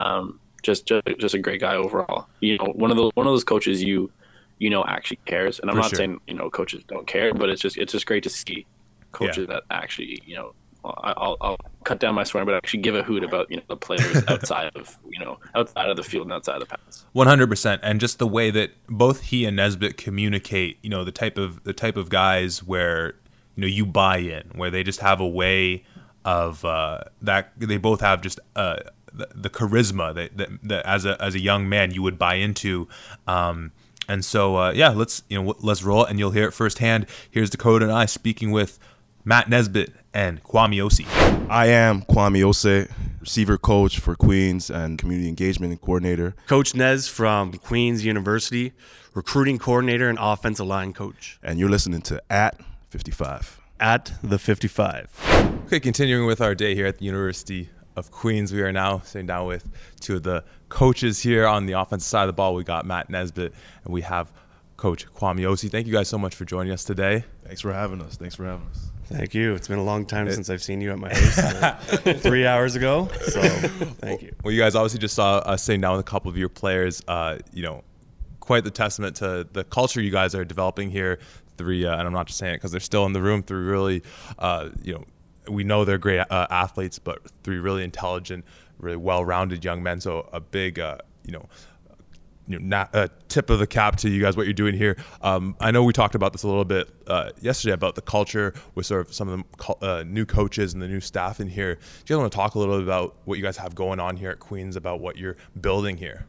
Um, 0.00 0.40
just 0.62 0.86
just 0.86 1.06
just 1.18 1.34
a 1.34 1.38
great 1.38 1.60
guy 1.60 1.76
overall. 1.76 2.26
You 2.40 2.58
know, 2.58 2.72
one 2.74 2.90
of 2.90 2.96
those 2.96 3.12
one 3.14 3.26
of 3.26 3.32
those 3.32 3.44
coaches 3.44 3.82
you 3.82 4.10
you 4.58 4.70
know 4.70 4.84
actually 4.84 5.20
cares. 5.24 5.60
And 5.60 5.70
I'm 5.70 5.76
For 5.76 5.82
not 5.82 5.90
sure. 5.90 5.96
saying 5.98 6.20
you 6.26 6.34
know 6.34 6.50
coaches 6.50 6.82
don't 6.88 7.06
care, 7.06 7.32
but 7.32 7.48
it's 7.48 7.62
just 7.62 7.76
it's 7.78 7.92
just 7.92 8.06
great 8.06 8.22
to 8.24 8.30
see 8.30 8.66
coaches 9.12 9.46
that 9.48 9.62
actually 9.70 10.20
you 10.26 10.34
know. 10.34 10.54
I- 10.84 11.14
I'll, 11.16 11.36
I'll 11.40 11.56
cut 11.84 12.00
down 12.00 12.14
my 12.14 12.24
swearing, 12.24 12.46
but 12.46 12.54
I 12.54 12.58
actually 12.58 12.80
give 12.82 12.94
a 12.94 13.02
hoot 13.02 13.24
about 13.24 13.50
you 13.50 13.56
know 13.56 13.62
the 13.68 13.76
players 13.76 14.22
outside 14.28 14.70
of 14.74 14.98
you 15.08 15.18
know 15.18 15.38
outside 15.54 15.88
of 15.90 15.96
the 15.96 16.02
field 16.02 16.26
and 16.26 16.32
outside 16.32 16.60
of 16.60 16.68
the 16.68 16.76
pads. 16.76 17.04
One 17.12 17.26
hundred 17.26 17.48
percent, 17.48 17.80
and 17.84 18.00
just 18.00 18.18
the 18.18 18.26
way 18.26 18.50
that 18.50 18.70
both 18.88 19.22
he 19.22 19.44
and 19.44 19.56
Nesbitt 19.56 19.96
communicate, 19.96 20.78
you 20.82 20.90
know, 20.90 21.04
the 21.04 21.12
type 21.12 21.38
of 21.38 21.64
the 21.64 21.72
type 21.72 21.96
of 21.96 22.08
guys 22.08 22.62
where 22.62 23.14
you 23.56 23.62
know 23.62 23.66
you 23.66 23.86
buy 23.86 24.18
in, 24.18 24.50
where 24.54 24.70
they 24.70 24.82
just 24.82 25.00
have 25.00 25.20
a 25.20 25.28
way 25.28 25.84
of 26.24 26.64
uh, 26.64 27.00
that 27.22 27.52
they 27.58 27.76
both 27.76 28.00
have 28.00 28.22
just 28.22 28.40
uh, 28.56 28.76
the, 29.12 29.28
the 29.34 29.50
charisma 29.50 30.14
that, 30.14 30.36
that, 30.36 30.48
that 30.62 30.86
as 30.86 31.04
a 31.04 31.20
as 31.22 31.34
a 31.34 31.40
young 31.40 31.68
man 31.68 31.90
you 31.92 32.02
would 32.02 32.18
buy 32.18 32.34
into. 32.34 32.88
Um, 33.26 33.72
and 34.08 34.24
so 34.24 34.56
uh, 34.56 34.72
yeah, 34.72 34.90
let's 34.90 35.22
you 35.28 35.42
know 35.42 35.54
let's 35.60 35.82
roll, 35.82 36.04
it 36.04 36.10
and 36.10 36.18
you'll 36.18 36.32
hear 36.32 36.48
it 36.48 36.52
firsthand. 36.52 37.06
Here's 37.30 37.50
Dakota 37.50 37.86
and 37.86 37.92
I 37.94 38.06
speaking 38.06 38.50
with 38.50 38.78
Matt 39.24 39.48
Nesbitt 39.48 39.92
and 40.14 40.42
Kwame 40.42 40.76
Osi. 40.76 41.06
I 41.50 41.66
am 41.66 42.02
Kwame 42.02 42.42
Ose, 42.44 42.88
receiver 43.20 43.58
coach 43.58 43.98
for 43.98 44.14
Queens 44.14 44.70
and 44.70 44.98
community 44.98 45.28
engagement 45.28 45.78
coordinator. 45.80 46.34
Coach 46.46 46.74
Nez 46.74 47.08
from 47.08 47.52
Queens 47.52 48.04
University, 48.04 48.72
recruiting 49.12 49.58
coordinator 49.58 50.08
and 50.08 50.18
offensive 50.20 50.66
line 50.66 50.92
coach 50.92 51.38
And 51.42 51.58
you're 51.58 51.68
listening 51.68 52.00
to 52.02 52.22
At 52.30 52.58
55. 52.88 53.60
at 53.80 54.12
the 54.22 54.38
55. 54.38 55.62
Okay, 55.66 55.80
continuing 55.80 56.26
with 56.26 56.40
our 56.40 56.54
day 56.54 56.74
here 56.74 56.86
at 56.86 56.98
the 56.98 57.04
University 57.04 57.68
of 57.96 58.10
Queens, 58.10 58.52
we 58.52 58.62
are 58.62 58.72
now 58.72 59.00
sitting 59.00 59.26
down 59.26 59.46
with 59.46 59.68
two 60.00 60.16
of 60.16 60.22
the 60.22 60.44
coaches 60.68 61.20
here 61.20 61.46
on 61.46 61.66
the 61.66 61.72
offensive 61.72 62.06
side 62.08 62.22
of 62.22 62.28
the 62.28 62.32
ball. 62.32 62.54
We 62.54 62.64
got 62.64 62.86
Matt 62.86 63.10
Nesbitt 63.10 63.52
and 63.84 63.92
we 63.92 64.02
have 64.02 64.32
Coach 64.76 65.06
Kwame 65.12 65.40
Osi. 65.40 65.70
Thank 65.70 65.86
you 65.86 65.92
guys 65.92 66.08
so 66.08 66.18
much 66.18 66.34
for 66.34 66.44
joining 66.44 66.72
us 66.72 66.84
today. 66.84 67.24
Thanks 67.44 67.60
for 67.60 67.72
having 67.72 68.00
us. 68.00 68.16
Thanks 68.16 68.34
for 68.34 68.44
having 68.44 68.66
us. 68.68 68.90
Thank 69.16 69.32
you. 69.32 69.54
It's 69.54 69.68
been 69.68 69.78
a 69.78 69.84
long 69.84 70.06
time 70.06 70.28
since 70.28 70.50
I've 70.50 70.62
seen 70.62 70.80
you 70.80 70.90
at 70.90 70.98
my 70.98 71.14
house, 71.14 71.86
three 72.20 72.46
hours 72.46 72.74
ago. 72.74 73.08
So 73.22 73.40
thank 74.00 74.22
you. 74.22 74.34
Well, 74.42 74.52
you 74.52 74.60
guys 74.60 74.74
obviously 74.74 74.98
just 74.98 75.14
saw 75.14 75.36
us 75.38 75.62
sitting 75.62 75.80
down 75.80 75.92
with 75.96 76.00
a 76.00 76.10
couple 76.10 76.30
of 76.30 76.36
your 76.36 76.48
players. 76.48 77.00
Uh, 77.06 77.38
you 77.52 77.62
know, 77.62 77.84
quite 78.40 78.64
the 78.64 78.72
testament 78.72 79.16
to 79.16 79.46
the 79.52 79.62
culture 79.62 80.00
you 80.00 80.10
guys 80.10 80.34
are 80.34 80.44
developing 80.44 80.90
here. 80.90 81.20
Three, 81.56 81.86
uh, 81.86 81.96
and 81.96 82.08
I'm 82.08 82.12
not 82.12 82.26
just 82.26 82.40
saying 82.40 82.54
it 82.54 82.56
because 82.56 82.72
they're 82.72 82.80
still 82.80 83.06
in 83.06 83.12
the 83.12 83.22
room. 83.22 83.44
Three 83.44 83.64
really, 83.64 84.02
uh, 84.40 84.70
you 84.82 84.94
know, 84.94 85.04
we 85.48 85.62
know 85.62 85.84
they're 85.84 85.98
great 85.98 86.18
uh, 86.18 86.46
athletes, 86.50 86.98
but 86.98 87.20
three 87.44 87.58
really 87.58 87.84
intelligent, 87.84 88.44
really 88.78 88.96
well-rounded 88.96 89.64
young 89.64 89.80
men. 89.80 90.00
So 90.00 90.28
a 90.32 90.40
big, 90.40 90.80
uh, 90.80 90.98
you 91.24 91.32
know, 91.32 91.48
you 92.46 92.58
know, 92.58 92.66
not, 92.66 92.94
uh, 92.94 93.08
tip 93.28 93.50
of 93.50 93.58
the 93.58 93.66
cap 93.66 93.96
to 93.96 94.08
you 94.08 94.20
guys 94.20 94.36
what 94.36 94.46
you're 94.46 94.52
doing 94.52 94.74
here. 94.74 94.96
Um, 95.22 95.56
I 95.60 95.70
know 95.70 95.82
we 95.82 95.92
talked 95.92 96.14
about 96.14 96.32
this 96.32 96.42
a 96.42 96.46
little 96.46 96.64
bit 96.64 96.88
uh, 97.06 97.30
yesterday 97.40 97.72
about 97.72 97.94
the 97.94 98.02
culture 98.02 98.54
with 98.74 98.86
sort 98.86 99.06
of 99.06 99.14
some 99.14 99.28
of 99.28 99.44
the 99.80 99.86
uh, 99.86 100.04
new 100.06 100.26
coaches 100.26 100.74
and 100.74 100.82
the 100.82 100.88
new 100.88 101.00
staff 101.00 101.40
in 101.40 101.48
here. 101.48 101.74
Do 101.74 101.80
you 101.80 102.16
guys 102.16 102.18
want 102.18 102.32
to 102.32 102.36
talk 102.36 102.54
a 102.54 102.58
little 102.58 102.76
bit 102.76 102.84
about 102.84 103.16
what 103.24 103.38
you 103.38 103.44
guys 103.44 103.56
have 103.56 103.74
going 103.74 103.98
on 103.98 104.16
here 104.16 104.30
at 104.30 104.40
Queens 104.40 104.76
about 104.76 105.00
what 105.00 105.16
you're 105.16 105.36
building 105.60 105.96
here? 105.96 106.26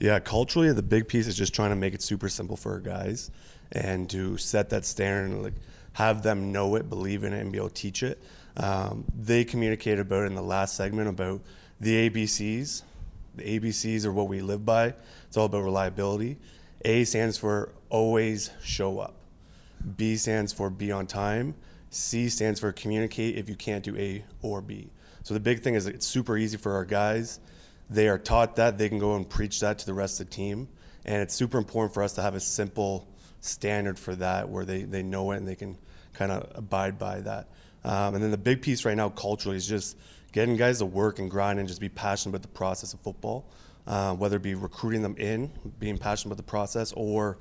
Yeah, 0.00 0.20
culturally, 0.20 0.72
the 0.72 0.82
big 0.82 1.08
piece 1.08 1.26
is 1.26 1.36
just 1.36 1.54
trying 1.54 1.70
to 1.70 1.76
make 1.76 1.94
it 1.94 2.02
super 2.02 2.28
simple 2.28 2.56
for 2.56 2.72
our 2.72 2.80
guys 2.80 3.30
and 3.72 4.08
to 4.10 4.36
set 4.36 4.70
that 4.70 4.84
standard 4.84 5.34
and 5.34 5.42
like 5.42 5.54
have 5.94 6.22
them 6.22 6.52
know 6.52 6.76
it, 6.76 6.88
believe 6.88 7.24
in 7.24 7.32
it, 7.32 7.40
and 7.40 7.50
be 7.50 7.58
able 7.58 7.68
to 7.68 7.74
teach 7.74 8.02
it. 8.02 8.22
Um, 8.56 9.04
they 9.18 9.44
communicated 9.44 10.00
about 10.00 10.26
in 10.26 10.34
the 10.34 10.42
last 10.42 10.76
segment 10.76 11.08
about 11.08 11.40
the 11.80 12.08
ABCs. 12.08 12.82
The 13.34 13.58
ABCs 13.58 14.04
are 14.04 14.12
what 14.12 14.28
we 14.28 14.40
live 14.40 14.64
by. 14.64 14.94
It's 15.28 15.36
all 15.36 15.46
about 15.46 15.62
reliability. 15.62 16.38
A 16.84 17.04
stands 17.04 17.38
for 17.38 17.72
always 17.88 18.50
show 18.62 18.98
up. 18.98 19.14
B 19.96 20.16
stands 20.16 20.52
for 20.52 20.70
be 20.70 20.90
on 20.90 21.06
time. 21.06 21.54
C 21.90 22.28
stands 22.28 22.60
for 22.60 22.72
communicate 22.72 23.36
if 23.36 23.48
you 23.48 23.54
can't 23.54 23.84
do 23.84 23.96
A 23.96 24.24
or 24.42 24.60
B. 24.60 24.90
So 25.22 25.34
the 25.34 25.40
big 25.40 25.60
thing 25.60 25.74
is 25.74 25.86
it's 25.86 26.06
super 26.06 26.36
easy 26.36 26.56
for 26.56 26.72
our 26.72 26.84
guys. 26.84 27.40
They 27.90 28.08
are 28.08 28.18
taught 28.18 28.56
that 28.56 28.78
they 28.78 28.88
can 28.88 28.98
go 28.98 29.16
and 29.16 29.28
preach 29.28 29.60
that 29.60 29.78
to 29.78 29.86
the 29.86 29.94
rest 29.94 30.20
of 30.20 30.28
the 30.28 30.34
team, 30.34 30.68
and 31.04 31.22
it's 31.22 31.34
super 31.34 31.56
important 31.56 31.94
for 31.94 32.02
us 32.02 32.12
to 32.14 32.22
have 32.22 32.34
a 32.34 32.40
simple 32.40 33.08
standard 33.40 33.98
for 33.98 34.14
that 34.16 34.48
where 34.48 34.64
they, 34.64 34.82
they 34.82 35.02
know 35.02 35.30
it 35.30 35.38
and 35.38 35.48
they 35.48 35.54
can 35.54 35.78
kind 36.12 36.32
of 36.32 36.50
abide 36.54 36.98
by 36.98 37.20
that. 37.20 37.48
Um, 37.84 38.14
and 38.14 38.22
then 38.22 38.30
the 38.30 38.38
big 38.38 38.60
piece 38.60 38.84
right 38.84 38.96
now 38.96 39.08
culturally 39.08 39.56
is 39.56 39.66
just 39.66 39.96
getting 40.32 40.56
guys 40.56 40.78
to 40.78 40.86
work 40.86 41.18
and 41.18 41.30
grind 41.30 41.58
and 41.58 41.68
just 41.68 41.80
be 41.80 41.88
passionate 41.88 42.30
about 42.30 42.42
the 42.42 42.48
process 42.48 42.92
of 42.92 43.00
football, 43.00 43.46
uh, 43.88 44.14
whether 44.14 44.36
it 44.36 44.42
be 44.42 44.54
recruiting 44.54 45.02
them 45.02 45.16
in, 45.16 45.50
being 45.80 45.98
passionate 45.98 46.32
about 46.32 46.36
the 46.36 46.48
process, 46.48 46.92
or 46.92 47.38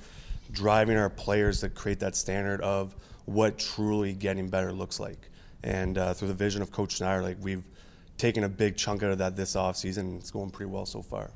driving 0.51 0.97
our 0.97 1.09
players 1.09 1.59
to 1.59 1.69
create 1.69 1.99
that 1.99 2.15
standard 2.15 2.61
of 2.61 2.95
what 3.25 3.59
truly 3.59 4.13
getting 4.13 4.49
better 4.49 4.71
looks 4.71 4.99
like. 4.99 5.29
And 5.63 5.97
uh, 5.97 6.13
through 6.13 6.29
the 6.29 6.33
vision 6.33 6.61
of 6.61 6.71
Coach 6.71 6.95
Snyder, 6.95 7.21
like 7.21 7.37
we've 7.41 7.67
taken 8.17 8.45
a 8.45 8.49
big 8.49 8.77
chunk 8.77 9.03
out 9.03 9.11
of 9.11 9.17
that 9.17 9.35
this 9.35 9.55
offseason. 9.55 10.17
It's 10.17 10.31
going 10.31 10.49
pretty 10.49 10.71
well 10.71 10.85
so 10.85 11.01
far. 11.01 11.31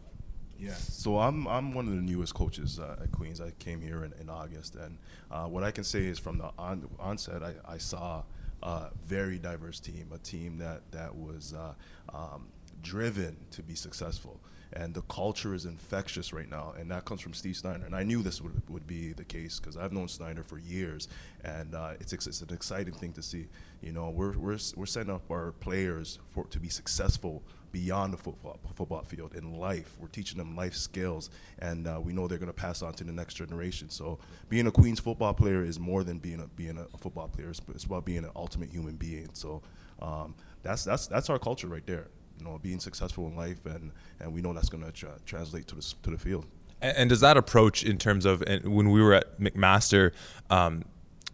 Yeah. 0.58 0.74
So 0.76 1.20
I'm 1.20 1.48
I'm 1.48 1.74
one 1.74 1.88
of 1.88 1.96
the 1.96 2.02
newest 2.02 2.34
coaches 2.34 2.80
uh, 2.80 2.96
at 3.02 3.12
Queens. 3.12 3.42
I 3.42 3.52
came 3.60 3.82
here 3.82 4.06
in, 4.06 4.14
in 4.22 4.30
August, 4.30 4.76
and 4.76 4.98
uh, 5.30 5.46
what 5.46 5.64
I 5.64 5.72
can 5.72 5.84
say 5.84 6.06
is 6.06 6.20
from 6.20 6.38
the 6.38 6.52
on, 6.58 6.88
onset, 7.00 7.42
I, 7.44 7.54
I 7.68 7.78
saw 7.78 8.24
a 8.64 8.90
very 9.04 9.40
diverse 9.40 9.80
team, 9.80 10.08
a 10.14 10.20
team 10.20 10.58
that 10.60 10.82
that 10.92 11.14
was 11.14 11.54
uh, 11.54 11.74
um, 12.16 12.48
driven 12.82 13.38
to 13.52 13.64
be 13.64 13.76
successful. 13.76 14.40
And 14.74 14.94
the 14.94 15.02
culture 15.04 15.54
is 15.54 15.66
infectious 15.66 16.32
right 16.32 16.50
now, 16.50 16.74
and 16.80 16.90
that 16.92 17.04
comes 17.04 17.20
from 17.20 17.34
Steve 17.34 17.58
Snyder. 17.58 17.86
And 17.86 17.94
I 17.94 18.04
knew 18.04 18.22
this 18.24 18.42
would, 18.42 18.62
would 18.70 18.88
be 18.88 19.12
the 19.12 19.26
case 19.26 19.60
because 19.60 19.76
I've 19.76 19.92
known 19.92 20.08
Snyder 20.08 20.44
for 20.44 20.60
years, 20.60 21.10
and 21.44 21.76
uh, 21.76 21.92
it's, 22.00 22.14
it's 22.14 22.40
an 22.40 22.54
exciting 22.54 22.94
thing 22.94 23.12
to 23.14 23.22
see. 23.22 23.48
You 23.82 23.92
know, 23.92 24.10
we're, 24.10 24.32
we're, 24.38 24.58
we're 24.78 24.86
setting 24.86 25.12
up 25.12 25.30
our 25.30 25.52
players 25.52 26.20
for 26.30 26.46
to 26.46 26.60
be 26.60 26.70
successful 26.70 27.44
beyond 27.72 28.14
the 28.14 28.18
football 28.18 28.60
football 28.76 29.02
field 29.04 29.36
in 29.36 29.58
life. 29.58 29.98
We're 30.00 30.08
teaching 30.08 30.38
them 30.38 30.56
life 30.56 30.76
skills, 30.76 31.30
and 31.60 31.88
uh, 31.88 32.00
we 32.02 32.14
know 32.14 32.28
they're 32.28 32.38
going 32.38 32.48
to 32.48 32.54
pass 32.54 32.82
on 32.82 32.94
to 32.94 33.04
the 33.04 33.12
next 33.12 33.36
generation. 33.36 33.90
So, 33.90 34.20
being 34.50 34.68
a 34.68 34.72
Queens 34.72 35.00
football 35.00 35.34
player 35.34 35.64
is 35.64 35.80
more 35.80 36.04
than 36.04 36.20
being 36.20 36.40
a 36.40 36.48
being 36.48 36.78
a 36.78 36.98
football 36.98 37.28
player. 37.28 37.50
It's, 37.50 37.62
it's 37.74 37.86
about 37.86 38.06
being 38.06 38.24
an 38.24 38.32
ultimate 38.36 38.70
human 38.70 38.96
being. 38.96 39.30
So, 39.34 39.62
um, 40.02 40.36
that's 40.64 40.84
that's 40.84 41.08
that's 41.08 41.30
our 41.30 41.40
culture 41.40 41.68
right 41.68 41.86
there. 41.86 42.08
You 42.42 42.50
know, 42.50 42.58
being 42.58 42.80
successful 42.80 43.28
in 43.28 43.36
life, 43.36 43.64
and 43.66 43.92
and 44.20 44.34
we 44.34 44.42
know 44.42 44.52
that's 44.52 44.70
going 44.70 44.84
to 44.84 44.92
tra- 44.92 45.20
translate 45.28 45.68
to 45.68 45.76
the 45.76 45.94
to 46.02 46.10
the 46.10 46.18
field. 46.18 46.48
And, 46.82 46.98
and 46.98 47.10
does 47.10 47.20
that 47.20 47.38
approach 47.38 47.84
in 47.84 48.00
terms 48.00 48.26
of 48.26 48.44
when 48.64 48.90
we 48.90 49.00
were 49.00 49.14
at 49.14 49.40
McMaster, 49.40 50.12
um, 50.50 50.84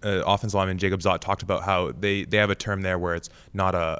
uh, 0.03 0.21
offensive 0.25 0.55
lineman 0.55 0.77
Jacob 0.77 0.99
Zott 0.99 1.21
talked 1.21 1.43
about 1.43 1.63
how 1.63 1.93
they, 1.97 2.25
they 2.25 2.35
have 2.35 2.49
a 2.49 2.55
term 2.55 2.81
there 2.81 2.99
where 2.99 3.15
it's 3.15 3.29
not 3.53 3.73
a 3.73 3.99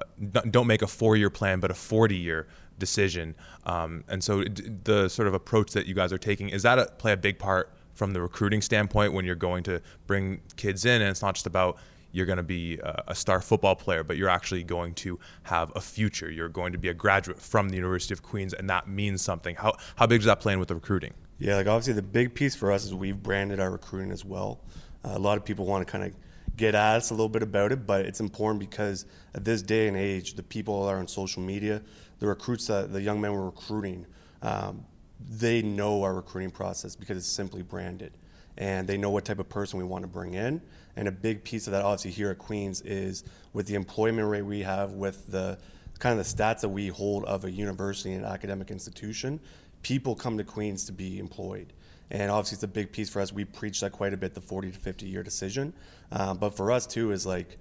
don't 0.51 0.67
make 0.67 0.81
a 0.81 0.87
four 0.87 1.15
year 1.15 1.29
plan 1.29 1.61
but 1.61 1.71
a 1.71 1.73
forty 1.73 2.17
year 2.17 2.45
decision. 2.77 3.35
Um, 3.65 4.03
and 4.09 4.21
so 4.21 4.43
the 4.43 5.07
sort 5.07 5.29
of 5.29 5.33
approach 5.33 5.71
that 5.71 5.85
you 5.85 5.93
guys 5.93 6.11
are 6.11 6.17
taking 6.17 6.49
is 6.49 6.63
that 6.63 6.77
a, 6.77 6.87
play 6.97 7.13
a 7.13 7.17
big 7.17 7.39
part 7.39 7.73
from 7.93 8.11
the 8.11 8.21
recruiting 8.21 8.61
standpoint 8.61 9.13
when 9.13 9.23
you're 9.23 9.35
going 9.35 9.63
to 9.63 9.81
bring 10.07 10.41
kids 10.57 10.83
in 10.83 11.01
and 11.01 11.09
it's 11.09 11.21
not 11.21 11.35
just 11.35 11.47
about 11.47 11.77
you're 12.11 12.25
going 12.25 12.37
to 12.37 12.43
be 12.43 12.79
a, 12.81 13.13
star 13.13 13.41
football 13.41 13.75
player, 13.75 14.03
but 14.03 14.17
you're 14.17 14.29
actually 14.29 14.63
going 14.63 14.93
to 14.95 15.19
have 15.43 15.71
a 15.75 15.81
future. 15.81 16.31
You're 16.31 16.49
going 16.49 16.71
to 16.71 16.77
be 16.77 16.89
a 16.89 16.93
graduate 16.93 17.39
from 17.39 17.69
the 17.69 17.75
University 17.75 18.13
of 18.13 18.23
Queens, 18.23 18.53
and 18.53 18.69
that 18.69 18.87
means 18.87 19.21
something. 19.21 19.55
How 19.55 19.73
how 19.95 20.07
big 20.07 20.21
does 20.21 20.25
that 20.25 20.39
play 20.39 20.53
in 20.53 20.59
with 20.59 20.69
the 20.69 20.75
recruiting? 20.75 21.13
Yeah, 21.39 21.57
like 21.57 21.67
obviously 21.67 21.93
the 21.93 22.01
big 22.01 22.33
piece 22.33 22.55
for 22.55 22.71
us 22.71 22.85
is 22.85 22.93
we've 22.93 23.21
branded 23.21 23.59
our 23.59 23.69
recruiting 23.69 24.11
as 24.11 24.25
well. 24.25 24.59
Uh, 25.05 25.11
a 25.13 25.19
lot 25.19 25.37
of 25.37 25.45
people 25.45 25.65
want 25.65 25.85
to 25.85 25.91
kind 25.91 26.03
of 26.03 26.13
get 26.55 26.73
at 26.73 26.95
us 26.97 27.11
a 27.11 27.13
little 27.13 27.29
bit 27.29 27.43
about 27.43 27.71
it, 27.71 27.85
but 27.85 28.05
it's 28.05 28.19
important 28.19 28.59
because 28.59 29.05
at 29.35 29.45
this 29.45 29.61
day 29.61 29.87
and 29.87 29.95
age, 29.95 30.33
the 30.33 30.43
people 30.43 30.85
that 30.85 30.93
are 30.93 30.97
on 30.97 31.07
social 31.07 31.41
media, 31.43 31.81
the 32.19 32.27
recruits 32.27 32.67
that 32.67 32.91
the 32.91 33.01
young 33.01 33.21
men 33.21 33.31
we're 33.33 33.45
recruiting, 33.45 34.05
um, 34.41 34.83
they 35.29 35.61
know 35.61 36.03
our 36.03 36.15
recruiting 36.15 36.49
process 36.49 36.95
because 36.95 37.17
it's 37.17 37.27
simply 37.27 37.61
branded, 37.61 38.13
and 38.57 38.87
they 38.87 38.97
know 38.97 39.11
what 39.11 39.25
type 39.25 39.39
of 39.39 39.47
person 39.47 39.77
we 39.77 39.85
want 39.85 40.03
to 40.03 40.07
bring 40.07 40.33
in. 40.33 40.61
And 40.97 41.07
a 41.07 41.11
big 41.11 41.43
piece 41.43 41.67
of 41.67 41.71
that, 41.73 41.83
obviously, 41.83 42.11
here 42.11 42.31
at 42.31 42.39
Queens 42.39 42.81
is 42.81 43.23
with 43.53 43.67
the 43.67 43.75
employment 43.75 44.27
rate 44.27 44.41
we 44.41 44.61
have, 44.63 44.93
with 44.93 45.31
the 45.31 45.59
kind 45.99 46.19
of 46.19 46.25
the 46.25 46.43
stats 46.43 46.61
that 46.61 46.69
we 46.69 46.87
hold 46.87 47.23
of 47.25 47.45
a 47.45 47.51
university 47.51 48.13
and 48.13 48.25
academic 48.25 48.71
institution, 48.71 49.39
people 49.83 50.15
come 50.15 50.37
to 50.39 50.43
Queens 50.43 50.85
to 50.85 50.91
be 50.91 51.19
employed. 51.19 51.71
And 52.09 52.31
obviously, 52.31 52.55
it's 52.55 52.63
a 52.63 52.67
big 52.67 52.91
piece 52.91 53.09
for 53.09 53.21
us. 53.21 53.31
We 53.31 53.45
preach 53.45 53.79
that 53.81 53.91
quite 53.91 54.13
a 54.13 54.17
bit, 54.17 54.33
the 54.33 54.41
40 54.41 54.71
to 54.71 54.79
50 54.79 55.05
year 55.05 55.21
decision. 55.21 55.71
Um, 56.11 56.37
but 56.37 56.57
for 56.57 56.71
us, 56.71 56.87
too, 56.87 57.11
is 57.11 57.27
like 57.27 57.57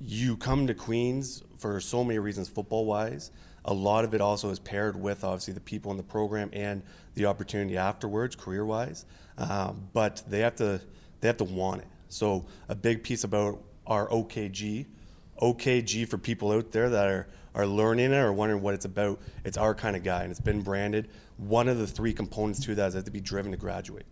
you 0.00 0.36
come 0.36 0.66
to 0.66 0.74
Queens 0.74 1.44
for 1.56 1.78
so 1.78 2.02
many 2.02 2.18
reasons, 2.18 2.48
football 2.48 2.84
wise. 2.84 3.30
A 3.64 3.72
lot 3.72 4.04
of 4.04 4.12
it 4.12 4.20
also 4.20 4.50
is 4.50 4.58
paired 4.58 5.00
with 5.00 5.22
obviously 5.22 5.54
the 5.54 5.60
people 5.60 5.92
in 5.92 5.96
the 5.96 6.02
program 6.02 6.50
and 6.52 6.82
the 7.14 7.26
opportunity 7.26 7.76
afterwards, 7.76 8.34
career 8.34 8.64
wise. 8.64 9.04
Um, 9.38 9.88
but 9.92 10.24
they 10.26 10.40
have 10.40 10.56
to 10.56 10.80
they 11.20 11.28
have 11.28 11.36
to 11.36 11.44
want 11.44 11.82
it. 11.82 11.86
So 12.12 12.44
a 12.68 12.74
big 12.74 13.02
piece 13.02 13.24
about 13.24 13.62
our 13.86 14.08
OKG, 14.08 14.86
OKG 15.40 16.06
for 16.06 16.18
people 16.18 16.52
out 16.52 16.70
there 16.70 16.90
that 16.90 17.08
are 17.08 17.26
are 17.54 17.66
learning 17.66 18.12
it 18.12 18.18
or 18.18 18.32
wondering 18.32 18.62
what 18.62 18.74
it's 18.74 18.84
about. 18.84 19.20
It's 19.44 19.56
our 19.56 19.74
kind 19.74 19.96
of 19.96 20.02
guy, 20.02 20.22
and 20.22 20.30
it's 20.30 20.40
been 20.40 20.62
branded. 20.62 21.08
One 21.36 21.68
of 21.68 21.78
the 21.78 21.86
three 21.86 22.12
components 22.12 22.60
to 22.60 22.74
that 22.74 22.88
is 22.88 22.92
they 22.94 22.98
have 22.98 23.04
to 23.04 23.10
be 23.10 23.20
driven 23.20 23.52
to 23.52 23.58
graduate. 23.58 24.06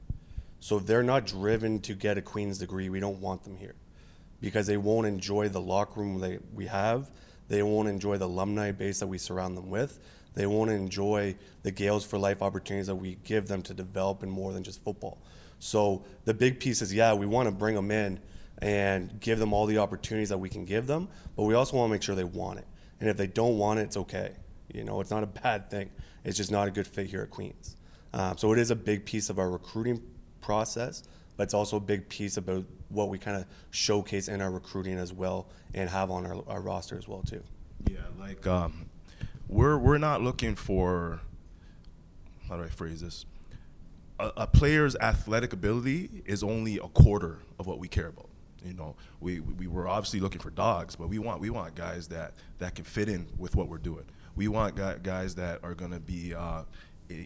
So 0.61 0.77
if 0.77 0.87
they're 0.87 1.03
not 1.03 1.27
driven 1.27 1.81
to 1.81 1.95
get 1.95 2.19
a 2.19 2.23
Queen's 2.23 2.59
degree, 2.59 2.89
we 2.91 3.01
don't 3.01 3.21
want 3.21 3.45
them 3.45 3.57
here 3.57 3.75
because 4.41 4.67
they 4.67 4.77
won't 4.77 5.07
enjoy 5.07 5.49
the 5.49 5.61
locker 5.61 6.01
room 6.01 6.21
that 6.21 6.41
we 6.55 6.67
have. 6.67 7.11
They 7.49 7.63
won't 7.63 7.89
enjoy 7.89 8.19
the 8.19 8.27
alumni 8.27 8.73
base 8.73 9.01
that 9.01 9.07
we 9.07 9.19
surround 9.19 9.57
them 9.57 9.71
with. 9.71 9.99
They 10.35 10.47
won't 10.47 10.71
enjoy 10.71 11.37
the 11.63 11.71
Gaels 11.71 12.05
for 12.05 12.19
Life 12.19 12.43
opportunities 12.43 12.87
that 12.87 12.97
we 12.97 13.17
give 13.25 13.49
them 13.49 13.63
to 13.63 13.75
develop 13.75 14.23
in 14.23 14.31
more 14.31 14.53
than 14.53 14.63
just 14.63 14.83
football. 14.85 15.19
So 15.61 16.05
the 16.25 16.35
big 16.35 16.59
piece 16.59 16.83
is, 16.83 16.93
yeah, 16.93 17.13
we 17.15 17.27
want 17.27 17.47
to 17.47 17.55
bring 17.55 17.77
them 17.77 17.91
in 17.91 18.19
and 18.59 19.21
give 19.21 19.39
them 19.39 19.53
all 19.53 19.67
the 19.67 19.79
opportunities 19.79 20.31
that 20.31 20.39
we 20.39 20.49
can 20.49 20.65
give 20.65 20.87
them, 20.87 21.09
but 21.37 21.45
we 21.45 21.55
also 21.55 21.77
want 21.77 21.89
to 21.89 21.93
make 21.93 22.03
sure 22.03 22.15
they 22.15 22.25
want 22.25 22.59
it. 22.59 22.67
And 22.99 23.09
if 23.09 23.17
they 23.17 23.27
don't 23.27 23.57
want 23.57 23.79
it, 23.79 23.83
it's 23.85 23.97
okay. 23.97 24.33
You 24.73 24.85
know, 24.85 25.01
it's 25.01 25.11
not 25.11 25.23
a 25.23 25.27
bad 25.27 25.71
thing. 25.71 25.91
It's 26.25 26.37
just 26.37 26.51
not 26.51 26.69
a 26.69 26.71
good 26.71 26.87
fit 26.87 27.07
here 27.07 27.23
at 27.23 27.31
Queens. 27.31 27.77
Um, 28.13 28.37
so 28.37 28.53
it 28.53 28.59
is 28.59 28.71
a 28.71 28.77
big 28.77 29.05
piece 29.05 29.31
of 29.31 29.39
our 29.39 29.51
recruiting 29.51 30.03
process, 30.41 31.05
but 31.37 31.45
it's 31.45 31.55
also 31.55 31.77
a 31.77 31.81
big 31.81 32.09
piece 32.09 32.37
about 32.37 32.65
what 32.89 33.09
we 33.09 33.19
kind 33.19 33.37
of 33.37 33.47
showcase 33.71 34.29
in 34.29 34.41
our 34.41 34.51
recruiting 34.51 34.99
as 34.99 35.13
well 35.13 35.49
and 35.75 35.89
have 35.89 36.11
on 36.11 36.27
our, 36.27 36.43
our 36.49 36.61
roster 36.61 36.99
as 36.99 37.07
well 37.07 37.23
too. 37.23 37.43
Yeah, 37.89 37.99
like 38.19 38.47
um, 38.47 38.91
we're 39.49 39.79
we're 39.79 39.99
not 39.99 40.23
looking 40.23 40.55
for 40.55 41.21
how 42.49 42.57
do 42.57 42.65
I 42.65 42.69
phrase 42.69 43.01
this? 43.01 43.25
A, 44.21 44.43
a, 44.43 44.47
player's 44.47 44.97
athletic 44.97 45.53
ability 45.53 46.23
is 46.27 46.43
only 46.43 46.77
a 46.79 46.89
quarter 46.89 47.39
of 47.59 47.67
what 47.67 47.79
we 47.79 47.89
care 47.89 48.09
about. 48.09 48.29
You 48.65 48.75
know, 48.75 48.95
we 49.21 49.41
we 49.41 49.67
were 49.67 49.89
obviously 49.89 50.21
looking 50.21 50.41
for 50.41 50.51
dogs, 50.51 50.95
but 50.95 51.09
we 51.09 51.19
want 51.19 51.41
we 51.41 51.49
want 51.49 51.75
guys 51.75 52.09
that 52.09 52.35
that 52.59 52.75
can 52.75 52.85
fit 52.85 53.09
in 53.09 53.27
with 53.39 53.57
what 53.57 53.69
we're 53.69 53.79
doing. 53.79 54.05
We 54.37 54.49
want 54.49 54.77
guys 54.77 55.35
that 55.37 55.61
are 55.63 55.75
going 55.75 55.93
to 55.93 56.01
be 56.01 56.35
uh, 56.35 56.63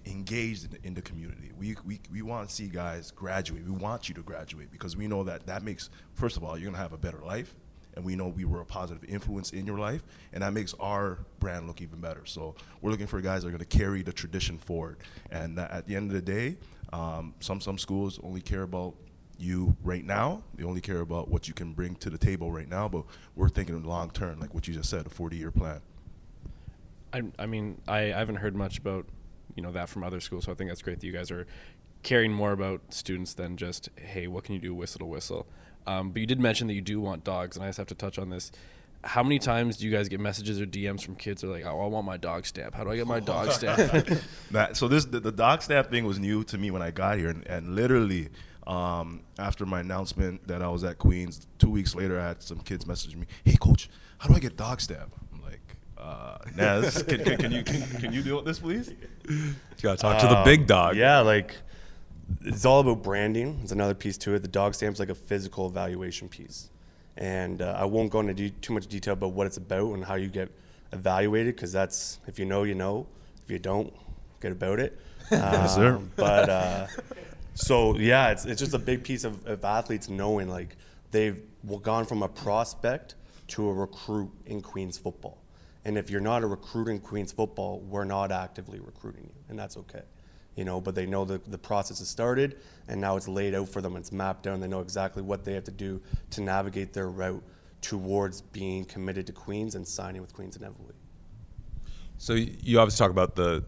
engaged 0.07 0.75
in, 0.75 0.79
in, 0.85 0.95
the 0.95 1.03
community. 1.03 1.53
We, 1.59 1.77
we, 1.85 2.01
we 2.11 2.23
want 2.23 2.49
to 2.49 2.55
see 2.55 2.69
guys 2.69 3.11
graduate. 3.11 3.65
We 3.65 3.73
want 3.73 4.09
you 4.09 4.15
to 4.15 4.23
graduate 4.23 4.71
because 4.71 4.97
we 4.97 5.07
know 5.07 5.25
that 5.25 5.47
that 5.47 5.63
makes, 5.63 5.91
first 6.15 6.37
of 6.37 6.45
all, 6.45 6.57
you're 6.57 6.65
going 6.65 6.75
to 6.75 6.81
have 6.81 6.93
a 6.93 6.99
better 6.99 7.21
life. 7.25 7.55
And 7.97 8.05
we 8.05 8.17
know 8.17 8.27
we 8.27 8.45
were 8.45 8.61
a 8.61 8.65
positive 8.65 9.05
influence 9.05 9.53
in 9.53 9.67
your 9.67 9.79
life, 9.79 10.03
and 10.33 10.43
that 10.43 10.53
makes 10.53 10.75
our 10.81 11.19
brand 11.39 11.69
look 11.69 11.81
even 11.81 12.01
better. 12.01 12.23
So 12.27 12.57
we're 12.81 12.91
looking 12.91 13.07
for 13.07 13.21
guys 13.21 13.43
that 13.43 13.49
are 13.49 13.53
going 13.53 13.65
to 13.65 13.79
carry 13.79 14.03
the 14.03 14.13
tradition 14.13 14.59
forward. 14.59 14.99
And 15.31 15.57
at 15.61 15.87
the 15.87 15.95
end 15.95 16.11
of 16.11 16.15
the 16.15 16.21
day, 16.21 16.57
um, 16.95 17.35
some 17.41 17.61
some 17.61 17.77
schools 17.77 18.21
only 18.23 18.41
care 18.41 18.63
about 18.63 18.95
you 19.37 19.77
right 19.83 20.05
now. 20.05 20.45
They 20.55 20.63
only 20.63 20.81
care 20.81 21.01
about 21.01 21.29
what 21.29 21.49
you 21.49 21.55
can 21.55 21.73
bring 21.73 21.97
to 21.97 22.09
the 22.09 22.19
table 22.19 22.53
right 22.53 22.69
now. 22.69 22.89
But 22.89 23.05
we're 23.35 23.49
thinking 23.49 23.83
long 23.83 24.11
term, 24.11 24.39
like 24.39 24.55
what 24.55 24.69
you 24.69 24.75
just 24.75 24.89
said, 24.89 25.05
a 25.07 25.11
40 25.11 25.37
year 25.37 25.51
plan. 25.51 25.81
I, 27.13 27.23
I 27.37 27.47
mean, 27.47 27.81
I, 27.89 28.13
I 28.13 28.19
haven't 28.19 28.37
heard 28.37 28.55
much 28.55 28.79
about 28.79 29.07
you 29.57 29.63
know 29.63 29.73
that 29.73 29.89
from 29.89 30.05
other 30.05 30.21
schools. 30.21 30.45
So 30.45 30.53
I 30.53 30.55
think 30.55 30.71
that's 30.71 30.83
great 30.83 31.01
that 31.01 31.07
you 31.07 31.13
guys 31.13 31.33
are 31.33 31.49
caring 32.05 32.33
more 32.33 32.53
about 32.53 32.81
students 32.91 33.35
than 33.35 33.57
just 33.57 33.89
hey, 33.97 34.29
what 34.29 34.45
can 34.45 34.55
you 34.55 34.61
do 34.61 34.73
whistle 34.73 35.01
to 35.01 35.05
whistle. 35.05 35.49
Um, 35.89 36.13
but 36.13 36.21
you 36.21 36.27
did 36.27 36.39
mention 36.39 36.69
that 36.69 36.75
you 36.75 36.81
do 36.81 37.01
want 37.01 37.25
dogs, 37.25 37.57
and 37.57 37.65
I 37.65 37.69
just 37.69 37.79
have 37.79 37.89
to 37.89 37.95
touch 37.95 38.21
on 38.21 38.31
this. 38.31 38.53
How 39.05 39.23
many 39.23 39.39
times 39.39 39.77
do 39.77 39.87
you 39.87 39.93
guys 39.93 40.09
get 40.09 40.21
messages 40.21 40.61
or 40.61 40.67
DMs 40.67 41.03
from 41.03 41.15
kids 41.17 41.43
that 41.43 41.49
are 41.49 41.51
like, 41.51 41.65
"Oh, 41.67 41.81
I 41.81 41.87
want 41.87 42.07
my 42.07 42.17
dog 42.17 42.47
stamp. 42.47 42.75
How 42.75 42.85
do 42.85 42.91
I 42.91 42.97
get 42.97 43.07
my 43.07 43.21
dog 43.21 43.53
stamp?" 43.53 44.09
that, 44.51 44.77
so 44.77 44.89
this 44.89 45.05
the, 45.05 45.21
the, 45.21 45.33
dog 45.33 45.63
stamp 45.63 45.91
thing 45.91 46.05
was 46.05 46.19
new 46.19 46.43
to 46.45 46.59
me 46.59 46.71
when 46.71 46.83
I 46.83 46.91
got 46.91 47.19
here, 47.19 47.29
and, 47.29 47.47
and 47.47 47.75
literally 47.75 48.31
um, 48.67 49.23
after 49.39 49.67
my 49.67 49.81
announcement 49.81 50.47
that 50.49 50.63
I 50.63 50.69
was 50.69 50.85
at 50.85 50.99
Queens, 50.99 51.47
two 51.59 51.71
weeks 51.71 51.95
later, 51.95 52.19
I 52.19 52.29
had 52.29 52.43
some 52.43 52.61
kids 52.61 52.87
message 52.87 53.15
me, 53.17 53.27
"Hey, 53.45 53.57
coach, 53.57 53.89
how 54.19 54.29
do 54.29 54.35
I 54.35 54.39
get 54.39 54.57
dog 54.57 54.81
stamp?" 54.81 55.15
I'm 55.33 55.43
like, 55.43 55.77
uh, 55.99 56.39
Naz, 56.55 57.03
can, 57.09 57.25
can, 57.25 57.39
can, 57.39 57.53
you 57.53 57.63
can, 57.63 57.83
can 58.01 58.13
you 58.13 58.23
deal 58.23 58.37
with 58.37 58.47
this, 58.47 58.59
please? 58.59 58.93
You 59.29 59.55
gotta 59.83 59.99
talk 59.99 60.21
to 60.21 60.27
the 60.27 60.43
big 60.45 60.61
um, 60.61 60.67
dog. 60.67 60.97
Yeah, 60.97 61.21
like 61.21 61.55
it's 62.43 62.65
all 62.65 62.81
about 62.81 63.03
branding. 63.03 63.61
It's 63.63 63.73
another 63.73 63.95
piece 63.95 64.19
to 64.19 64.35
it. 64.35 64.43
The 64.43 64.49
dog 64.49 64.75
stamp's 64.75 65.01
like 65.01 65.11
a 65.11 65.15
physical 65.15 65.67
evaluation 65.67 66.29
piece, 66.29 66.71
and 67.17 67.63
uh, 67.63 67.77
I 67.79 67.85
won't 67.85 68.11
go 68.11 68.21
into 68.21 68.35
de- 68.35 68.51
too 68.51 68.73
much 68.73 68.87
detail 68.87 69.15
about 69.15 69.33
what 69.33 69.47
it's 69.47 69.57
about 69.57 69.93
and 69.93 70.05
how 70.05 70.15
you 70.15 70.29
get 70.29 70.51
evaluated 70.93 71.55
because 71.57 71.73
that's 71.73 72.19
if 72.27 72.39
you 72.39 72.45
know, 72.45 72.63
you 72.65 72.75
know. 72.75 73.07
If 73.45 73.51
you 73.51 73.59
don't, 73.59 73.93
get 74.41 74.53
about 74.53 74.81
it. 74.81 74.99
Um, 75.31 75.39
yes, 75.41 75.75
sir. 75.75 76.01
But 76.17 76.49
uh, 76.49 76.87
so 77.55 77.99
yeah, 77.99 78.31
it's 78.31 78.47
it's 78.47 78.61
just 78.61 78.75
a 78.75 78.79
big 78.79 79.05
piece 79.05 79.25
of, 79.25 79.47
of 79.47 79.65
athletes 79.65 80.09
knowing 80.09 80.49
like 80.49 80.77
they've 81.11 81.43
gone 81.83 82.07
from 82.07 82.23
a 82.23 82.29
prospect 82.29 83.17
to 83.49 83.69
a 83.69 83.73
recruit 83.73 84.31
in 84.47 84.63
Queens 84.63 84.97
football 84.97 85.45
and 85.85 85.99
if 85.99 86.11
you're 86.11 86.21
not 86.21 86.43
a 86.43 86.47
recruit 86.47 86.89
in 86.89 86.99
Queens 86.99 87.33
football, 87.33 87.81
we're 87.81 88.05
not 88.05 88.33
actively 88.33 88.81
recruiting 88.81 89.25
you, 89.25 89.35
and 89.49 89.59
that's 89.59 89.77
okay. 89.77 90.03
You 90.57 90.65
know, 90.65 90.81
but 90.81 90.95
they 90.95 91.07
know 91.07 91.25
the, 91.25 91.41
the 91.47 91.59
process 91.59 91.99
has 91.99 92.09
started, 92.09 92.59
and 92.87 93.01
now 93.01 93.17
it's 93.17 93.27
laid 93.27 93.55
out 93.55 93.69
for 93.69 93.83
them. 93.83 93.97
It's 93.97 94.13
mapped 94.13 94.47
out, 94.47 94.55
and 94.55 94.63
they 94.63 94.69
know 94.69 94.81
exactly 94.81 95.23
what 95.23 95.45
they 95.45 95.55
have 95.55 95.65
to 95.65 95.73
do 95.73 96.01
to 96.31 96.41
navigate 96.41 96.93
their 96.93 97.09
route 97.09 97.43
towards 97.81 98.41
being 98.41 98.85
committed 98.85 99.27
to 99.27 99.33
Queens 99.33 99.75
and 99.75 99.87
signing 99.87 100.23
with 100.23 100.33
Queens 100.33 100.57
inevitably. 100.57 100.95
So 102.19 102.35
you 102.35 102.81
obviously 102.81 103.05
talk 103.05 103.11
about 103.11 103.35
the 103.35 103.65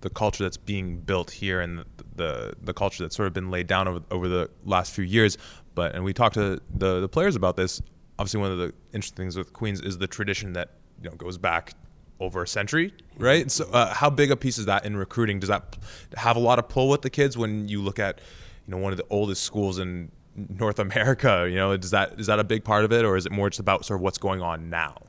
the 0.00 0.10
culture 0.10 0.42
that's 0.44 0.56
being 0.56 0.98
built 0.98 1.30
here 1.30 1.60
and 1.60 1.78
the, 1.78 1.84
the, 2.16 2.54
the 2.62 2.72
culture 2.72 3.02
that's 3.02 3.14
sort 3.14 3.26
of 3.26 3.34
been 3.34 3.50
laid 3.50 3.66
down 3.66 3.86
over 3.86 4.00
over 4.10 4.28
the 4.28 4.50
last 4.64 4.92
few 4.92 5.04
years. 5.04 5.38
But 5.74 5.94
and 5.94 6.04
we 6.04 6.12
talked 6.12 6.34
to 6.34 6.60
the 6.74 7.00
the 7.00 7.08
players 7.08 7.36
about 7.36 7.56
this. 7.56 7.80
Obviously, 8.18 8.40
one 8.40 8.50
of 8.50 8.58
the 8.58 8.74
interesting 8.92 9.16
things 9.16 9.36
with 9.36 9.52
Queens 9.52 9.80
is 9.80 9.98
the 9.98 10.06
tradition 10.06 10.52
that 10.54 10.70
you 11.02 11.10
know 11.10 11.16
goes 11.16 11.38
back 11.38 11.74
over 12.20 12.42
a 12.42 12.48
century, 12.48 12.92
right? 13.16 13.50
So, 13.50 13.68
uh, 13.72 13.92
how 13.94 14.10
big 14.10 14.30
a 14.30 14.36
piece 14.36 14.58
is 14.58 14.66
that 14.66 14.84
in 14.84 14.96
recruiting? 14.96 15.40
Does 15.40 15.48
that 15.48 15.76
have 16.16 16.36
a 16.36 16.40
lot 16.40 16.58
of 16.58 16.68
pull 16.68 16.88
with 16.88 17.02
the 17.02 17.10
kids 17.10 17.36
when 17.36 17.68
you 17.68 17.82
look 17.82 17.98
at, 17.98 18.20
you 18.66 18.72
know, 18.72 18.76
one 18.76 18.92
of 18.92 18.98
the 18.98 19.06
oldest 19.10 19.42
schools 19.42 19.78
in 19.78 20.12
North 20.36 20.78
America? 20.78 21.46
You 21.48 21.56
know, 21.56 21.72
is 21.72 21.90
that 21.90 22.20
is 22.20 22.26
that 22.26 22.38
a 22.38 22.44
big 22.44 22.62
part 22.62 22.84
of 22.84 22.92
it, 22.92 23.04
or 23.04 23.16
is 23.16 23.26
it 23.26 23.32
more 23.32 23.48
just 23.48 23.60
about 23.60 23.84
sort 23.84 23.98
of 23.98 24.02
what's 24.02 24.18
going 24.18 24.42
on 24.42 24.70
now? 24.70 25.02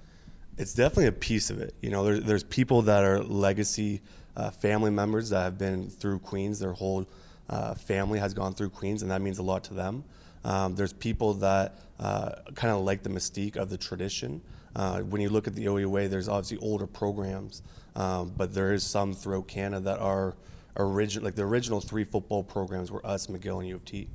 It's 0.58 0.74
definitely 0.74 1.08
a 1.08 1.12
piece 1.12 1.50
of 1.50 1.60
it. 1.60 1.76
You 1.82 1.90
know, 1.90 2.04
there's 2.04 2.24
there's 2.24 2.44
people 2.44 2.82
that 2.84 3.04
are 3.04 3.22
legacy 3.22 4.02
uh, 4.36 4.50
family 4.52 4.92
members 4.92 5.30
that 5.30 5.44
have 5.44 5.58
been 5.58 5.90
through 5.90 6.20
Queens. 6.20 6.60
Their 6.60 6.74
whole 6.74 7.06
uh, 7.50 7.74
family 7.74 8.20
has 8.20 8.34
gone 8.34 8.54
through 8.54 8.70
Queens, 8.70 9.02
and 9.02 9.12
that 9.12 9.22
means 9.22 9.40
a 9.40 9.44
lot 9.44 9.64
to 9.66 9.74
them. 9.74 10.04
Um, 10.44 10.76
there's 10.76 10.94
people 10.94 11.36
that 11.36 11.80
uh, 12.00 12.32
kind 12.56 12.74
of 12.74 12.84
like 12.84 13.04
the 13.04 13.10
mystique 13.10 13.58
of 13.58 13.70
the 13.70 13.78
tradition. 13.78 14.42
Uh, 14.76 15.02
when 15.02 15.22
you 15.22 15.30
look 15.30 15.48
at 15.48 15.56
the 15.56 15.66
OUA, 15.66 16.08
there's 16.08 16.30
obviously 16.30 16.58
older 16.58 16.88
programs, 16.88 17.62
um, 17.96 18.32
but 18.38 18.54
there 18.54 18.74
is 18.74 18.84
some 18.84 19.14
throughout 19.14 19.48
Canada 19.48 19.82
that 19.82 20.00
are 20.00 20.36
original. 20.78 21.26
Like 21.26 21.36
the 21.36 21.44
original 21.44 21.82
three 21.82 22.04
football 22.04 22.44
programs 22.44 22.92
were 22.92 23.06
us, 23.06 23.28
McGill, 23.28 23.60
and 23.60 23.68
U 23.68 23.76
of 23.76 23.86
T. 23.86 24.08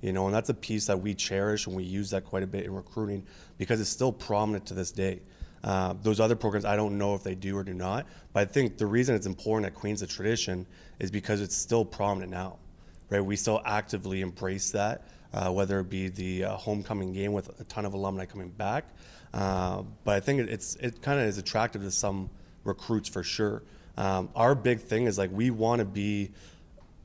You 0.00 0.12
know, 0.12 0.26
and 0.26 0.34
that's 0.34 0.50
a 0.50 0.54
piece 0.54 0.86
that 0.86 1.00
we 1.00 1.14
cherish 1.14 1.66
and 1.66 1.74
we 1.74 1.82
use 1.82 2.10
that 2.10 2.24
quite 2.24 2.42
a 2.42 2.46
bit 2.46 2.64
in 2.64 2.74
recruiting 2.74 3.26
because 3.58 3.80
it's 3.80 3.90
still 3.90 4.12
prominent 4.12 4.66
to 4.66 4.74
this 4.74 4.92
day. 4.92 5.20
Uh, 5.64 5.94
those 6.02 6.20
other 6.20 6.36
programs, 6.36 6.64
I 6.64 6.76
don't 6.76 6.98
know 6.98 7.14
if 7.14 7.24
they 7.24 7.34
do 7.34 7.56
or 7.56 7.64
do 7.64 7.74
not, 7.74 8.06
but 8.32 8.40
I 8.40 8.44
think 8.44 8.78
the 8.78 8.86
reason 8.86 9.16
it's 9.16 9.26
important 9.26 9.66
at 9.66 9.74
Queens 9.74 10.02
of 10.02 10.08
Tradition 10.08 10.66
is 11.00 11.10
because 11.10 11.40
it's 11.40 11.56
still 11.56 11.84
prominent 11.84 12.30
now, 12.30 12.58
right? 13.10 13.20
We 13.20 13.34
still 13.36 13.60
actively 13.64 14.20
embrace 14.20 14.70
that, 14.72 15.02
uh, 15.32 15.50
whether 15.50 15.80
it 15.80 15.90
be 15.90 16.08
the 16.08 16.44
uh, 16.44 16.56
homecoming 16.56 17.12
game 17.12 17.32
with 17.32 17.58
a 17.58 17.64
ton 17.64 17.84
of 17.84 17.94
alumni 17.94 18.26
coming 18.26 18.50
back, 18.50 18.84
uh, 19.36 19.82
but 20.04 20.16
I 20.16 20.20
think 20.20 20.48
it's 20.48 20.76
it 20.76 21.02
kind 21.02 21.20
of 21.20 21.26
is 21.26 21.36
attractive 21.36 21.82
to 21.82 21.90
some 21.90 22.30
recruits 22.64 23.06
for 23.06 23.22
sure. 23.22 23.62
Um, 23.98 24.30
our 24.34 24.54
big 24.54 24.80
thing 24.80 25.04
is 25.04 25.18
like 25.18 25.30
we 25.30 25.50
want 25.50 25.80
to 25.80 25.84
be 25.84 26.30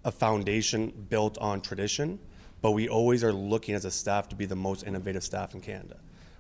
a 0.06 0.14
foundation 0.14 0.94
built 1.10 1.38
on 1.40 1.60
tradition, 1.60 2.20
but 2.62 2.72
we 2.72 2.88
always 2.88 3.26
are 3.26 3.34
looking 3.34 3.76
as 3.76 3.84
a 3.84 3.92
staff 3.92 4.30
to 4.30 4.38
be 4.38 4.46
the 4.46 4.56
most 4.56 4.88
innovative 4.88 5.24
staff 5.24 5.54
in 5.54 5.60
Canada. 5.60 5.98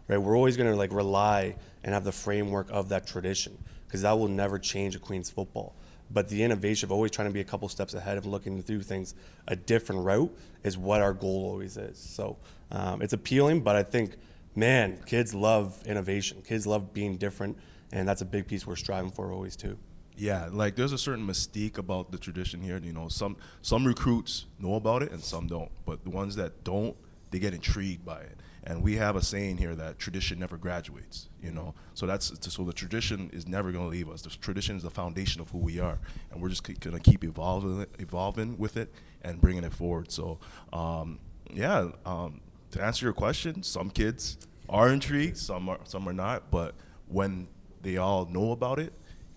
Right? 0.07 0.17
We're 0.17 0.37
always 0.37 0.55
going 0.55 0.71
to 0.71 0.77
like 0.77 0.93
rely 0.93 1.55
and 1.83 1.93
have 1.93 2.05
the 2.05 2.13
framework 2.13 2.67
of 2.71 2.87
that 2.89 3.05
tradition 3.05 3.57
because 3.85 4.03
that 4.03 4.17
will 4.17 4.29
never 4.29 4.57
change 4.57 4.95
a 4.95 4.99
Queens 4.99 5.29
football. 5.29 5.75
But 6.09 6.29
the 6.29 6.41
innovation 6.41 6.87
of 6.87 6.93
always 6.93 7.11
trying 7.11 7.27
to 7.27 7.33
be 7.33 7.41
a 7.41 7.45
couple 7.45 7.67
steps 7.67 7.95
ahead 7.95 8.17
of 8.17 8.25
looking 8.25 8.61
to 8.61 8.65
do 8.65 8.79
things 8.81 9.13
a 9.47 9.57
different 9.57 10.05
route 10.05 10.33
is 10.63 10.77
what 10.77 11.01
our 11.01 11.13
goal 11.13 11.49
always 11.49 11.75
is. 11.75 11.97
So 11.97 12.37
um, 12.71 13.01
it's 13.01 13.13
appealing, 13.13 13.59
but 13.59 13.75
I 13.75 13.83
think 13.83 14.15
man, 14.55 14.99
kids 15.05 15.33
love 15.33 15.81
innovation. 15.85 16.41
Kids 16.45 16.67
love 16.67 16.93
being 16.93 17.17
different, 17.17 17.57
and 17.91 18.07
that's 18.07 18.21
a 18.21 18.25
big 18.25 18.47
piece 18.47 18.65
we're 18.65 18.75
striving 18.75 19.11
for 19.11 19.31
always 19.31 19.55
too. 19.55 19.77
Yeah, 20.17 20.49
like 20.51 20.75
there's 20.75 20.91
a 20.91 20.97
certain 20.97 21.25
mystique 21.25 21.77
about 21.77 22.11
the 22.11 22.17
tradition 22.17 22.61
here. 22.61 22.79
You 22.83 22.93
know, 22.93 23.07
some 23.07 23.37
some 23.61 23.85
recruits 23.85 24.45
know 24.59 24.75
about 24.75 25.03
it 25.03 25.11
and 25.11 25.23
some 25.23 25.47
don't. 25.47 25.71
But 25.85 26.03
the 26.03 26.09
ones 26.09 26.35
that 26.35 26.63
don't, 26.63 26.95
they 27.31 27.39
get 27.39 27.53
intrigued 27.53 28.05
by 28.05 28.19
it. 28.21 28.37
And 28.63 28.83
we 28.83 28.95
have 28.97 29.15
a 29.15 29.23
saying 29.23 29.57
here 29.57 29.73
that 29.73 29.97
tradition 29.97 30.37
never 30.37 30.57
graduates. 30.57 31.29
You 31.41 31.51
know, 31.51 31.73
so 31.95 32.05
that's 32.05 32.31
so 32.53 32.63
the 32.63 32.73
tradition 32.73 33.31
is 33.33 33.47
never 33.47 33.71
going 33.71 33.85
to 33.85 33.89
leave 33.89 34.09
us. 34.09 34.21
The 34.21 34.29
tradition 34.29 34.75
is 34.75 34.83
the 34.83 34.91
foundation 34.91 35.41
of 35.41 35.49
who 35.49 35.57
we 35.57 35.79
are, 35.79 35.97
and 36.31 36.41
we're 36.41 36.49
just 36.49 36.63
going 36.63 36.95
to 36.95 36.99
keep 36.99 37.23
evolving, 37.23 37.87
evolving 37.97 38.57
with 38.57 38.77
it 38.77 38.93
and 39.23 39.41
bringing 39.41 39.63
it 39.63 39.73
forward. 39.73 40.11
So, 40.11 40.39
um, 40.71 41.19
yeah, 41.51 41.89
um, 42.05 42.41
to 42.71 42.83
answer 42.83 43.05
your 43.05 43.13
question, 43.13 43.63
some 43.63 43.89
kids 43.89 44.37
are 44.69 44.89
intrigued, 44.89 45.37
some 45.37 45.69
are 45.69 45.79
some 45.83 46.07
are 46.07 46.13
not, 46.13 46.49
but 46.51 46.73
when 47.07 47.47
they 47.81 47.97
all 47.97 48.25
know 48.25 48.51
about 48.51 48.79
it, 48.79 48.93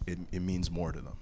it, 0.06 0.18
it 0.32 0.40
means 0.40 0.70
more 0.70 0.92
to 0.92 1.00
them. 1.00 1.16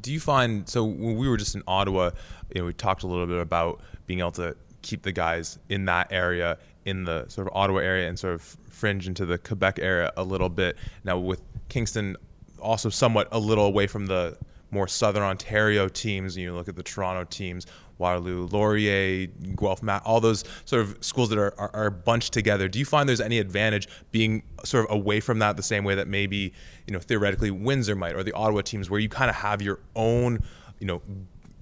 Do 0.00 0.12
you 0.12 0.20
find 0.20 0.68
so 0.68 0.84
when 0.84 1.16
we 1.16 1.28
were 1.28 1.36
just 1.36 1.54
in 1.54 1.62
Ottawa, 1.66 2.10
you 2.54 2.60
know, 2.60 2.66
we 2.66 2.72
talked 2.72 3.02
a 3.02 3.06
little 3.06 3.26
bit 3.26 3.40
about 3.40 3.80
being 4.06 4.20
able 4.20 4.32
to 4.32 4.56
keep 4.82 5.02
the 5.02 5.12
guys 5.12 5.58
in 5.68 5.86
that 5.86 6.12
area, 6.12 6.58
in 6.84 7.04
the 7.04 7.26
sort 7.28 7.46
of 7.46 7.56
Ottawa 7.56 7.78
area, 7.78 8.08
and 8.08 8.18
sort 8.18 8.34
of 8.34 8.42
fringe 8.42 9.06
into 9.06 9.24
the 9.24 9.38
Quebec 9.38 9.78
area 9.80 10.12
a 10.16 10.22
little 10.22 10.48
bit. 10.48 10.76
Now 11.04 11.18
with 11.18 11.40
Kingston, 11.68 12.16
also 12.58 12.88
somewhat 12.88 13.28
a 13.32 13.38
little 13.38 13.66
away 13.66 13.86
from 13.86 14.06
the 14.06 14.36
more 14.70 14.88
Southern 14.88 15.22
Ontario 15.22 15.88
teams. 15.88 16.36
You 16.36 16.54
look 16.54 16.68
at 16.68 16.76
the 16.76 16.82
Toronto 16.82 17.24
teams. 17.24 17.66
Waterloo, 17.98 18.48
Laurier, 18.48 19.28
Guelph, 19.56 19.82
Matt, 19.82 20.02
all 20.04 20.20
those 20.20 20.44
sort 20.64 20.82
of 20.82 20.98
schools 21.00 21.28
that 21.28 21.38
are, 21.38 21.54
are, 21.58 21.70
are, 21.74 21.90
bunched 21.90 22.32
together. 22.32 22.68
Do 22.68 22.80
you 22.80 22.84
find 22.84 23.08
there's 23.08 23.20
any 23.20 23.38
advantage 23.38 23.88
being 24.10 24.42
sort 24.64 24.86
of 24.86 24.96
away 24.96 25.20
from 25.20 25.38
that 25.38 25.56
the 25.56 25.62
same 25.62 25.84
way 25.84 25.94
that 25.94 26.08
maybe, 26.08 26.52
you 26.86 26.92
know, 26.92 26.98
theoretically 26.98 27.52
Windsor 27.52 27.94
might 27.94 28.16
or 28.16 28.24
the 28.24 28.32
Ottawa 28.32 28.62
teams 28.62 28.90
where 28.90 28.98
you 28.98 29.08
kind 29.08 29.30
of 29.30 29.36
have 29.36 29.62
your 29.62 29.78
own, 29.94 30.40
you 30.80 30.88
know, 30.88 31.02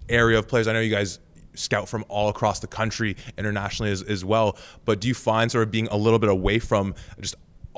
area 0.09 0.39
of 0.39 0.49
players? 0.49 0.69
I 0.69 0.73
know 0.73 0.81
you 0.81 0.91
guys 0.91 1.19
scout 1.55 1.89
from 1.89 2.05
all 2.09 2.29
across 2.29 2.61
the 2.61 2.67
country 2.67 3.17
internationally 3.37 3.93
as, 3.93 4.03
as 4.03 4.25
well. 4.25 4.57
But 4.85 5.01
do 5.01 5.09
you 5.09 5.15
find 5.15 5.51
sort 5.51 5.65
of 5.65 5.71
being 5.71 5.89
a 5.89 5.97
little 5.97 6.19
bit 6.19 6.31
away 6.31 6.59
from 6.59 6.95
just 7.21 7.35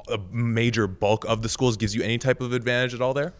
a 0.09 0.19
major 0.31 0.87
bulk 0.87 1.25
of 1.25 1.43
the 1.43 1.49
schools 1.49 1.77
gives 1.77 1.95
you 1.95 2.03
any 2.03 2.19
type 2.19 2.41
of 2.41 2.53
advantage 2.53 2.95
at 2.95 3.01
all 3.01 3.15
there? 3.15 3.33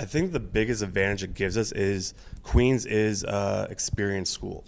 I 0.00 0.06
think 0.06 0.32
the 0.32 0.40
biggest 0.40 0.82
advantage 0.82 1.24
it 1.24 1.34
gives 1.34 1.58
us 1.58 1.72
is 1.72 2.14
Queens 2.42 2.86
is 2.86 3.22
a 3.22 3.66
experienced 3.68 4.32
school. 4.32 4.64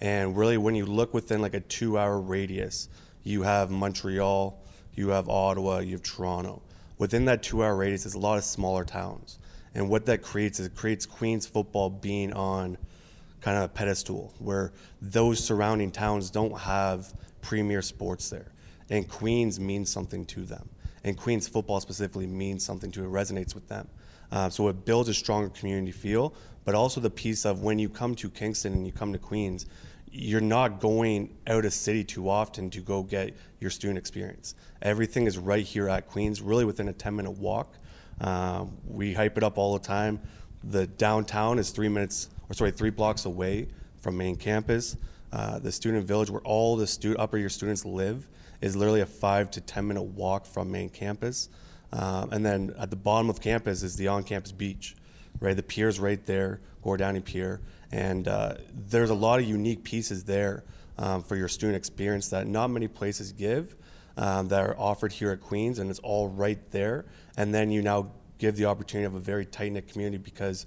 And 0.00 0.36
really, 0.36 0.56
when 0.56 0.76
you 0.76 0.86
look 0.86 1.12
within 1.12 1.42
like 1.42 1.54
a 1.54 1.60
two 1.60 1.98
hour 1.98 2.20
radius, 2.20 2.88
you 3.24 3.42
have 3.42 3.68
Montreal, 3.72 4.62
you 4.94 5.08
have 5.08 5.28
Ottawa, 5.28 5.80
you 5.80 5.90
have 5.94 6.04
Toronto. 6.04 6.62
Within 6.98 7.24
that 7.24 7.42
two 7.42 7.64
hour 7.64 7.74
radius, 7.74 8.04
there's 8.04 8.14
a 8.14 8.20
lot 8.20 8.38
of 8.38 8.44
smaller 8.44 8.84
towns. 8.84 9.40
And 9.74 9.90
what 9.90 10.06
that 10.06 10.22
creates 10.22 10.60
is 10.60 10.66
it 10.66 10.76
creates 10.76 11.04
Queens 11.04 11.44
football 11.44 11.90
being 11.90 12.32
on 12.32 12.78
kind 13.40 13.56
of 13.56 13.64
a 13.64 13.68
pedestal 13.68 14.32
where 14.38 14.72
those 15.02 15.42
surrounding 15.42 15.90
towns 15.90 16.30
don't 16.30 16.56
have 16.56 17.12
premier 17.42 17.82
sports 17.82 18.30
there. 18.30 18.52
And 18.88 19.08
Queens 19.08 19.58
means 19.58 19.90
something 19.90 20.24
to 20.26 20.42
them. 20.42 20.68
And 21.02 21.16
Queens 21.16 21.48
football 21.48 21.80
specifically 21.80 22.28
means 22.28 22.64
something 22.64 22.92
to 22.92 23.04
it, 23.04 23.08
resonates 23.08 23.52
with 23.52 23.66
them. 23.66 23.88
Uh, 24.30 24.48
so 24.48 24.68
it 24.68 24.84
builds 24.84 25.08
a 25.08 25.14
stronger 25.14 25.48
community 25.48 25.92
feel, 25.92 26.34
but 26.64 26.74
also 26.74 27.00
the 27.00 27.10
piece 27.10 27.46
of 27.46 27.62
when 27.62 27.78
you 27.78 27.88
come 27.88 28.14
to 28.14 28.28
Kingston 28.28 28.72
and 28.72 28.86
you 28.86 28.92
come 28.92 29.12
to 29.12 29.18
Queens, 29.18 29.66
you're 30.10 30.40
not 30.40 30.80
going 30.80 31.36
out 31.46 31.64
of 31.64 31.72
city 31.72 32.04
too 32.04 32.28
often 32.28 32.70
to 32.70 32.80
go 32.80 33.02
get 33.02 33.34
your 33.60 33.70
student 33.70 33.98
experience. 33.98 34.54
Everything 34.82 35.26
is 35.26 35.38
right 35.38 35.64
here 35.64 35.88
at 35.88 36.08
Queens, 36.08 36.40
really 36.40 36.64
within 36.64 36.88
a 36.88 36.92
10 36.92 37.16
minute 37.16 37.32
walk. 37.32 37.74
Um, 38.20 38.76
we 38.86 39.14
hype 39.14 39.36
it 39.36 39.44
up 39.44 39.58
all 39.58 39.74
the 39.74 39.84
time. 39.84 40.20
The 40.64 40.86
downtown 40.86 41.58
is 41.58 41.70
three 41.70 41.88
minutes, 41.88 42.28
or 42.48 42.54
sorry, 42.54 42.70
three 42.70 42.90
blocks 42.90 43.26
away 43.26 43.68
from 44.00 44.16
main 44.16 44.36
campus. 44.36 44.96
Uh, 45.32 45.58
the 45.58 45.70
student 45.70 46.06
village, 46.06 46.30
where 46.30 46.42
all 46.42 46.76
the 46.76 46.86
stu- 46.86 47.16
upper 47.16 47.36
year 47.36 47.48
students 47.48 47.84
live, 47.84 48.26
is 48.60 48.74
literally 48.74 49.02
a 49.02 49.06
five 49.06 49.50
to 49.52 49.60
10 49.60 49.86
minute 49.86 50.02
walk 50.02 50.46
from 50.46 50.70
main 50.70 50.88
campus. 50.88 51.48
Um, 51.92 52.30
and 52.32 52.44
then 52.44 52.74
at 52.78 52.90
the 52.90 52.96
bottom 52.96 53.30
of 53.30 53.40
campus 53.40 53.82
is 53.82 53.96
the 53.96 54.08
on 54.08 54.22
campus 54.22 54.52
beach, 54.52 54.94
right? 55.40 55.56
The 55.56 55.62
pier's 55.62 55.98
right 55.98 56.24
there, 56.26 56.60
Gord 56.82 57.00
Downie 57.00 57.20
Pier. 57.20 57.60
And 57.90 58.28
uh, 58.28 58.54
there's 58.88 59.10
a 59.10 59.14
lot 59.14 59.40
of 59.40 59.46
unique 59.46 59.82
pieces 59.82 60.24
there 60.24 60.64
um, 60.98 61.22
for 61.22 61.36
your 61.36 61.48
student 61.48 61.76
experience 61.76 62.28
that 62.28 62.46
not 62.46 62.68
many 62.68 62.88
places 62.88 63.32
give 63.32 63.76
um, 64.18 64.48
that 64.48 64.60
are 64.60 64.78
offered 64.78 65.12
here 65.12 65.30
at 65.30 65.40
Queens, 65.40 65.78
and 65.78 65.88
it's 65.88 66.00
all 66.00 66.28
right 66.28 66.58
there. 66.70 67.06
And 67.36 67.54
then 67.54 67.70
you 67.70 67.82
now 67.82 68.10
give 68.38 68.56
the 68.56 68.66
opportunity 68.66 69.06
of 69.06 69.14
a 69.14 69.20
very 69.20 69.46
tight 69.46 69.72
knit 69.72 69.88
community 69.88 70.18
because 70.18 70.66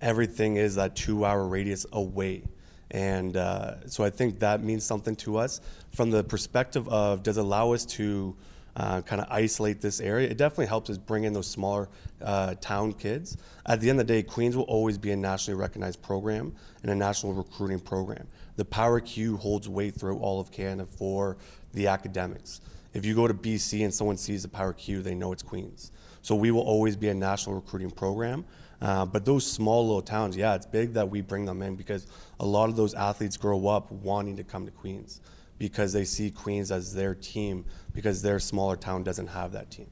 everything 0.00 0.56
is 0.56 0.74
that 0.74 0.96
two 0.96 1.24
hour 1.24 1.46
radius 1.46 1.86
away. 1.92 2.42
And 2.90 3.36
uh, 3.36 3.86
so 3.86 4.04
I 4.04 4.10
think 4.10 4.40
that 4.40 4.62
means 4.62 4.84
something 4.84 5.16
to 5.16 5.38
us 5.38 5.60
from 5.92 6.10
the 6.10 6.22
perspective 6.22 6.88
of 6.88 7.22
does 7.22 7.38
it 7.38 7.40
allow 7.40 7.72
us 7.72 7.84
to 7.86 8.36
uh, 8.76 9.00
kind 9.02 9.20
of 9.20 9.28
isolate 9.30 9.80
this 9.80 10.00
area. 10.00 10.28
It 10.28 10.36
definitely 10.36 10.66
helps 10.66 10.90
us 10.90 10.98
bring 10.98 11.24
in 11.24 11.32
those 11.32 11.46
smaller 11.46 11.88
uh, 12.22 12.54
town 12.60 12.92
kids. 12.92 13.36
At 13.66 13.80
the 13.80 13.90
end 13.90 14.00
of 14.00 14.06
the 14.06 14.12
day, 14.12 14.22
Queens 14.22 14.56
will 14.56 14.64
always 14.64 14.98
be 14.98 15.12
a 15.12 15.16
nationally 15.16 15.60
recognized 15.60 16.02
program 16.02 16.54
and 16.82 16.90
a 16.90 16.94
national 16.94 17.34
recruiting 17.34 17.80
program. 17.80 18.26
The 18.56 18.64
Power 18.64 19.00
Q 19.00 19.36
holds 19.36 19.68
weight 19.68 19.94
throughout 19.94 20.20
all 20.20 20.40
of 20.40 20.50
Canada 20.50 20.86
for 20.86 21.36
the 21.72 21.86
academics. 21.86 22.60
If 22.92 23.04
you 23.04 23.14
go 23.14 23.26
to 23.26 23.34
BC 23.34 23.84
and 23.84 23.92
someone 23.92 24.16
sees 24.16 24.42
the 24.42 24.48
Power 24.48 24.72
Q, 24.72 25.02
they 25.02 25.14
know 25.14 25.32
it's 25.32 25.42
Queens. 25.42 25.90
So 26.22 26.34
we 26.34 26.50
will 26.50 26.62
always 26.62 26.96
be 26.96 27.08
a 27.08 27.14
national 27.14 27.56
recruiting 27.56 27.90
program. 27.90 28.44
Uh, 28.80 29.06
but 29.06 29.24
those 29.24 29.50
small 29.50 29.86
little 29.86 30.02
towns, 30.02 30.36
yeah, 30.36 30.54
it's 30.54 30.66
big 30.66 30.94
that 30.94 31.08
we 31.08 31.20
bring 31.20 31.44
them 31.44 31.62
in 31.62 31.74
because 31.74 32.06
a 32.40 32.46
lot 32.46 32.68
of 32.68 32.76
those 32.76 32.92
athletes 32.94 33.36
grow 33.36 33.66
up 33.66 33.90
wanting 33.90 34.36
to 34.36 34.44
come 34.44 34.66
to 34.66 34.72
Queens 34.72 35.20
because 35.58 35.92
they 35.92 36.04
see 36.04 36.30
Queens 36.30 36.70
as 36.70 36.94
their 36.94 37.14
team 37.14 37.64
because 37.92 38.22
their 38.22 38.38
smaller 38.38 38.76
town 38.76 39.02
doesn't 39.02 39.28
have 39.28 39.52
that 39.52 39.70
team. 39.70 39.90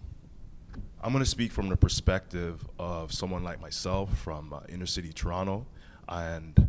I'm 1.01 1.13
going 1.13 1.25
to 1.25 1.31
speak 1.31 1.51
from 1.51 1.69
the 1.69 1.77
perspective 1.77 2.65
of 2.79 3.13
someone 3.13 3.43
like 3.43 3.61
myself 3.61 4.17
from 4.19 4.53
uh, 4.53 4.61
inner 4.69 4.87
city 4.87 5.13
Toronto 5.13 5.67
and 6.09 6.69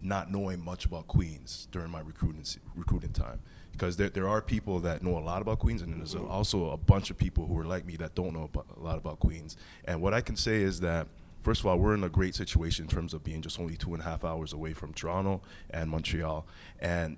not 0.00 0.30
knowing 0.30 0.64
much 0.64 0.84
about 0.84 1.06
Queens 1.08 1.68
during 1.70 1.90
my 1.90 2.00
recruiting 2.00 2.44
recruiting 2.74 3.12
time 3.12 3.40
because 3.72 3.96
there, 3.96 4.08
there 4.08 4.28
are 4.28 4.40
people 4.40 4.80
that 4.80 5.02
know 5.02 5.16
a 5.16 5.20
lot 5.20 5.42
about 5.42 5.58
Queens 5.58 5.82
and 5.82 5.98
there's 5.98 6.14
also 6.14 6.70
a 6.70 6.76
bunch 6.76 7.10
of 7.10 7.16
people 7.16 7.46
who 7.46 7.58
are 7.58 7.64
like 7.64 7.86
me 7.86 7.96
that 7.96 8.14
don't 8.14 8.32
know 8.34 8.44
about, 8.44 8.66
a 8.76 8.80
lot 8.80 8.98
about 8.98 9.18
Queens. 9.18 9.56
And 9.84 10.00
what 10.00 10.14
I 10.14 10.20
can 10.20 10.36
say 10.36 10.62
is 10.62 10.80
that 10.80 11.08
first 11.42 11.60
of 11.60 11.66
all, 11.66 11.78
we're 11.78 11.94
in 11.94 12.04
a 12.04 12.08
great 12.08 12.34
situation 12.34 12.84
in 12.84 12.88
terms 12.88 13.14
of 13.14 13.24
being 13.24 13.42
just 13.42 13.58
only 13.58 13.76
two 13.76 13.94
and 13.94 14.02
a 14.02 14.04
half 14.04 14.24
hours 14.24 14.52
away 14.52 14.72
from 14.72 14.92
Toronto 14.92 15.40
and 15.70 15.90
Montreal. 15.90 16.46
And 16.80 17.16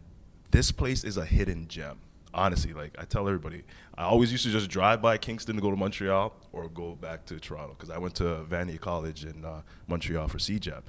this 0.55 0.71
place 0.71 1.03
is 1.03 1.17
a 1.17 1.25
hidden 1.25 1.67
gem. 1.67 1.99
Honestly, 2.33 2.73
like 2.73 2.95
I 2.97 3.05
tell 3.05 3.27
everybody, 3.27 3.65
I 3.99 4.05
always 4.05 4.31
used 4.31 4.45
to 4.45 4.51
just 4.51 4.71
drive 4.71 5.03
by 5.03 5.19
Kingston 5.19 5.57
to 5.57 5.63
go 5.63 5.71
to 5.71 5.77
Montreal 5.77 6.33
or 6.53 6.69
go 6.69 6.95
back 6.95 7.27
to 7.27 7.41
Toronto 7.41 7.75
because 7.77 7.91
I 7.91 7.99
went 7.99 8.15
to 8.17 8.45
Vanier 8.49 8.81
College 8.81 9.25
in 9.25 9.45
uh, 9.45 9.63
Montreal 9.89 10.29
for 10.29 10.39
CEGEP, 10.39 10.83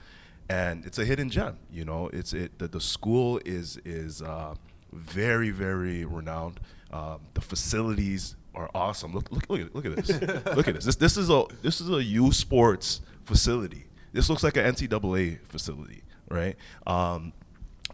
and 0.49 0.85
it's 0.85 0.99
a 0.99 1.05
hidden 1.05 1.31
gem. 1.31 1.57
You 1.71 1.83
know, 1.83 2.09
it's 2.13 2.33
it 2.33 2.57
the, 2.59 2.67
the 2.67 2.81
school 2.81 3.39
is 3.43 3.77
is 3.85 4.21
uh, 4.21 4.53
very 4.93 5.49
very 5.49 6.05
renowned. 6.05 6.59
Um, 6.91 7.21
the 7.33 7.41
facilities 7.41 8.35
are 8.53 8.69
awesome. 8.75 9.13
Look 9.13 9.31
look 9.31 9.49
look 9.49 9.61
at, 9.61 9.75
look 9.75 9.85
at 9.85 9.95
this. 9.95 10.09
look 10.55 10.67
at 10.67 10.75
this. 10.75 10.85
This 10.85 10.95
this 10.95 11.17
is 11.17 11.29
a 11.31 11.45
this 11.63 11.81
is 11.81 11.89
a 11.89 12.03
U 12.03 12.31
Sports 12.31 13.01
facility. 13.23 13.85
This 14.13 14.29
looks 14.29 14.43
like 14.43 14.57
an 14.57 14.65
NCAA 14.73 15.39
facility, 15.47 16.03
right? 16.29 16.55
Um, 16.87 17.33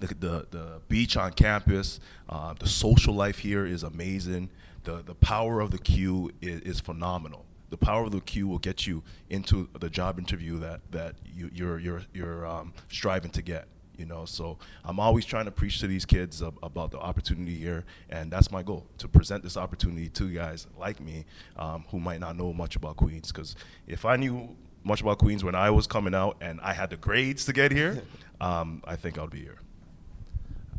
the, 0.02 0.08
the, 0.16 0.48
the 0.52 0.82
beach 0.90 1.16
on 1.16 1.32
campus, 1.34 2.00
uh, 2.30 2.54
the 2.60 2.68
social 2.68 3.14
life 3.14 3.40
here 3.40 3.66
is 3.66 3.84
amazing. 3.84 4.50
The, 4.84 5.04
the 5.04 5.16
power 5.16 5.62
of 5.62 5.72
the 5.72 5.78
Q 5.78 6.32
is, 6.42 6.62
is 6.62 6.80
phenomenal. 6.80 7.46
The 7.70 7.78
power 7.78 8.06
of 8.06 8.12
the 8.12 8.20
Q 8.20 8.48
will 8.48 8.60
get 8.60 8.86
you 8.86 9.04
into 9.30 9.70
the 9.80 9.90
job 9.90 10.20
interview 10.20 10.60
that, 10.60 10.82
that 10.92 11.16
you, 11.34 11.50
you're, 11.54 11.80
you're, 11.80 12.02
you're 12.14 12.46
um, 12.46 12.74
striving 12.90 13.32
to 13.32 13.42
get. 13.42 13.68
You 13.98 14.08
know, 14.08 14.26
so 14.26 14.58
I'm 14.84 15.00
always 15.00 15.26
trying 15.26 15.46
to 15.46 15.52
preach 15.52 15.80
to 15.82 15.88
these 15.88 16.06
kids 16.06 16.42
ab- 16.42 16.58
about 16.64 16.90
the 16.90 16.98
opportunity 16.98 17.54
here, 17.56 17.86
and 18.10 18.32
that's 18.32 18.50
my 18.50 18.64
goal 18.64 18.88
to 18.98 19.08
present 19.08 19.44
this 19.44 19.58
opportunity 19.58 20.10
to 20.10 20.34
guys 20.34 20.66
like 20.80 21.00
me 21.00 21.26
um, 21.56 21.86
who 21.92 22.00
might 22.00 22.20
not 22.20 22.36
know 22.36 22.52
much 22.52 22.76
about 22.76 22.98
Queens. 22.98 23.32
Because 23.32 23.56
if 23.86 24.04
I 24.04 24.16
knew 24.16 24.56
much 24.84 25.02
about 25.02 25.20
Queens 25.20 25.44
when 25.44 25.54
I 25.54 25.70
was 25.70 25.86
coming 25.86 26.16
out 26.16 26.38
and 26.42 26.60
I 26.62 26.74
had 26.74 26.90
the 26.90 26.98
grades 26.98 27.46
to 27.46 27.54
get 27.54 27.72
here, 27.72 28.02
um, 28.42 28.82
I 28.86 28.96
think 28.96 29.20
I'd 29.20 29.30
be 29.30 29.42
here. 29.42 29.60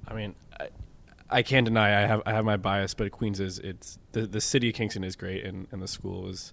I 0.06 0.14
mean, 0.14 0.34
I, 0.58 0.68
I 1.30 1.42
can't 1.42 1.64
deny 1.64 2.02
I 2.02 2.06
have 2.06 2.22
I 2.26 2.32
have 2.32 2.44
my 2.44 2.56
bias, 2.56 2.94
but 2.94 3.10
Queens 3.10 3.40
is 3.40 3.58
it's 3.58 3.98
the 4.12 4.26
the 4.26 4.40
city 4.40 4.68
of 4.68 4.74
Kingston 4.74 5.04
is 5.04 5.16
great, 5.16 5.44
and, 5.44 5.66
and 5.70 5.82
the 5.82 5.88
school 5.88 6.28
is 6.28 6.52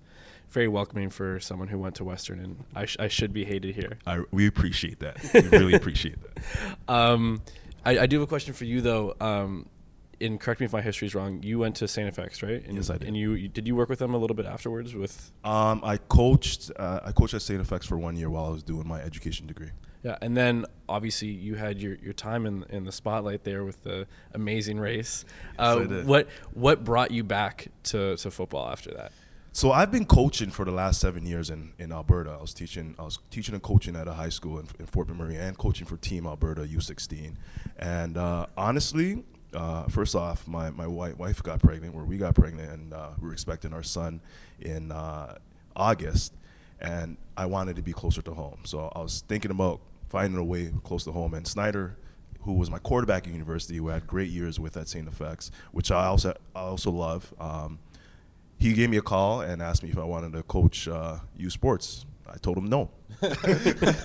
very 0.50 0.68
welcoming 0.68 1.10
for 1.10 1.39
someone 1.39 1.68
who 1.68 1.78
went 1.78 1.95
to 1.95 2.04
Western, 2.04 2.39
and 2.39 2.64
I, 2.74 2.86
sh- 2.86 2.97
I 3.00 3.08
should 3.08 3.32
be 3.34 3.45
hated 3.45 3.76
here. 3.76 4.00
I, 4.08 4.24
we 4.32 4.47
appreciate 4.47 5.00
that. 5.00 5.18
We 5.34 5.41
really 5.41 5.74
appreciate 5.74 6.18
that. 6.22 6.43
Um, 6.88 7.43
I, 7.86 8.00
I 8.00 8.06
do 8.08 8.18
have 8.18 8.24
a 8.24 8.28
question 8.28 8.54
for 8.54 8.66
you 8.66 8.82
though. 8.82 9.16
Um, 9.22 9.68
and 10.22 10.39
correct 10.39 10.60
me 10.60 10.66
if 10.66 10.74
my 10.74 10.82
history 10.82 11.08
is 11.08 11.16
wrong. 11.16 11.41
You 11.43 11.60
went 11.60 11.76
to 11.78 11.88
Saint 11.88 12.14
FX, 12.14 12.43
right? 12.43 12.66
And, 12.66 12.76
Yes, 12.76 12.89
I 12.89 12.97
did. 12.97 13.08
And 13.08 13.16
you, 13.16 13.34
you 13.34 13.47
did 13.47 13.68
you 13.68 13.76
work 13.76 13.89
with 13.89 14.00
them 14.00 14.14
a 14.14 14.18
little 14.18 14.36
bit 14.36 14.45
afterwards 14.45 14.93
with 14.93 15.32
Um, 15.43 15.82
I 15.84 15.97
coached. 15.97 16.72
Uh, 16.76 17.00
I 17.06 17.12
coached 17.12 17.34
at 17.36 17.41
Saint 17.41 17.62
FX 17.62 17.86
for 17.86 17.97
one 17.97 18.18
year 18.18 18.30
while 18.30 18.45
I 18.45 18.50
was 18.50 18.64
doing 18.64 18.88
my 18.88 19.00
education 19.02 19.47
degree. 19.47 19.70
Yeah, 20.04 20.18
and 20.22 20.36
then 20.36 20.66
obviously 20.88 21.28
you 21.28 21.56
had 21.56 21.82
your, 21.82 21.95
your 21.95 22.14
time 22.14 22.45
in 22.45 22.64
in 22.70 22.86
the 22.86 22.91
spotlight 22.91 23.43
there 23.43 23.66
with 23.66 23.84
the 23.84 24.08
amazing 24.34 24.80
race. 24.80 25.26
Uh, 25.58 25.82
what 26.06 26.30
what 26.54 26.84
brought 26.86 27.12
you 27.12 27.24
back 27.24 27.68
to, 27.84 28.16
to 28.18 28.32
football 28.32 28.70
after 28.70 28.91
that? 28.91 29.12
So 29.52 29.72
I've 29.72 29.91
been 29.91 30.06
coaching 30.06 30.52
for 30.52 30.64
the 30.64 30.72
last 30.72 31.02
seven 31.02 31.26
years 31.26 31.50
in, 31.50 31.74
in 31.80 31.91
Alberta. 31.91 32.32
I 32.32 32.41
was 32.41 32.54
teaching. 32.54 32.95
I 33.00 33.04
was 33.04 33.20
teaching 33.30 33.56
and 33.56 33.64
coaching 33.64 33.95
at 33.95 34.08
a 34.08 34.14
high 34.14 34.30
school 34.30 34.60
in, 34.60 34.68
in 34.80 34.86
Fort 34.86 35.08
McMurray 35.08 35.39
and 35.39 35.58
coaching 35.58 35.86
for 35.86 35.97
Team 35.97 36.28
Alberta 36.28 36.62
U16. 36.62 37.34
And 37.78 38.16
uh, 38.16 38.45
honestly, 38.56 39.24
uh, 39.54 39.84
first 39.88 40.16
off, 40.16 40.47
my 40.47 40.70
my 40.70 40.88
wife, 40.88 41.18
wife 41.18 41.43
got 41.43 41.60
pregnant, 41.60 41.93
where 41.93 42.06
we 42.06 42.18
got 42.18 42.36
pregnant, 42.36 42.72
and 42.72 42.93
uh, 42.93 43.10
we 43.20 43.28
were 43.28 43.34
expecting 43.34 43.74
our 43.74 43.84
son 43.84 44.22
in 44.62 44.91
uh, 44.91 45.36
August. 45.76 46.34
And 46.80 47.18
I 47.36 47.45
wanted 47.45 47.76
to 47.76 47.82
be 47.82 47.91
closer 47.91 48.22
to 48.22 48.34
home, 48.34 48.60
so 48.64 48.89
I 48.95 49.00
was 49.00 49.26
thinking 49.28 49.52
about 49.52 49.82
finding 50.10 50.39
a 50.39 50.43
way 50.43 50.72
close 50.84 51.03
to 51.05 51.12
home. 51.12 51.34
And 51.34 51.47
Snyder, 51.47 51.97
who 52.41 52.53
was 52.53 52.70
my 52.70 52.80
quarterback 52.80 53.28
at 53.28 53.34
university, 53.34 53.78
who 53.78 53.88
had 53.88 54.07
great 54.07 54.30
years 54.30 54.60
with 54.60 54.76
at 54.76 54.88
St. 54.88 55.10
FX, 55.10 55.51
which 55.72 55.91
I 55.91 56.05
also 56.05 56.34
I 56.55 56.62
also 56.62 56.91
love. 56.91 57.34
Um, 57.39 57.80
he 58.57 58.74
gave 58.74 58.89
me 58.89 58.97
a 58.97 59.01
call 59.01 59.41
and 59.41 59.62
asked 59.62 59.84
me 59.84 59.89
if 59.89 59.97
I 59.97 60.03
wanted 60.03 60.34
to 60.34 60.43
coach 60.43 60.88
uh, 60.88 61.20
U 61.38 61.49
Sports. 61.49 62.05
I 62.32 62.38
told 62.38 62.57
him 62.57 62.68
no. 62.68 62.91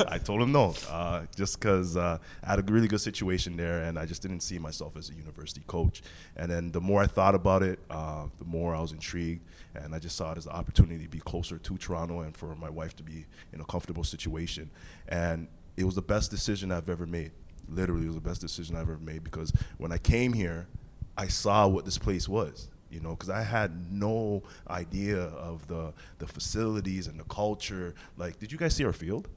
I 0.09 0.19
told 0.19 0.41
him 0.41 0.53
no, 0.53 0.75
uh, 0.89 1.23
just 1.37 1.61
because 1.61 1.97
uh, 1.97 2.19
I 2.43 2.51
had 2.51 2.59
a 2.59 2.73
really 2.73 2.89
good 2.89 3.01
situation 3.01 3.57
there, 3.57 3.83
and 3.83 3.99
I 3.99 4.07
just 4.07 4.23
didn't 4.23 4.41
see 4.41 4.59
myself 4.59 4.97
as 4.97 5.11
a 5.11 5.15
university 5.15 5.63
coach. 5.67 6.03
And 6.37 6.51
then 6.51 6.73
the 6.73 6.81
more 6.81 7.03
I 7.03 7.07
thought 7.07 7.35
about 7.35 7.63
it, 7.63 7.79
uh, 7.91 8.27
the 8.39 8.45
more 8.45 8.75
I 8.75 8.81
was 8.81 8.93
intrigued, 8.93 9.43
and 9.75 9.95
I 9.95 9.99
just 9.99 10.17
saw 10.17 10.33
it 10.33 10.39
as 10.39 10.47
an 10.47 10.53
opportunity 10.53 11.05
to 11.05 11.11
be 11.11 11.21
closer 11.21 11.59
to 11.59 11.77
Toronto 11.77 12.21
and 12.21 12.35
for 12.35 12.55
my 12.57 12.71
wife 12.71 12.97
to 12.97 13.03
be 13.03 13.27
in 13.53 13.61
a 13.61 13.65
comfortable 13.65 14.05
situation. 14.05 14.71
And 15.09 15.49
it 15.77 15.85
was 15.85 15.95
the 15.95 16.03
best 16.03 16.31
decision 16.31 16.71
I've 16.73 16.89
ever 16.89 17.07
made 17.07 17.33
Literally, 17.69 18.05
it 18.05 18.09
was 18.09 18.17
the 18.17 18.21
best 18.21 18.41
decision 18.43 18.77
I've 18.77 18.83
ever 18.91 18.99
made 18.99 19.25
because 19.25 19.51
when 19.79 19.91
I 19.91 19.97
came 19.99 20.35
here, 20.35 20.67
I 21.17 21.29
saw 21.29 21.67
what 21.67 21.85
this 21.87 21.97
place 21.97 22.29
was. 22.29 22.69
You 22.91 23.01
know, 23.01 23.11
because 23.11 23.31
I 23.31 23.43
had 23.43 23.91
no 23.91 24.43
idea 24.69 25.19
of 25.19 25.67
the 25.67 25.93
the 26.19 26.27
facilities 26.27 27.07
and 27.07 27.19
the 27.19 27.25
culture. 27.25 27.95
Like, 28.19 28.39
did 28.39 28.53
you 28.53 28.59
guys 28.59 28.75
see 28.77 28.85
our 28.85 28.93
field? 28.93 29.29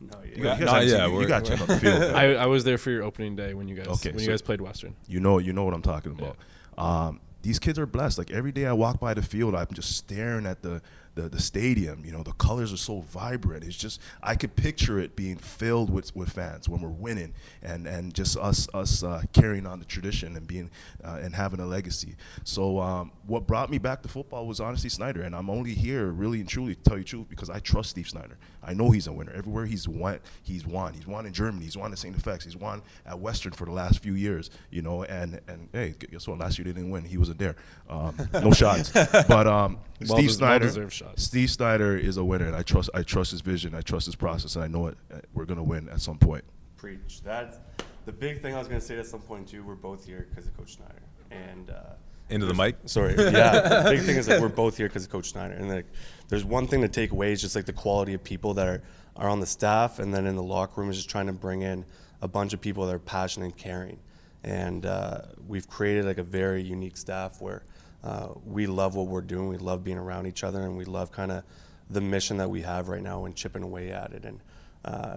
No, 0.00 0.18
You 0.24 0.42
yeah. 0.44 0.58
guys, 0.58 0.60
not 0.60 0.84
you 0.84 0.90
guys 0.90 0.92
haven't 0.98 1.10
seen- 1.12 1.20
you 1.22 1.28
got 1.28 1.44
to 1.44 1.50
check 1.52 1.60
out 1.60 1.68
the 1.68 1.76
field. 1.78 2.02
I, 2.16 2.34
I 2.34 2.46
was 2.46 2.64
there 2.64 2.76
for 2.78 2.90
your 2.90 3.04
opening 3.04 3.36
day 3.36 3.54
when 3.54 3.68
you 3.68 3.76
guys 3.76 3.86
Okay, 3.86 4.10
when 4.10 4.20
you 4.22 4.28
guys 4.28 4.42
played 4.42 4.60
Western. 4.60 4.96
You 5.06 5.20
know, 5.20 5.38
you 5.38 5.52
know 5.52 5.64
what 5.64 5.72
I'm 5.74 5.82
talking 5.82 6.12
about. 6.12 6.36
Um, 6.76 7.20
these 7.42 7.58
kids 7.60 7.78
are 7.78 7.86
blessed. 7.86 8.18
Like 8.18 8.30
every 8.32 8.52
day 8.52 8.66
I 8.66 8.72
walk 8.72 8.98
by 9.00 9.14
the 9.14 9.22
field, 9.22 9.54
I'm 9.54 9.68
just 9.72 9.96
staring 9.96 10.46
at 10.46 10.62
the, 10.62 10.82
the 11.14 11.28
the 11.28 11.40
stadium. 11.40 12.04
You 12.04 12.12
know, 12.12 12.22
the 12.22 12.32
colors 12.32 12.72
are 12.72 12.78
so 12.78 13.00
vibrant. 13.00 13.64
It's 13.64 13.76
just 13.76 14.00
I 14.22 14.34
could 14.34 14.54
picture 14.56 14.98
it 14.98 15.16
being 15.16 15.36
filled 15.36 15.90
with, 15.90 16.14
with 16.16 16.30
fans 16.30 16.68
when 16.68 16.80
we're 16.80 16.88
winning, 16.88 17.34
and 17.62 17.86
and 17.86 18.14
just 18.14 18.36
us 18.36 18.68
us 18.74 19.02
uh, 19.02 19.22
carrying 19.32 19.66
on 19.66 19.78
the 19.78 19.84
tradition 19.84 20.36
and 20.36 20.46
being 20.46 20.70
uh, 21.04 21.18
and 21.22 21.34
having 21.34 21.60
a 21.60 21.66
legacy. 21.66 22.16
So 22.44 22.80
um, 22.80 23.12
what 23.26 23.46
brought 23.46 23.70
me 23.70 23.78
back 23.78 24.02
to 24.02 24.08
football 24.08 24.46
was 24.46 24.60
honestly 24.60 24.90
Snyder, 24.90 25.22
and 25.22 25.34
I'm 25.34 25.50
only 25.50 25.74
here 25.74 26.06
really 26.06 26.40
and 26.40 26.48
truly 26.48 26.74
to 26.74 26.82
tell 26.82 26.96
you 26.98 27.04
the 27.04 27.08
truth 27.08 27.28
because 27.28 27.50
I 27.50 27.58
trust 27.58 27.90
Steve 27.90 28.08
Snyder. 28.08 28.38
I 28.62 28.74
know 28.74 28.90
he's 28.90 29.06
a 29.06 29.12
winner. 29.12 29.32
Everywhere 29.32 29.66
he's 29.66 29.88
won, 29.88 30.20
he's 30.42 30.66
won. 30.66 30.94
He's 30.94 31.06
won 31.06 31.26
in 31.26 31.32
Germany. 31.32 31.64
He's 31.64 31.76
won 31.76 31.92
at 31.92 31.98
St. 31.98 32.16
FX. 32.16 32.44
He's 32.44 32.56
won 32.56 32.82
at 33.06 33.18
Western 33.18 33.52
for 33.52 33.64
the 33.64 33.72
last 33.72 33.98
few 33.98 34.14
years. 34.14 34.50
You 34.70 34.82
know, 34.82 35.02
and 35.04 35.40
and 35.48 35.68
hey, 35.72 35.94
guess 36.10 36.28
what? 36.28 36.38
Last 36.38 36.58
year 36.58 36.64
they 36.64 36.72
didn't 36.72 36.90
win. 36.90 37.04
He 37.04 37.18
wasn't 37.18 37.38
there. 37.38 37.56
Um, 37.88 38.16
no 38.32 38.52
shots. 38.52 38.90
But 38.92 39.46
um, 39.46 39.78
Well 40.00 40.16
Steve 40.16 40.28
des- 40.28 40.34
Snyder, 40.34 40.64
well-deserved 40.66 40.92
shot. 41.02 41.18
Steve 41.20 41.50
Snyder 41.50 41.96
is 41.96 42.16
a 42.16 42.24
winner, 42.24 42.46
and 42.46 42.56
I 42.56 42.62
trust. 42.62 42.90
I 42.94 43.02
trust 43.02 43.30
his 43.30 43.40
vision. 43.40 43.74
I 43.74 43.80
trust 43.80 44.06
his 44.06 44.16
process, 44.16 44.56
and 44.56 44.64
I 44.64 44.68
know 44.68 44.86
it. 44.88 44.96
uh, 45.12 45.18
We're 45.34 45.44
gonna 45.44 45.62
win 45.62 45.88
at 45.88 46.00
some 46.00 46.18
point. 46.18 46.44
Preach. 46.76 47.22
That's 47.22 47.58
the 48.06 48.12
big 48.12 48.42
thing 48.42 48.54
I 48.54 48.58
was 48.58 48.66
going 48.66 48.80
to 48.80 48.84
say 48.86 48.98
at 48.98 49.06
some 49.06 49.20
point 49.20 49.46
too. 49.48 49.62
We're 49.62 49.76
both 49.76 50.04
here 50.04 50.26
because 50.28 50.46
of 50.48 50.56
Coach 50.56 50.74
Snyder. 50.76 51.00
And 51.30 51.70
uh, 51.70 51.94
Into 52.30 52.46
the 52.46 52.54
mic. 52.54 52.74
sorry, 52.86 53.14
yeah. 53.16 53.60
the 53.84 53.90
big 53.90 54.00
thing 54.00 54.16
is 54.16 54.26
that 54.26 54.40
we're 54.40 54.48
both 54.48 54.76
here 54.76 54.88
because 54.88 55.04
of 55.04 55.10
Coach 55.10 55.30
Snyder. 55.30 55.54
And 55.54 55.68
like, 55.70 55.86
there's 56.28 56.44
one 56.44 56.66
thing 56.66 56.80
to 56.80 56.88
take 56.88 57.12
away 57.12 57.30
is 57.32 57.40
just 57.40 57.54
like 57.54 57.64
the 57.66 57.72
quality 57.72 58.14
of 58.14 58.24
people 58.24 58.54
that 58.54 58.66
are 58.66 58.82
are 59.14 59.28
on 59.28 59.38
the 59.40 59.46
staff, 59.46 59.98
and 60.00 60.12
then 60.12 60.26
in 60.26 60.34
the 60.34 60.42
locker 60.42 60.80
room 60.80 60.90
is 60.90 60.96
just 60.96 61.08
trying 61.08 61.26
to 61.26 61.32
bring 61.32 61.62
in 61.62 61.84
a 62.20 62.26
bunch 62.26 62.52
of 62.52 62.60
people 62.60 62.86
that 62.86 62.94
are 62.94 62.98
passionate 62.98 63.44
and 63.46 63.56
caring. 63.56 63.98
And 64.42 64.84
uh, 64.86 65.20
we've 65.46 65.68
created 65.68 66.04
like 66.04 66.18
a 66.18 66.24
very 66.24 66.62
unique 66.62 66.96
staff 66.96 67.40
where 67.40 67.62
uh, 68.04 68.28
we 68.44 68.66
love 68.66 68.94
what 68.94 69.06
we're 69.06 69.20
doing. 69.20 69.48
We 69.48 69.58
love 69.58 69.84
being 69.84 69.98
around 69.98 70.26
each 70.26 70.42
other, 70.44 70.62
and 70.62 70.76
we 70.76 70.84
love 70.84 71.12
kind 71.12 71.30
of 71.32 71.44
the 71.90 72.00
mission 72.00 72.38
that 72.38 72.50
we 72.50 72.62
have 72.62 72.88
right 72.88 73.02
now 73.02 73.24
and 73.24 73.34
chipping 73.34 73.62
away 73.62 73.90
at 73.92 74.12
it. 74.12 74.24
And 74.24 74.40
uh, 74.84 75.16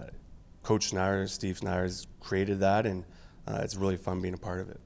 Coach 0.62 0.88
Snyder, 0.88 1.26
Steve 1.26 1.58
Snyder, 1.58 1.82
has 1.84 2.06
created 2.20 2.60
that, 2.60 2.86
and 2.86 3.04
uh, 3.48 3.60
it's 3.62 3.76
really 3.76 3.96
fun 3.96 4.20
being 4.20 4.34
a 4.34 4.38
part 4.38 4.60
of 4.60 4.68
it. 4.68 4.80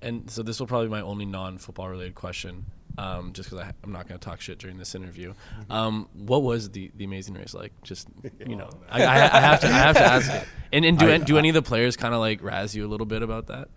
And 0.00 0.30
so 0.30 0.42
this 0.42 0.60
will 0.60 0.66
probably 0.66 0.86
be 0.86 0.92
my 0.92 1.00
only 1.00 1.24
non-football 1.26 1.88
related 1.88 2.14
question, 2.14 2.66
um, 2.98 3.32
just 3.32 3.50
because 3.50 3.66
I'm 3.82 3.92
not 3.92 4.06
going 4.08 4.18
to 4.18 4.24
talk 4.24 4.40
shit 4.40 4.58
during 4.58 4.76
this 4.78 4.94
interview. 4.94 5.34
Um, 5.70 6.08
what 6.14 6.42
was 6.42 6.70
the, 6.70 6.90
the 6.96 7.04
Amazing 7.04 7.34
Race 7.34 7.52
like? 7.54 7.72
Just 7.82 8.06
you 8.46 8.54
know, 8.56 8.70
I, 8.90 9.02
I, 9.04 9.14
I 9.14 9.40
have 9.40 9.60
to 9.60 9.66
I 9.66 9.70
have 9.70 9.96
to 9.96 10.02
ask 10.04 10.32
it. 10.32 10.44
And, 10.72 10.84
and 10.84 10.98
do 10.98 11.06
I- 11.08 11.12
an- 11.14 11.24
do 11.24 11.36
any 11.38 11.48
of 11.48 11.54
the 11.54 11.62
players 11.62 11.96
kind 11.96 12.14
of 12.14 12.20
like 12.20 12.42
razz 12.42 12.76
you 12.76 12.86
a 12.86 12.88
little 12.88 13.06
bit 13.06 13.22
about 13.22 13.48
that? 13.48 13.68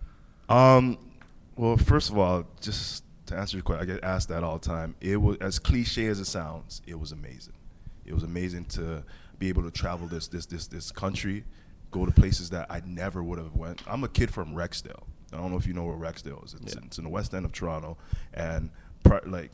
Um, 0.48 0.98
well, 1.56 1.76
first 1.76 2.10
of 2.10 2.18
all, 2.18 2.44
just 2.60 3.02
to 3.26 3.36
answer 3.36 3.56
your 3.56 3.62
question, 3.64 3.88
I 3.88 3.92
get 3.94 4.04
asked 4.04 4.28
that 4.30 4.42
all 4.44 4.58
the 4.58 4.66
time. 4.66 4.94
It 5.00 5.16
was 5.16 5.36
as 5.40 5.58
cliche 5.58 6.06
as 6.06 6.18
it 6.20 6.26
sounds. 6.26 6.82
It 6.86 6.98
was 6.98 7.12
amazing. 7.12 7.54
It 8.04 8.14
was 8.14 8.22
amazing 8.24 8.64
to 8.66 9.04
be 9.38 9.48
able 9.48 9.62
to 9.62 9.70
travel 9.70 10.06
this 10.06 10.28
this 10.28 10.46
this 10.46 10.66
this 10.66 10.90
country, 10.90 11.44
go 11.90 12.04
to 12.06 12.12
places 12.12 12.50
that 12.50 12.66
I 12.70 12.82
never 12.84 13.22
would 13.22 13.38
have 13.38 13.54
went. 13.54 13.80
I'm 13.86 14.02
a 14.04 14.08
kid 14.08 14.30
from 14.32 14.54
Rexdale. 14.54 15.04
I 15.32 15.36
don't 15.36 15.50
know 15.50 15.56
if 15.56 15.66
you 15.66 15.72
know 15.72 15.84
where 15.84 15.96
Rexdale 15.96 16.44
is. 16.44 16.54
It's, 16.54 16.74
Yeah. 16.74 16.80
it's 16.84 16.98
in 16.98 17.04
the 17.04 17.10
west 17.10 17.32
end 17.32 17.44
of 17.44 17.52
Toronto, 17.52 17.96
and 18.34 18.70
pri- 19.04 19.20
like 19.26 19.50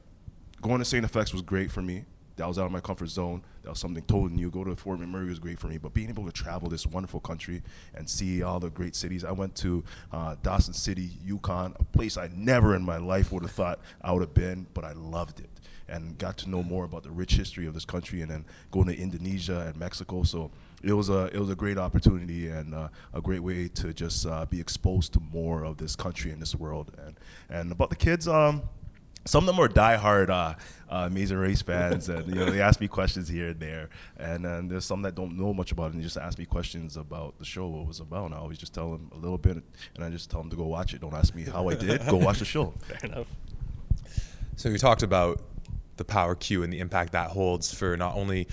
going 0.61 0.79
to 0.81 0.85
St. 0.85 1.05
FX 1.07 1.33
was 1.33 1.43
great 1.43 1.71
for 1.71 1.83
me. 1.83 2.05
That 2.39 2.47
was 2.47 2.59
out 2.59 2.67
of 2.67 2.73
my 2.73 2.81
comfort 2.81 3.09
zone. 3.09 3.43
That 3.63 3.71
was 3.71 3.81
something 3.81 4.03
totally 4.05 4.33
new. 4.33 4.51
Go 4.51 4.65
to 4.65 4.75
Fort 4.77 5.01
McMurray 5.01 5.29
was 5.29 5.39
great 5.39 5.59
for 5.59 5.67
me. 5.67 5.77
But 5.77 5.93
being 5.93 6.09
able 6.09 6.25
to 6.25 6.33
travel 6.33 6.69
this 6.69 6.87
wonderful 6.87 7.21
country 7.21 7.63
and 7.95 8.09
see 8.09 8.43
all 8.43 8.61
the 8.61 8.71
great 8.71 8.95
cities. 8.95 9.25
I 9.25 9.33
went 9.33 9.55
to 9.57 9.85
uh, 10.13 10.37
Dawson 10.43 10.73
City, 10.73 11.11
Yukon, 11.25 11.75
a 11.79 11.85
place 11.85 12.17
I 12.17 12.31
never 12.35 12.75
in 12.75 12.83
my 12.83 12.97
life 12.97 13.33
would 13.33 13.43
have 13.43 13.53
thought 13.53 13.81
I 14.01 14.13
would 14.13 14.23
have 14.23 14.35
been, 14.35 14.67
but 14.73 14.85
I 14.85 14.93
loved 14.93 15.41
it 15.41 15.51
and 15.89 16.19
got 16.19 16.37
to 16.39 16.51
know 16.51 16.63
more 16.63 16.85
about 16.85 17.03
the 17.03 17.11
rich 17.11 17.35
history 17.35 17.67
of 17.67 17.75
this 17.75 17.85
country. 17.85 18.21
And 18.23 18.31
then 18.31 18.45
going 18.71 18.87
to 18.87 18.97
Indonesia 18.97 19.67
and 19.67 19.77
Mexico. 19.77 20.23
So 20.23 20.51
it 20.83 20.93
was 20.93 21.09
a 21.09 21.27
it 21.35 21.39
was 21.39 21.51
a 21.51 21.57
great 21.57 21.79
opportunity 21.79 22.49
and 22.49 22.75
uh, 22.75 22.89
a 23.13 23.21
great 23.21 23.43
way 23.43 23.69
to 23.69 23.93
just 23.93 24.27
uh, 24.27 24.47
be 24.47 24.61
exposed 24.61 25.13
to 25.15 25.21
more 25.21 25.65
of 25.65 25.79
this 25.79 25.97
country 25.97 26.31
and 26.31 26.41
this 26.41 26.55
world. 26.55 26.93
And 27.05 27.19
and 27.51 27.73
about 27.73 27.91
the 27.91 27.97
kids, 27.97 28.29
um, 28.29 28.63
some 29.25 29.47
of 29.49 29.55
them 29.55 29.63
are 29.63 29.69
diehard 29.69 30.31
uh, 30.31 30.55
uh, 30.91 31.05
Amazing 31.07 31.39
Race 31.39 31.63
fans, 31.63 32.09
and 32.09 32.27
you 32.29 32.35
know 32.35 32.51
they 32.51 32.61
ask 32.61 32.81
me 32.81 32.89
questions 32.89 33.29
here 33.29 33.49
and 33.49 33.61
there. 33.61 33.91
And 34.17 34.45
then 34.45 34.69
there's 34.69 34.85
some 34.85 35.03
that 35.03 35.15
don't 35.15 35.37
know 35.39 35.53
much 35.53 35.73
about 35.73 35.91
it 35.91 35.95
and 35.95 36.03
just 36.03 36.17
ask 36.17 36.39
me 36.39 36.47
questions 36.47 36.97
about 36.97 37.39
the 37.39 37.45
show, 37.45 37.67
what 37.67 37.83
it 37.83 37.89
was 37.89 38.01
about. 38.01 38.27
And 38.27 38.35
I 38.35 38.39
always 38.39 38.59
just 38.59 38.73
tell 38.73 38.93
them 38.93 39.11
a 39.13 39.17
little 39.17 39.39
bit, 39.39 39.63
and 39.95 40.05
I 40.05 40.11
just 40.11 40.31
tell 40.31 40.41
them 40.41 40.51
to 40.51 40.57
go 40.57 40.67
watch 40.67 40.95
it. 40.95 41.01
Don't 41.01 41.15
ask 41.15 41.35
me 41.35 41.43
how 41.45 41.69
I 41.69 41.75
did. 41.75 42.07
Go 42.07 42.17
watch 42.19 42.39
the 42.39 42.45
show. 42.45 42.73
Fair 42.81 43.11
enough. 43.11 43.27
So 44.57 44.69
you 44.69 44.79
talked 44.79 45.03
about 45.03 45.43
the 45.97 46.05
power 46.05 46.35
Q 46.35 46.63
and 46.63 46.73
the 46.73 46.79
impact 46.79 47.13
that 47.13 47.31
holds 47.31 47.73
for 47.73 47.97
not 47.97 48.15
only 48.17 48.49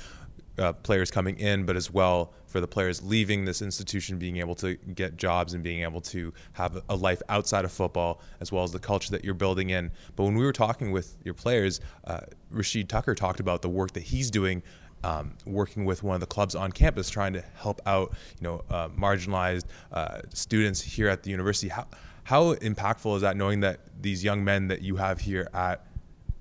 uh, 0.57 0.73
players 0.73 1.11
coming 1.11 1.37
in, 1.39 1.65
but 1.65 1.75
as 1.75 1.91
well 1.91 2.33
for 2.55 2.61
the 2.61 2.67
players 2.69 3.03
leaving 3.03 3.43
this 3.43 3.61
institution, 3.61 4.17
being 4.17 4.37
able 4.37 4.55
to 4.55 4.75
get 4.75 5.17
jobs 5.17 5.53
and 5.53 5.61
being 5.61 5.81
able 5.81 5.99
to 5.99 6.33
have 6.53 6.81
a 6.87 6.95
life 6.95 7.21
outside 7.27 7.65
of 7.65 7.71
football, 7.73 8.21
as 8.39 8.49
well 8.49 8.63
as 8.63 8.71
the 8.71 8.79
culture 8.79 9.11
that 9.11 9.25
you're 9.25 9.33
building 9.33 9.71
in. 9.71 9.91
But 10.15 10.23
when 10.23 10.35
we 10.35 10.45
were 10.45 10.53
talking 10.53 10.93
with 10.93 11.17
your 11.25 11.33
players, 11.33 11.81
uh, 12.05 12.21
Rashid 12.51 12.87
Tucker 12.87 13.13
talked 13.13 13.41
about 13.41 13.61
the 13.61 13.67
work 13.67 13.91
that 13.91 14.03
he's 14.03 14.31
doing. 14.31 14.63
Um, 15.03 15.33
working 15.45 15.83
with 15.83 16.01
one 16.01 16.15
of 16.15 16.21
the 16.21 16.27
clubs 16.27 16.55
on 16.55 16.71
campus, 16.71 17.09
trying 17.09 17.33
to 17.33 17.43
help 17.55 17.81
out, 17.85 18.15
you 18.39 18.47
know, 18.47 18.63
uh, 18.69 18.87
marginalized 18.87 19.65
uh, 19.91 20.21
students 20.33 20.81
here 20.81 21.09
at 21.09 21.23
the 21.23 21.31
university. 21.31 21.67
How 21.67 21.87
how 22.23 22.53
impactful 22.55 23.17
is 23.17 23.21
that, 23.21 23.35
knowing 23.35 23.59
that 23.59 23.81
these 24.01 24.23
young 24.23 24.45
men 24.45 24.69
that 24.69 24.81
you 24.81 24.95
have 24.95 25.19
here 25.19 25.49
at 25.53 25.85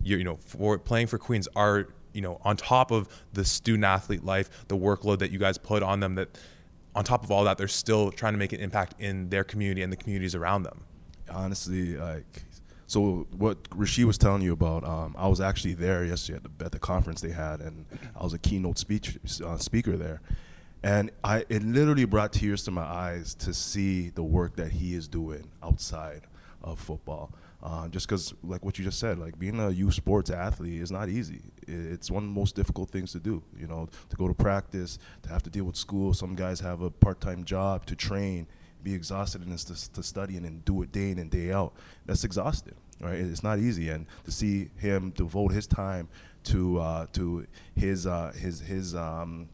you 0.00 0.16
you 0.18 0.24
know 0.24 0.36
for 0.36 0.78
playing 0.78 1.08
for 1.08 1.18
Queens 1.18 1.48
are 1.56 1.88
you 2.14 2.22
know 2.22 2.40
on 2.44 2.56
top 2.56 2.90
of 2.90 3.08
the 3.32 3.44
student 3.44 3.84
athlete 3.84 4.24
life, 4.24 4.48
the 4.68 4.76
workload 4.76 5.18
that 5.18 5.30
you 5.30 5.38
guys 5.38 5.58
put 5.58 5.82
on 5.82 6.00
them. 6.00 6.14
That 6.14 6.38
on 6.94 7.04
top 7.04 7.24
of 7.24 7.30
all 7.30 7.44
that, 7.44 7.58
they're 7.58 7.68
still 7.68 8.10
trying 8.10 8.34
to 8.34 8.38
make 8.38 8.52
an 8.52 8.60
impact 8.60 9.00
in 9.00 9.28
their 9.28 9.44
community 9.44 9.82
and 9.82 9.92
the 9.92 9.96
communities 9.96 10.34
around 10.34 10.62
them. 10.62 10.84
honestly, 11.28 11.96
like, 11.96 12.44
so 12.86 13.26
what 13.36 13.58
Rashid 13.74 14.04
was 14.04 14.18
telling 14.18 14.42
you 14.42 14.52
about, 14.52 14.84
um, 14.84 15.16
I 15.18 15.26
was 15.26 15.40
actually 15.40 15.74
there 15.74 16.04
yesterday 16.04 16.36
at 16.36 16.58
the, 16.58 16.64
at 16.66 16.72
the 16.72 16.78
conference 16.78 17.20
they 17.20 17.30
had, 17.30 17.60
and 17.60 17.86
I 18.14 18.22
was 18.22 18.34
a 18.34 18.38
keynote 18.38 18.78
speech 18.78 19.18
uh, 19.44 19.56
speaker 19.56 19.96
there, 19.96 20.20
and 20.82 21.10
I 21.24 21.44
it 21.48 21.62
literally 21.62 22.04
brought 22.04 22.32
tears 22.32 22.62
to 22.64 22.70
my 22.70 22.84
eyes 22.84 23.34
to 23.36 23.52
see 23.54 24.10
the 24.10 24.22
work 24.22 24.56
that 24.56 24.70
he 24.70 24.94
is 24.94 25.08
doing 25.08 25.50
outside 25.62 26.22
of 26.62 26.78
football. 26.78 27.32
Uh, 27.64 27.88
just 27.88 28.06
because, 28.06 28.34
like 28.42 28.62
what 28.62 28.78
you 28.78 28.84
just 28.84 29.00
said, 29.00 29.18
like 29.18 29.38
being 29.38 29.58
a 29.58 29.70
U 29.70 29.90
Sports 29.90 30.28
athlete 30.28 30.82
is 30.82 30.92
not 30.92 31.08
easy. 31.08 31.40
It's 31.66 32.10
one 32.10 32.24
of 32.24 32.28
the 32.28 32.34
most 32.34 32.54
difficult 32.54 32.90
things 32.90 33.12
to 33.12 33.18
do. 33.18 33.42
You 33.58 33.66
know, 33.66 33.88
to 34.10 34.16
go 34.16 34.28
to 34.28 34.34
practice, 34.34 34.98
to 35.22 35.30
have 35.30 35.42
to 35.44 35.50
deal 35.50 35.64
with 35.64 35.76
school. 35.76 36.12
Some 36.12 36.34
guys 36.34 36.60
have 36.60 36.82
a 36.82 36.90
part-time 36.90 37.44
job 37.44 37.86
to 37.86 37.96
train 37.96 38.46
be 38.84 38.94
exhausted 38.94 39.42
this 39.50 39.64
to, 39.64 39.92
to 39.92 40.02
study 40.02 40.36
and 40.36 40.44
then 40.44 40.62
do 40.64 40.82
it 40.82 40.92
day 40.92 41.10
in 41.10 41.18
and 41.18 41.30
day 41.30 41.50
out. 41.50 41.72
That's 42.06 42.22
exhausting, 42.22 42.74
right? 43.00 43.18
It's 43.18 43.42
not 43.42 43.58
easy, 43.58 43.88
and 43.88 44.06
to 44.24 44.30
see 44.30 44.68
him 44.76 45.10
devote 45.16 45.52
his 45.52 45.66
time 45.66 46.08
to 46.44 46.78
uh, 46.78 47.06
to 47.14 47.46
his 47.74 48.06
uh, 48.06 48.32
his 48.36 48.60
his 48.60 48.94
um, 48.94 49.48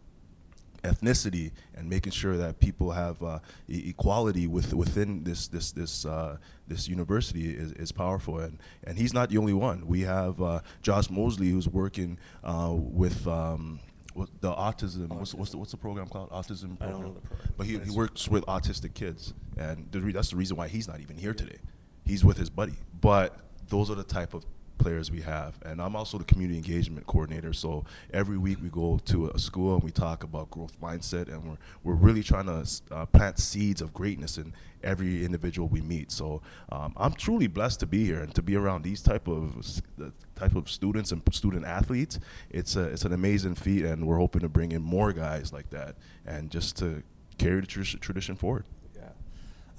ethnicity 0.82 1.52
and 1.74 1.88
making 1.88 2.12
sure 2.12 2.36
that 2.36 2.58
people 2.60 2.90
have 2.90 3.22
uh, 3.22 3.38
e- 3.68 3.90
equality 3.90 4.46
with 4.46 4.74
within 4.74 5.24
this 5.24 5.48
this 5.48 5.72
this 5.72 6.04
uh, 6.04 6.36
this 6.68 6.88
university 6.88 7.50
is, 7.50 7.72
is 7.72 7.92
powerful 7.92 8.38
and 8.38 8.58
and 8.84 8.98
he's 8.98 9.12
not 9.12 9.30
the 9.30 9.38
only 9.38 9.52
one. 9.52 9.86
We 9.86 10.02
have 10.02 10.40
uh, 10.40 10.60
Josh 10.82 11.10
Mosley 11.10 11.50
who's 11.50 11.68
working 11.68 12.18
uh, 12.44 12.74
with. 12.74 13.26
Um, 13.26 13.80
what 14.12 14.28
the 14.40 14.52
autism, 14.52 15.08
what's, 15.08 15.34
what's 15.34 15.52
the 15.52 15.58
what's 15.58 15.70
the 15.70 15.76
program 15.76 16.08
called? 16.08 16.30
Autism 16.30 16.76
program. 16.76 16.90
don't 16.90 17.02
know 17.02 17.12
the 17.14 17.20
program. 17.20 17.52
But 17.56 17.66
he, 17.66 17.78
he 17.78 17.90
works 17.90 18.26
with 18.26 18.44
autistic 18.46 18.92
kids, 18.92 19.34
and 19.56 19.86
the 19.92 20.00
re- 20.00 20.12
that's 20.12 20.30
the 20.30 20.36
reason 20.36 20.56
why 20.56 20.66
he's 20.66 20.88
not 20.88 20.98
even 20.98 21.16
here 21.16 21.32
today. 21.32 21.58
He's 22.04 22.24
with 22.24 22.36
his 22.36 22.50
buddy. 22.50 22.74
But 23.00 23.38
those 23.68 23.88
are 23.88 23.94
the 23.94 24.02
type 24.02 24.34
of 24.34 24.44
players 24.80 25.10
we 25.10 25.20
have, 25.20 25.54
and 25.64 25.80
I'm 25.80 25.94
also 25.94 26.18
the 26.18 26.24
community 26.24 26.58
engagement 26.58 27.06
coordinator. 27.06 27.52
So 27.52 27.84
every 28.12 28.38
week 28.38 28.58
we 28.62 28.68
go 28.70 28.98
to 29.06 29.28
a 29.28 29.38
school 29.38 29.74
and 29.74 29.84
we 29.84 29.90
talk 29.90 30.24
about 30.24 30.50
growth 30.50 30.80
mindset, 30.80 31.28
and 31.28 31.44
we're 31.44 31.58
we're 31.84 31.94
really 31.94 32.22
trying 32.22 32.46
to 32.46 32.66
uh, 32.90 33.06
plant 33.06 33.38
seeds 33.38 33.80
of 33.80 33.92
greatness 33.92 34.38
in 34.38 34.52
every 34.82 35.24
individual 35.24 35.68
we 35.68 35.82
meet. 35.82 36.10
So 36.10 36.42
um, 36.72 36.94
I'm 36.96 37.12
truly 37.12 37.46
blessed 37.46 37.80
to 37.80 37.86
be 37.86 38.04
here 38.04 38.20
and 38.22 38.34
to 38.34 38.42
be 38.42 38.56
around 38.56 38.82
these 38.82 39.02
type 39.02 39.28
of 39.28 39.54
the 39.96 40.12
type 40.34 40.56
of 40.56 40.70
students 40.70 41.12
and 41.12 41.22
student 41.32 41.64
athletes. 41.64 42.18
It's 42.50 42.76
a 42.76 42.84
it's 42.84 43.04
an 43.04 43.12
amazing 43.12 43.54
feat, 43.54 43.84
and 43.84 44.06
we're 44.06 44.18
hoping 44.18 44.40
to 44.40 44.48
bring 44.48 44.72
in 44.72 44.82
more 44.82 45.12
guys 45.12 45.52
like 45.52 45.70
that, 45.70 45.96
and 46.26 46.50
just 46.50 46.76
to 46.78 47.02
carry 47.38 47.60
the 47.60 47.66
tr- 47.66 47.98
tradition 47.98 48.34
forward. 48.34 48.64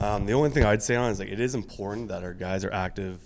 Um, 0.02 0.26
the 0.26 0.34
only 0.34 0.50
thing 0.50 0.64
I'd 0.64 0.82
say 0.82 0.96
on 0.96 1.12
is 1.12 1.20
like 1.20 1.30
it 1.30 1.40
is 1.40 1.54
important 1.54 2.08
that 2.08 2.24
our 2.24 2.34
guys 2.34 2.66
are 2.66 2.74
active 2.74 3.20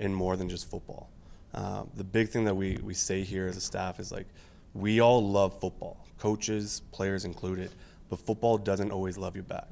in 0.00 0.12
more 0.12 0.36
than 0.36 0.48
just 0.48 0.68
football. 0.68 1.08
Um, 1.56 1.90
the 1.96 2.04
big 2.04 2.28
thing 2.28 2.44
that 2.44 2.54
we, 2.54 2.78
we 2.82 2.94
say 2.94 3.22
here 3.22 3.48
as 3.48 3.56
a 3.56 3.60
staff 3.60 3.98
is 3.98 4.12
like 4.12 4.26
we 4.74 5.00
all 5.00 5.26
love 5.26 5.58
football, 5.58 6.06
coaches, 6.18 6.82
players 6.92 7.24
included, 7.24 7.70
but 8.10 8.18
football 8.18 8.58
doesn't 8.58 8.90
always 8.90 9.16
love 9.16 9.36
you 9.36 9.42
back. 9.42 9.68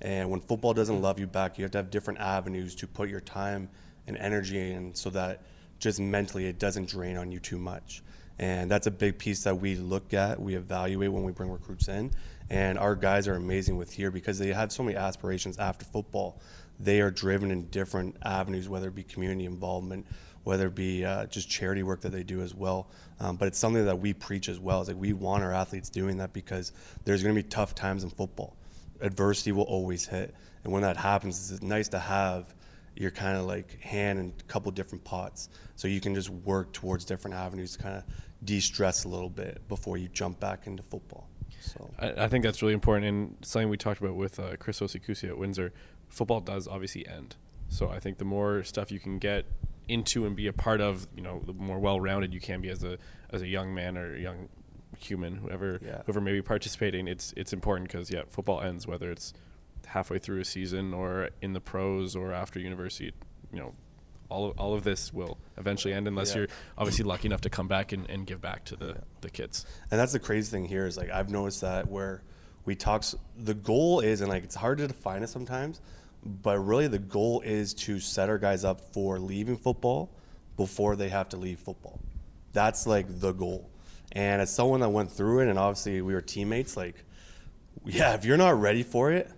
And 0.00 0.30
when 0.30 0.40
football 0.40 0.72
doesn't 0.72 1.02
love 1.02 1.18
you 1.18 1.26
back, 1.26 1.58
you 1.58 1.64
have 1.64 1.72
to 1.72 1.78
have 1.78 1.90
different 1.90 2.20
avenues 2.20 2.74
to 2.76 2.86
put 2.86 3.10
your 3.10 3.20
time 3.20 3.68
and 4.06 4.16
energy 4.16 4.72
in 4.72 4.94
so 4.94 5.10
that 5.10 5.42
just 5.78 6.00
mentally 6.00 6.46
it 6.46 6.58
doesn't 6.58 6.88
drain 6.88 7.16
on 7.16 7.30
you 7.30 7.40
too 7.40 7.58
much. 7.58 8.02
And 8.38 8.70
that's 8.70 8.86
a 8.86 8.90
big 8.90 9.18
piece 9.18 9.42
that 9.42 9.60
we 9.60 9.74
look 9.74 10.14
at, 10.14 10.40
we 10.40 10.54
evaluate 10.54 11.12
when 11.12 11.24
we 11.24 11.32
bring 11.32 11.50
recruits 11.50 11.88
in. 11.88 12.12
And 12.50 12.78
our 12.78 12.94
guys 12.94 13.28
are 13.28 13.34
amazing 13.34 13.76
with 13.76 13.92
here 13.92 14.10
because 14.10 14.38
they 14.38 14.52
have 14.52 14.72
so 14.72 14.82
many 14.82 14.96
aspirations 14.96 15.58
after 15.58 15.84
football. 15.84 16.40
They 16.80 17.00
are 17.00 17.10
driven 17.10 17.50
in 17.50 17.66
different 17.66 18.16
avenues, 18.24 18.68
whether 18.68 18.88
it 18.88 18.94
be 18.94 19.02
community 19.02 19.44
involvement, 19.44 20.06
whether 20.48 20.68
it 20.68 20.74
be 20.74 21.04
uh, 21.04 21.26
just 21.26 21.46
charity 21.50 21.82
work 21.82 22.00
that 22.00 22.10
they 22.10 22.22
do 22.22 22.40
as 22.40 22.54
well. 22.54 22.88
Um, 23.20 23.36
but 23.36 23.48
it's 23.48 23.58
something 23.58 23.84
that 23.84 23.98
we 24.00 24.14
preach 24.14 24.48
as 24.48 24.58
well. 24.58 24.80
It's 24.80 24.88
like 24.88 24.96
we 24.96 25.12
want 25.12 25.44
our 25.44 25.52
athletes 25.52 25.90
doing 25.90 26.16
that 26.16 26.32
because 26.32 26.72
there's 27.04 27.22
going 27.22 27.36
to 27.36 27.42
be 27.42 27.46
tough 27.46 27.74
times 27.74 28.02
in 28.02 28.08
football. 28.08 28.56
Adversity 29.02 29.52
will 29.52 29.64
always 29.64 30.06
hit, 30.06 30.34
and 30.64 30.72
when 30.72 30.80
that 30.80 30.96
happens, 30.96 31.52
it's 31.52 31.62
nice 31.62 31.88
to 31.88 31.98
have 31.98 32.54
your 32.96 33.10
kind 33.10 33.36
of 33.36 33.44
like 33.44 33.78
hand 33.82 34.18
in 34.18 34.32
a 34.40 34.42
couple 34.44 34.72
different 34.72 35.04
pots, 35.04 35.50
so 35.76 35.86
you 35.86 36.00
can 36.00 36.14
just 36.14 36.30
work 36.30 36.72
towards 36.72 37.04
different 37.04 37.36
avenues 37.36 37.76
to 37.76 37.82
kind 37.82 37.96
of 37.98 38.04
de-stress 38.42 39.04
a 39.04 39.08
little 39.08 39.28
bit 39.28 39.60
before 39.68 39.98
you 39.98 40.08
jump 40.08 40.40
back 40.40 40.66
into 40.66 40.82
football. 40.82 41.28
So 41.60 41.90
I, 41.98 42.24
I 42.24 42.28
think 42.28 42.42
that's 42.42 42.62
really 42.62 42.72
important 42.72 43.06
and 43.06 43.36
something 43.42 43.68
we 43.68 43.76
talked 43.76 44.00
about 44.00 44.14
with 44.14 44.40
uh, 44.40 44.56
Chris 44.56 44.80
Osikusi 44.80 45.28
at 45.28 45.36
Windsor. 45.36 45.74
Football 46.08 46.40
does 46.40 46.66
obviously 46.66 47.06
end, 47.06 47.36
so 47.68 47.90
I 47.90 48.00
think 48.00 48.16
the 48.16 48.24
more 48.24 48.64
stuff 48.64 48.90
you 48.90 48.98
can 48.98 49.18
get 49.18 49.44
into 49.88 50.26
and 50.26 50.36
be 50.36 50.46
a 50.46 50.52
part 50.52 50.80
of, 50.80 51.06
you 51.16 51.22
know, 51.22 51.42
the 51.46 51.52
more 51.52 51.78
well-rounded 51.78 52.32
you 52.34 52.40
can 52.40 52.60
be 52.60 52.68
as 52.68 52.84
a 52.84 52.98
as 53.30 53.42
a 53.42 53.46
young 53.48 53.74
man 53.74 53.96
or 53.98 54.14
a 54.14 54.20
young 54.20 54.48
human, 54.98 55.36
whoever 55.36 55.80
Yeah. 55.84 56.02
whoever 56.06 56.20
may 56.20 56.32
be 56.32 56.42
participating. 56.42 57.08
It's 57.08 57.32
it's 57.36 57.52
important 57.52 57.88
because 57.88 58.10
yeah, 58.10 58.22
football 58.28 58.60
ends 58.60 58.86
whether 58.86 59.10
it's 59.10 59.32
halfway 59.86 60.18
through 60.18 60.40
a 60.40 60.44
season 60.44 60.92
or 60.92 61.30
in 61.40 61.52
the 61.52 61.60
pros 61.60 62.14
or 62.16 62.32
after 62.32 62.58
university. 62.60 63.12
You 63.52 63.58
know, 63.60 63.74
all 64.28 64.46
of, 64.50 64.58
all 64.58 64.74
of 64.74 64.84
this 64.84 65.12
will 65.12 65.38
eventually 65.56 65.94
end 65.94 66.06
unless 66.06 66.30
Yeah. 66.32 66.38
you're 66.40 66.48
obviously 66.76 67.04
lucky 67.04 67.26
enough 67.26 67.40
to 67.42 67.50
come 67.50 67.68
back 67.68 67.92
and, 67.92 68.08
and 68.10 68.26
give 68.26 68.40
back 68.42 68.64
to 68.66 68.76
the, 68.76 68.98
the 69.22 69.30
kids. 69.30 69.64
And 69.90 69.98
that's 69.98 70.12
the 70.12 70.18
crazy 70.18 70.50
thing 70.50 70.66
here 70.66 70.86
is 70.86 70.96
like 70.98 71.10
I've 71.10 71.30
noticed 71.30 71.62
that 71.62 71.88
where 71.88 72.22
we 72.66 72.74
talk, 72.74 73.04
the 73.36 73.54
goal 73.54 74.00
is, 74.00 74.20
and 74.20 74.28
like 74.28 74.44
it's 74.44 74.56
hard 74.56 74.76
to 74.78 74.86
define 74.88 75.22
it 75.22 75.28
sometimes, 75.30 75.80
but 76.24 76.58
really 76.58 76.88
the 76.88 76.98
goal 76.98 77.40
is 77.42 77.74
to 77.74 78.00
set 78.00 78.28
our 78.28 78.38
guys 78.38 78.64
up 78.64 78.80
for 78.92 79.18
leaving 79.18 79.56
football 79.56 80.10
before 80.56 80.96
they 80.96 81.08
have 81.08 81.28
to 81.30 81.36
leave 81.36 81.58
football. 81.58 82.00
That's 82.52 82.86
like 82.86 83.20
the 83.20 83.32
goal. 83.32 83.70
And 84.12 84.40
as 84.42 84.52
someone 84.52 84.80
that 84.80 84.88
went 84.88 85.12
through 85.12 85.40
it, 85.40 85.48
and 85.48 85.58
obviously 85.58 86.00
we 86.00 86.14
were 86.14 86.22
teammates, 86.22 86.76
like, 86.76 87.04
yeah, 87.84 88.14
if 88.14 88.24
you're 88.24 88.36
not 88.36 88.60
ready 88.60 88.82
for 88.82 89.12
it, 89.12 89.30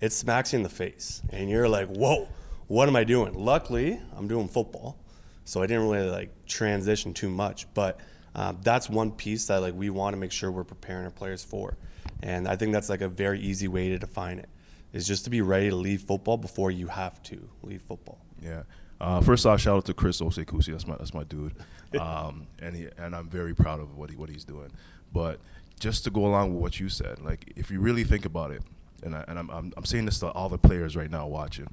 it 0.00 0.12
smacks 0.12 0.52
you 0.52 0.56
in 0.56 0.62
the 0.62 0.68
face, 0.68 1.22
and 1.30 1.48
you're 1.48 1.68
like, 1.68 1.88
whoa, 1.88 2.28
what 2.66 2.88
am 2.88 2.96
I 2.96 3.04
doing? 3.04 3.34
Luckily, 3.34 4.00
I'm 4.16 4.26
doing 4.26 4.48
football, 4.48 4.98
so 5.44 5.62
I 5.62 5.66
didn't 5.66 5.88
really 5.88 6.10
like 6.10 6.46
transition 6.46 7.14
too 7.14 7.28
much. 7.28 7.72
But 7.74 8.00
um, 8.34 8.58
that's 8.62 8.88
one 8.88 9.12
piece 9.12 9.46
that 9.46 9.60
like 9.60 9.74
we 9.74 9.90
want 9.90 10.14
to 10.14 10.18
make 10.18 10.32
sure 10.32 10.50
we're 10.50 10.64
preparing 10.64 11.04
our 11.04 11.10
players 11.10 11.44
for, 11.44 11.76
and 12.22 12.48
I 12.48 12.56
think 12.56 12.72
that's 12.72 12.88
like 12.88 13.00
a 13.00 13.08
very 13.08 13.40
easy 13.40 13.68
way 13.68 13.90
to 13.90 13.98
define 13.98 14.38
it, 14.40 14.48
is 14.92 15.06
just 15.06 15.24
to 15.24 15.30
be 15.30 15.40
ready 15.40 15.70
to 15.70 15.76
leave 15.76 16.02
football 16.02 16.36
before 16.36 16.70
you 16.70 16.86
have 16.86 17.22
to 17.24 17.48
leave 17.62 17.82
football. 17.82 18.18
Yeah. 18.42 18.62
Uh, 19.00 19.20
first 19.20 19.44
off, 19.46 19.60
shout 19.60 19.76
out 19.76 19.84
to 19.86 19.94
Chris 19.94 20.20
Osekusi. 20.20 20.66
That's 20.66 20.86
my 20.86 20.96
that's 20.96 21.12
my 21.12 21.24
dude, 21.24 21.54
um, 22.00 22.46
and 22.60 22.76
he, 22.76 22.88
and 22.98 23.16
I'm 23.16 23.28
very 23.28 23.52
proud 23.52 23.80
of 23.80 23.96
what 23.96 24.10
he 24.10 24.16
what 24.16 24.28
he's 24.28 24.44
doing. 24.44 24.70
But 25.12 25.40
just 25.80 26.04
to 26.04 26.10
go 26.10 26.24
along 26.26 26.54
with 26.54 26.62
what 26.62 26.80
you 26.80 26.88
said, 26.88 27.20
like 27.20 27.52
if 27.56 27.70
you 27.70 27.80
really 27.80 28.04
think 28.04 28.24
about 28.24 28.52
it, 28.52 28.62
and 29.02 29.16
I, 29.16 29.24
and 29.26 29.40
I'm, 29.40 29.50
I'm 29.50 29.72
I'm 29.76 29.84
saying 29.84 30.04
this 30.04 30.20
to 30.20 30.28
all 30.28 30.48
the 30.48 30.58
players 30.58 30.96
right 30.96 31.10
now 31.10 31.26
watching. 31.26 31.66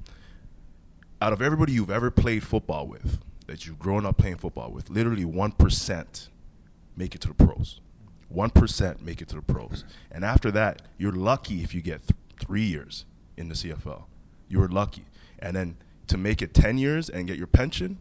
Out 1.22 1.32
of 1.32 1.40
everybody 1.40 1.72
you've 1.72 1.90
ever 1.90 2.10
played 2.10 2.42
football 2.42 2.88
with, 2.88 3.20
that 3.46 3.66
you've 3.66 3.78
grown 3.78 4.06
up 4.06 4.16
playing 4.16 4.38
football 4.38 4.72
with, 4.72 4.90
literally 4.90 5.24
one 5.24 5.52
percent 5.52 6.30
make 6.96 7.14
it 7.14 7.20
to 7.20 7.28
the 7.28 7.34
pros. 7.34 7.80
One 8.28 8.50
percent 8.50 9.04
make 9.04 9.22
it 9.22 9.28
to 9.28 9.36
the 9.36 9.42
pros, 9.42 9.84
and 10.10 10.24
after 10.24 10.50
that, 10.50 10.82
you're 10.98 11.12
lucky 11.12 11.62
if 11.62 11.74
you 11.74 11.80
get 11.80 12.00
th- 12.08 12.18
three 12.40 12.62
years 12.64 13.04
in 13.40 13.48
the 13.48 13.54
CFL. 13.54 14.04
You 14.48 14.60
were 14.60 14.68
lucky, 14.68 15.04
and 15.38 15.56
then 15.56 15.76
to 16.08 16.18
make 16.18 16.42
it 16.42 16.54
ten 16.54 16.78
years 16.78 17.08
and 17.08 17.26
get 17.26 17.38
your 17.38 17.46
pension, 17.46 17.98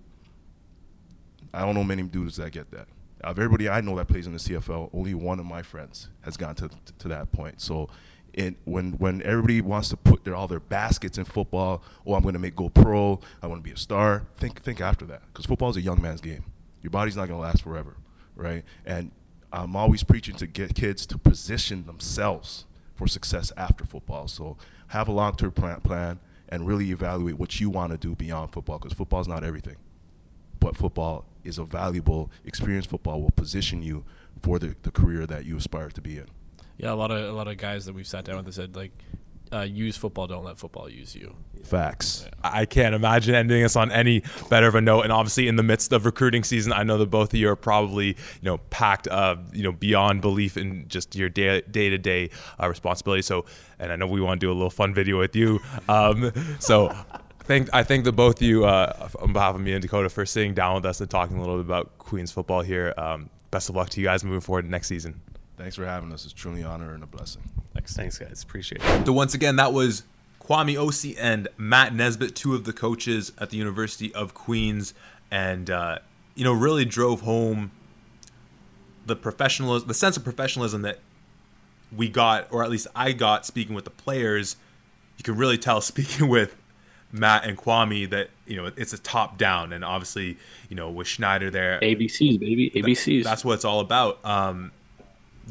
I 1.54 1.66
don't 1.66 1.76
know 1.76 1.84
many 1.84 2.04
dudes 2.04 2.36
that 2.36 2.52
get 2.52 2.70
that. 2.72 2.88
Of 3.22 3.38
everybody 3.38 3.68
I 3.68 3.82
know 3.82 3.96
that 3.98 4.08
plays 4.08 4.28
in 4.28 4.34
the 4.34 4.40
CFL, 4.40 4.92
only 4.94 5.14
one 5.14 5.40
of 5.40 5.46
my 5.46 5.62
friends 5.62 6.10
has 6.22 6.38
gotten 6.38 6.70
to 6.70 6.76
to 7.00 7.08
that 7.08 7.32
point. 7.32 7.62
So, 7.62 7.90
it, 8.34 8.56
when 8.66 8.94
when 8.94 9.22
everybody 9.24 9.62
wants 9.62 9.90
to 9.90 9.98
put 9.98 10.24
their 10.24 10.36
all 10.36 10.48
their 10.48 10.60
baskets 10.60 11.18
in 11.18 11.26
football, 11.26 11.84
oh, 12.06 12.14
I'm 12.14 12.24
going 12.24 12.34
to 12.34 12.40
make 12.40 12.56
go 12.56 12.70
pro, 12.70 13.20
I 13.42 13.48
want 13.48 13.64
to 13.64 13.68
be 13.68 13.74
a 13.74 13.78
star. 13.78 14.24
Think 14.38 14.62
think 14.62 14.82
after 14.82 15.06
that, 15.06 15.22
because 15.28 15.46
football 15.46 15.70
is 15.70 15.78
a 15.78 15.82
young 15.82 16.02
man's 16.02 16.22
game. 16.22 16.44
Your 16.82 16.92
body's 16.92 17.16
not 17.16 17.28
going 17.28 17.40
to 17.40 17.42
last 17.42 17.64
forever, 17.64 17.96
right? 18.36 18.64
And 18.86 19.12
I'm 19.52 19.76
always 19.76 20.04
preaching 20.04 20.36
to 20.36 20.48
get 20.48 20.76
kids 20.76 21.06
to 21.08 21.18
position 21.18 21.86
themselves 21.86 22.66
for 22.96 23.08
success 23.08 23.52
after 23.58 23.86
football. 23.86 24.28
So 24.28 24.58
have 24.90 25.08
a 25.08 25.12
long-term 25.12 25.52
plan, 25.52 25.82
plan 25.82 26.20
and 26.50 26.68
really 26.68 26.92
evaluate 26.92 27.38
what 27.38 27.60
you 27.60 27.70
want 27.70 27.92
to 27.92 27.98
do 27.98 28.16
beyond 28.16 28.52
football, 28.52 28.78
because 28.78 28.94
football 28.94 29.22
is 29.22 29.28
not 29.28 29.44
everything 29.44 29.78
but 30.60 30.76
football 30.76 31.26
is 31.44 31.58
a 31.58 31.64
valuable 31.64 32.30
experience. 32.46 32.86
Football 32.86 33.22
will 33.22 33.32
position 33.32 33.82
you 33.82 34.04
for 34.42 34.60
the, 34.60 34.76
the 34.84 34.92
career 34.92 35.26
that 35.26 35.46
you 35.46 35.58
aspire 35.58 35.90
to 35.90 36.02
be 36.02 36.18
in. 36.18 36.28
Yeah, 36.78 36.94
a 36.94 36.96
lot 36.96 37.12
of 37.12 37.28
a 37.28 37.32
lot 37.32 37.48
of 37.48 37.58
guys 37.58 37.86
that 37.86 37.94
we've 37.94 38.08
sat 38.08 38.26
down 38.26 38.38
with 38.38 38.46
have 38.46 38.56
said 38.56 38.76
like, 38.76 38.92
uh, 39.52 39.62
use 39.62 39.98
football, 39.98 40.28
don't 40.28 40.44
let 40.44 40.58
football 40.58 40.90
use 40.90 41.16
you. 41.16 41.36
Facts. 41.64 42.26
I 42.44 42.66
can't 42.66 42.96
imagine 42.96 43.36
ending 43.36 43.64
us 43.64 43.76
on 43.76 43.92
any 43.92 44.24
better 44.50 44.68
of 44.68 44.76
a 44.76 44.82
note. 44.82 45.02
And 45.02 45.12
obviously, 45.12 45.48
in 45.48 45.56
the 45.56 45.64
midst 45.64 45.92
of 45.92 46.06
recruiting 46.06 46.44
season, 46.44 46.72
I 46.74 46.84
know 46.84 46.98
that 46.98 47.08
both 47.08 47.34
of 47.34 47.40
you 47.40 47.50
are 47.50 47.56
probably, 47.56 48.08
you 48.08 48.16
know, 48.44 48.58
packed, 48.70 49.08
uh, 49.08 49.38
you 49.52 49.64
know, 49.64 49.72
beyond 49.72 50.22
belief 50.22 50.58
in 50.58 50.88
just 50.88 51.16
your 51.16 51.30
day 51.30 51.62
to 51.62 51.98
day 51.98 52.30
responsibility. 52.62 53.22
So, 53.22 53.46
and 53.80 53.92
I 53.92 53.96
know 53.96 54.08
we 54.08 54.22
want 54.22 54.40
to 54.40 54.46
do 54.46 54.52
a 54.52 54.54
little 54.54 54.70
fun 54.70 54.94
video 54.94 55.20
with 55.20 55.36
you. 55.36 55.60
Um, 55.88 56.32
so. 56.60 56.96
Thank, 57.42 57.74
I 57.74 57.82
thank 57.82 58.04
the 58.04 58.12
both 58.12 58.36
of 58.36 58.42
you 58.44 58.66
uh, 58.66 59.10
on 59.20 59.34
behalf 59.34 59.56
of 59.56 59.62
me 59.62 59.74
and 59.74 59.82
Dakota 59.82 60.08
for 60.10 60.24
sitting 60.24 60.54
down 60.54 60.76
with 60.76 60.86
us 60.86 61.02
and 61.02 61.10
talking 61.10 61.36
a 61.36 61.40
little 61.40 61.56
bit 61.56 61.66
about 61.66 61.98
Queens 61.98 62.32
football 62.32 62.62
here. 62.62 62.94
Um, 62.96 63.32
best 63.50 63.70
of 63.70 63.76
luck 63.76 63.90
to 63.90 64.00
you 64.00 64.06
guys 64.06 64.24
moving 64.24 64.40
forward 64.40 64.70
next 64.70 64.88
season. 64.88 65.20
Thanks 65.60 65.76
for 65.76 65.86
having 65.86 66.14
us. 66.14 66.24
It's 66.24 66.34
truly 66.34 66.62
an 66.62 66.68
honor 66.68 66.94
and 66.94 67.04
a 67.04 67.06
blessing. 67.06 67.42
Thanks, 67.74 67.94
thanks 67.94 68.18
guys, 68.18 68.44
appreciate 68.44 68.82
it. 68.82 69.06
So 69.06 69.12
once 69.12 69.34
again, 69.34 69.58
that 69.58 69.74
was 69.74 70.04
Kwame 70.42 70.76
Osi 70.76 71.18
and 71.20 71.50
Matt 71.58 71.94
Nesbitt, 71.94 72.34
two 72.34 72.56
of 72.56 72.64
the 72.64 72.72
coaches 72.72 73.34
at 73.38 73.50
the 73.50 73.58
University 73.58 74.14
of 74.16 74.34
Queens, 74.34 74.94
and 75.30 75.70
uh, 75.70 76.00
you 76.34 76.46
know 76.46 76.54
really 76.54 76.86
drove 76.86 77.22
home 77.22 77.72
the 79.06 79.18
professionalism, 79.18 79.90
the 79.90 79.94
sense 79.94 80.16
of 80.16 80.24
professionalism 80.24 80.82
that 80.84 81.00
we 81.94 82.08
got, 82.08 82.48
or 82.52 82.64
at 82.64 82.70
least 82.70 82.88
I 82.96 83.12
got, 83.12 83.46
speaking 83.46 83.76
with 83.76 83.84
the 83.84 83.92
players. 83.92 84.56
You 85.18 85.26
can 85.26 85.36
really 85.36 85.58
tell 85.58 85.82
speaking 85.82 86.30
with 86.30 86.56
Matt 87.12 87.44
and 87.44 87.58
Kwame 87.58 88.10
that 88.12 88.30
you 88.48 88.56
know 88.56 88.72
it's 88.78 88.94
a 88.94 88.98
top 88.98 89.38
down, 89.38 89.74
and 89.74 89.84
obviously 89.84 90.38
you 90.70 90.78
know 90.78 90.90
with 90.90 91.10
Snyder 91.10 91.52
there, 91.52 91.82
ABCs, 91.82 92.40
baby, 92.40 92.72
ABCs. 92.74 93.26
that's 93.26 93.44
what 93.44 93.56
it's 93.56 93.66
all 93.66 93.82
about. 93.82 94.24
Um, 94.24 94.72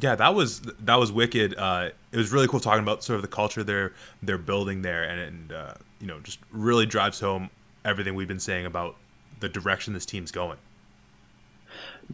yeah, 0.01 0.15
that 0.15 0.35
was 0.35 0.61
that 0.61 0.97
was 0.97 1.11
wicked. 1.13 1.57
Uh, 1.57 1.91
it 2.13 2.17
was 2.17 2.33
really 2.33 2.49
cool 2.49 2.61
talking 2.61 2.83
about 2.83 3.03
sort 3.03 3.17
of 3.17 3.23
the 3.23 3.29
culture 3.29 3.63
they're 3.65 3.93
they're 4.23 4.39
building 4.39 4.83
there, 4.83 5.05
and, 5.05 5.21
and 5.21 5.53
uh, 5.53 5.75
you 6.01 6.07
know 6.07 6.21
just 6.21 6.39
really 6.51 6.87
drives 6.87 7.21
home 7.21 7.51
everything 7.85 8.15
we've 8.15 8.29
been 8.29 8.41
saying 8.41 8.67
about 8.67 8.97
the 9.41 9.49
direction 9.49 9.95
this 9.95 10.07
team's 10.07 10.31
going. 10.31 10.59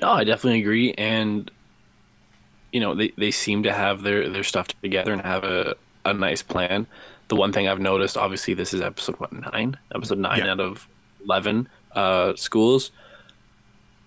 No, 0.00 0.10
I 0.10 0.24
definitely 0.24 0.60
agree, 0.60 0.92
and 0.94 1.50
you 2.72 2.80
know 2.80 2.94
they, 2.94 3.12
they 3.16 3.30
seem 3.30 3.62
to 3.64 3.72
have 3.72 4.02
their 4.02 4.28
their 4.28 4.44
stuff 4.44 4.68
together 4.82 5.12
and 5.12 5.22
have 5.22 5.44
a, 5.44 5.74
a 6.04 6.12
nice 6.12 6.42
plan. 6.42 6.86
The 7.28 7.36
one 7.36 7.52
thing 7.52 7.68
I've 7.68 7.80
noticed, 7.80 8.16
obviously, 8.16 8.54
this 8.54 8.74
is 8.74 8.80
episode 8.80 9.16
what 9.16 9.32
nine, 9.32 9.76
episode 9.94 10.18
nine 10.18 10.40
Yeah. 10.40 10.52
out 10.52 10.60
of 10.60 10.86
eleven 11.24 11.68
uh, 11.92 12.34
schools, 12.36 12.90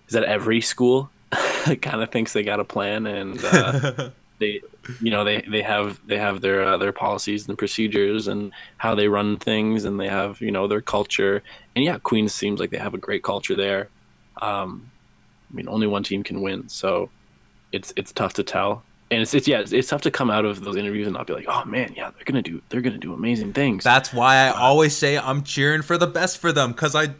is 0.06 0.12
that 0.14 0.24
every 0.24 0.60
school 0.60 1.10
kind 1.82 2.02
of 2.02 2.10
thinks 2.10 2.32
they 2.32 2.42
got 2.42 2.60
a 2.60 2.64
plan 2.64 3.06
and 3.06 3.38
uh, 3.44 4.10
they, 4.38 4.60
you 5.00 5.10
know, 5.10 5.24
they, 5.24 5.42
they 5.42 5.62
have 5.62 6.00
they 6.06 6.18
have 6.18 6.40
their 6.40 6.64
uh, 6.64 6.76
their 6.76 6.92
policies 6.92 7.48
and 7.48 7.58
procedures 7.58 8.28
and 8.28 8.52
how 8.76 8.94
they 8.94 9.08
run 9.08 9.36
things 9.36 9.84
and 9.84 10.00
they 10.00 10.08
have 10.08 10.40
you 10.40 10.50
know 10.50 10.66
their 10.66 10.80
culture 10.80 11.42
and 11.78 11.84
yeah, 11.84 11.98
Queens 11.98 12.34
seems 12.34 12.58
like 12.58 12.70
they 12.70 12.78
have 12.78 12.94
a 12.94 12.98
great 12.98 13.22
culture 13.22 13.54
there. 13.54 13.88
Um, 14.42 14.90
I 15.48 15.54
mean, 15.54 15.68
only 15.68 15.86
one 15.86 16.02
team 16.02 16.24
can 16.24 16.40
win, 16.40 16.68
so 16.68 17.08
it's 17.70 17.92
it's 17.96 18.10
tough 18.12 18.34
to 18.34 18.42
tell. 18.42 18.82
and 19.12 19.22
it's, 19.22 19.32
it's 19.32 19.46
yeah, 19.46 19.60
it's, 19.60 19.72
it's 19.72 19.88
tough 19.88 20.02
to 20.02 20.10
come 20.10 20.28
out 20.28 20.44
of 20.44 20.64
those 20.64 20.74
interviews 20.74 21.06
and 21.06 21.14
not 21.14 21.28
be 21.28 21.34
like, 21.34 21.46
oh 21.46 21.64
man, 21.64 21.94
yeah, 21.96 22.10
they're 22.10 22.24
gonna 22.24 22.42
do 22.42 22.60
they're 22.68 22.80
gonna 22.80 22.98
do 22.98 23.14
amazing 23.14 23.52
things. 23.52 23.84
That's 23.84 24.12
why 24.12 24.36
I 24.38 24.48
always 24.50 24.96
say 24.96 25.16
I'm 25.16 25.44
cheering 25.44 25.82
for 25.82 25.96
the 25.96 26.08
best 26.08 26.38
for 26.38 26.50
them 26.50 26.72
because 26.72 26.96
I 26.96 27.14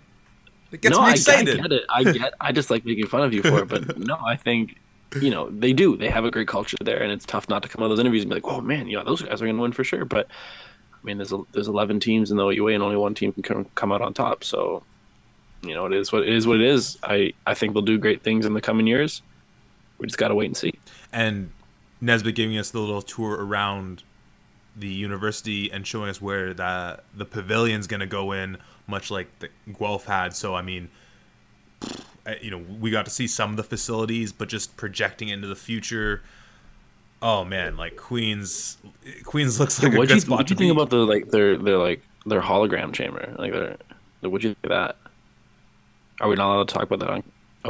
it 0.73 0.81
gets 0.81 0.97
no, 0.97 1.03
me 1.03 1.09
I, 1.09 1.13
excited. 1.13 1.59
I 1.59 1.63
get 1.63 1.73
it. 1.73 1.85
I 1.89 2.05
get. 2.05 2.35
I 2.41 2.53
just 2.53 2.71
like 2.71 2.85
making 2.85 3.07
fun 3.07 3.23
of 3.23 3.33
you 3.33 3.43
for 3.43 3.61
it, 3.61 3.69
but 3.69 3.99
no, 3.99 4.19
I 4.25 4.37
think 4.37 4.79
you 5.21 5.31
know 5.31 5.49
they 5.51 5.73
do. 5.73 5.97
They 5.97 6.11
have 6.11 6.25
a 6.25 6.31
great 6.31 6.49
culture 6.49 6.77
there, 6.83 7.03
and 7.03 7.11
it's 7.11 7.25
tough 7.25 7.49
not 7.49 7.63
to 7.63 7.69
come 7.69 7.83
out 7.83 7.87
of 7.87 7.91
those 7.91 8.01
interviews 8.01 8.23
and 8.23 8.31
be 8.31 8.37
like, 8.37 8.45
"Oh 8.45 8.61
man, 8.61 8.87
yeah, 8.89 9.03
those 9.03 9.23
guys 9.23 9.41
are 9.41 9.47
going 9.47 9.57
to 9.57 9.63
win 9.63 9.73
for 9.73 9.85
sure." 9.85 10.05
But 10.05 10.27
I 10.93 10.99
mean, 11.03 11.19
there's 11.19 11.33
a, 11.33 11.41
there's 11.53 11.69
11 11.69 12.01
teams 12.01 12.31
in 12.31 12.37
the 12.37 12.45
OUA, 12.45 12.75
and 12.75 12.83
only 12.83 12.97
one 12.97 13.15
team 13.15 13.33
can 13.33 13.43
come, 13.43 13.65
come 13.75 13.93
out 13.93 14.03
on 14.03 14.13
top. 14.13 14.45
So 14.45 14.83
you 15.63 15.75
know, 15.75 15.87
it 15.87 15.93
is 15.93 16.13
what 16.13 16.23
it 16.23 16.29
is. 16.29 16.47
What 16.47 16.61
it 16.61 16.67
is. 16.67 16.99
I 17.03 17.33
I 17.47 17.55
think 17.55 17.73
they'll 17.73 17.83
do 17.83 17.99
great 17.99 18.23
things 18.23 18.47
in 18.47 18.55
the 18.55 18.61
coming 18.61 18.87
years. 18.87 19.23
We 19.99 20.07
just 20.07 20.19
got 20.19 20.29
to 20.29 20.35
wait 20.35 20.47
and 20.47 20.57
see. 20.57 20.75
and 21.13 21.51
Nesbitt 22.01 22.37
giving 22.37 22.57
us 22.57 22.71
the 22.71 22.79
little 22.79 23.03
tour 23.03 23.33
around 23.45 24.05
the 24.79 24.89
university 24.89 25.71
and 25.73 25.87
showing 25.87 26.09
us 26.09 26.21
where 26.21 26.55
the 26.55 27.01
the 27.15 27.27
pavilion's 27.27 27.87
going 27.87 28.01
to 28.01 28.07
go 28.07 28.33
in, 28.33 28.59
much 28.87 29.11
like 29.11 29.27
the 29.41 29.49
Guelph 29.79 30.07
had. 30.07 30.35
So 30.35 30.55
I 30.55 30.63
mean, 30.63 30.89
you 32.41 32.51
know, 32.51 32.59
we 32.59 32.91
got 32.91 33.05
to 33.07 33.11
see 33.11 33.27
some 33.27 33.51
of 33.51 33.57
the 33.57 33.65
facilities, 33.65 34.33
but 34.33 34.49
just 34.49 34.77
projecting 34.77 35.29
into 35.29 35.47
the 35.47 35.57
future. 35.57 36.23
Oh 37.21 37.45
man, 37.45 37.77
like 37.77 37.97
Queens, 37.97 38.79
Queens 39.25 39.59
looks 39.59 39.83
like 39.83 39.93
a 39.93 39.97
what 39.97 40.09
good 40.09 40.09
do 40.09 40.15
you, 40.15 40.21
spot 40.21 40.39
what 40.39 40.47
do 40.47 40.53
you 40.53 40.59
think 40.59 40.69
be. 40.69 40.81
about 40.81 40.91
the 40.91 40.99
like 40.99 41.31
their 41.31 41.57
their 41.57 41.79
like 41.79 42.03
their 42.27 42.41
hologram 42.41 42.93
chamber? 42.93 43.35
Like 43.39 43.53
their 43.53 43.77
what 44.21 44.41
do 44.41 44.49
you 44.49 44.55
think 44.55 44.65
of 44.65 44.71
that? 44.71 44.97
Are 46.21 46.29
we 46.29 46.37
not 46.37 46.55
allowed 46.55 46.69
to 46.69 46.75
talk 46.75 46.85
about 46.85 47.01
that? 47.01 47.11
On, 47.11 47.23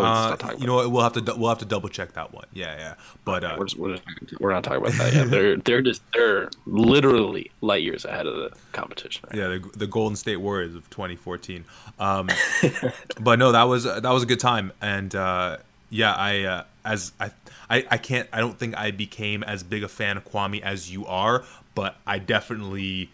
oh, 0.05 0.37
Uh, 0.41 0.55
you 0.59 0.67
know 0.67 0.77
what? 0.77 0.91
We'll 0.91 1.03
have 1.03 1.13
to 1.15 1.35
we'll 1.37 1.49
have 1.49 1.59
to 1.59 1.65
double 1.65 1.89
check 1.89 2.13
that 2.15 2.33
one. 2.33 2.47
Yeah, 2.53 2.77
yeah. 2.77 2.95
But 3.25 3.45
uh, 3.45 3.57
We're, 3.59 3.65
just, 3.67 3.79
we're, 3.79 3.97
just, 3.97 4.41
we're 4.41 4.53
not 4.53 4.65
talking 4.65 4.81
about 4.83 4.93
that 4.95 5.13
yet. 5.15 5.31
They're 5.31 5.57
they're 5.57 5.83
just 5.83 6.03
they're 6.15 6.51
literally 6.67 7.51
light 7.61 7.83
years 7.83 8.05
ahead 8.05 8.27
of 8.27 8.37
the 8.37 8.57
competition. 8.73 9.25
Right? 9.29 9.39
Yeah, 9.39 9.49
the, 9.49 9.71
the 9.77 9.87
Golden 9.87 10.17
State 10.17 10.37
Warriors 10.37 10.75
of 10.75 10.89
2014. 10.91 11.65
Um, 11.99 12.29
but 13.21 13.39
no, 13.39 13.53
that 13.53 13.65
was 13.65 13.85
that 13.85 14.03
was 14.05 14.23
a 14.23 14.27
good 14.27 14.41
time, 14.41 14.73
and 14.81 15.15
uh, 15.15 15.59
yeah, 15.91 16.15
I 16.15 16.43
uh, 16.43 16.65
as 16.85 17.13
I, 17.21 17.31
I 17.71 17.87
I 17.91 17.97
can't 17.99 18.29
I 18.33 18.41
don't 18.41 18.59
think 18.59 18.77
I 18.77 18.91
became 18.91 19.43
as 19.43 19.63
big 19.63 19.83
a 19.83 19.89
fan 19.89 20.17
of 20.17 20.25
Kwame 20.31 20.61
as 20.63 20.91
you 20.93 21.07
are, 21.07 21.45
but 21.75 21.97
I 22.07 22.19
definitely 22.19 23.11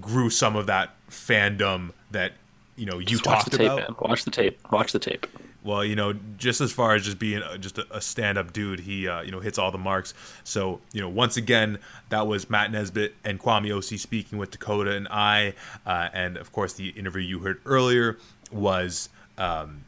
grew 0.00 0.30
some 0.30 0.56
of 0.56 0.66
that 0.66 0.90
fandom 1.10 1.90
that 2.10 2.32
you 2.76 2.86
know 2.86 2.98
you 2.98 3.04
Just 3.06 3.26
watch 3.26 3.40
talked 3.40 3.50
the 3.50 3.58
tape, 3.58 3.66
about. 3.66 3.78
man. 3.78 3.96
Watch 4.10 4.24
the 4.24 4.30
tape. 4.30 4.58
Watch 4.70 4.92
the 4.92 4.98
tape. 4.98 5.26
Well, 5.64 5.84
you 5.84 5.94
know, 5.94 6.14
just 6.38 6.60
as 6.60 6.72
far 6.72 6.94
as 6.94 7.04
just 7.04 7.18
being 7.18 7.40
a, 7.42 7.56
just 7.56 7.78
a, 7.78 8.00
stand-up 8.00 8.52
dude, 8.52 8.80
he 8.80 9.06
uh, 9.06 9.22
you 9.22 9.30
know 9.30 9.38
hits 9.38 9.58
all 9.58 9.70
the 9.70 9.78
marks. 9.78 10.12
So 10.42 10.80
you 10.92 11.00
know, 11.00 11.08
once 11.08 11.36
again, 11.36 11.78
that 12.08 12.26
was 12.26 12.50
Matt 12.50 12.72
Nesbitt 12.72 13.14
and 13.24 13.38
Kwame 13.38 13.68
Osi 13.68 13.98
speaking 13.98 14.38
with 14.38 14.50
Dakota 14.50 14.92
and 14.92 15.06
I, 15.08 15.54
uh, 15.86 16.08
and 16.12 16.36
of 16.36 16.50
course, 16.52 16.72
the 16.72 16.88
interview 16.90 17.22
you 17.22 17.38
heard 17.38 17.60
earlier 17.64 18.18
was 18.50 19.08
um, 19.38 19.84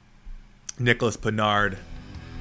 Nicholas 0.79 1.17
Pinard, 1.17 1.77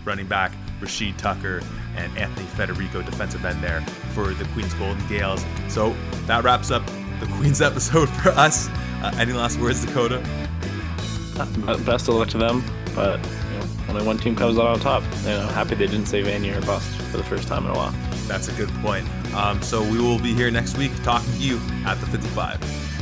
running 0.05 0.27
back, 0.27 0.51
Rashid 0.79 1.17
Tucker, 1.17 1.61
and 1.95 2.15
Anthony 2.17 2.45
Federico, 2.47 3.01
defensive 3.01 3.43
end 3.45 3.63
there 3.63 3.81
for 4.13 4.33
the 4.33 4.45
Queens 4.45 4.73
Golden 4.75 5.05
Gaels. 5.07 5.43
So 5.69 5.95
that 6.27 6.43
wraps 6.43 6.71
up 6.71 6.85
the 7.19 7.25
Queens 7.37 7.61
episode 7.63 8.09
for 8.09 8.29
us. 8.29 8.69
Uh, 9.01 9.13
any 9.17 9.33
last 9.33 9.59
words, 9.59 9.85
Dakota? 9.85 10.23
Uh, 11.37 11.77
Best 11.79 12.07
of 12.07 12.15
luck 12.15 12.29
to 12.29 12.37
them, 12.37 12.63
but 12.95 13.19
you 13.19 13.59
know, 13.59 13.65
only 13.89 14.05
one 14.05 14.17
team 14.17 14.35
comes 14.35 14.57
out 14.57 14.67
on 14.67 14.79
top. 14.79 15.03
And 15.25 15.41
I'm 15.41 15.53
happy 15.53 15.75
they 15.75 15.87
didn't 15.87 16.07
say 16.07 16.23
Vanier 16.23 16.57
or 16.57 16.65
bust 16.65 16.89
for 17.11 17.17
the 17.17 17.23
first 17.23 17.47
time 17.47 17.65
in 17.65 17.71
a 17.71 17.75
while. 17.75 17.93
That's 18.27 18.47
a 18.47 18.53
good 18.53 18.69
point. 18.81 19.07
Um, 19.33 19.61
so 19.61 19.81
we 19.83 19.99
will 19.99 20.19
be 20.19 20.33
here 20.33 20.49
next 20.51 20.77
week 20.77 20.91
talking 21.03 21.31
to 21.33 21.39
you 21.39 21.59
at 21.85 21.95
the 21.99 22.05
55. 22.07 22.92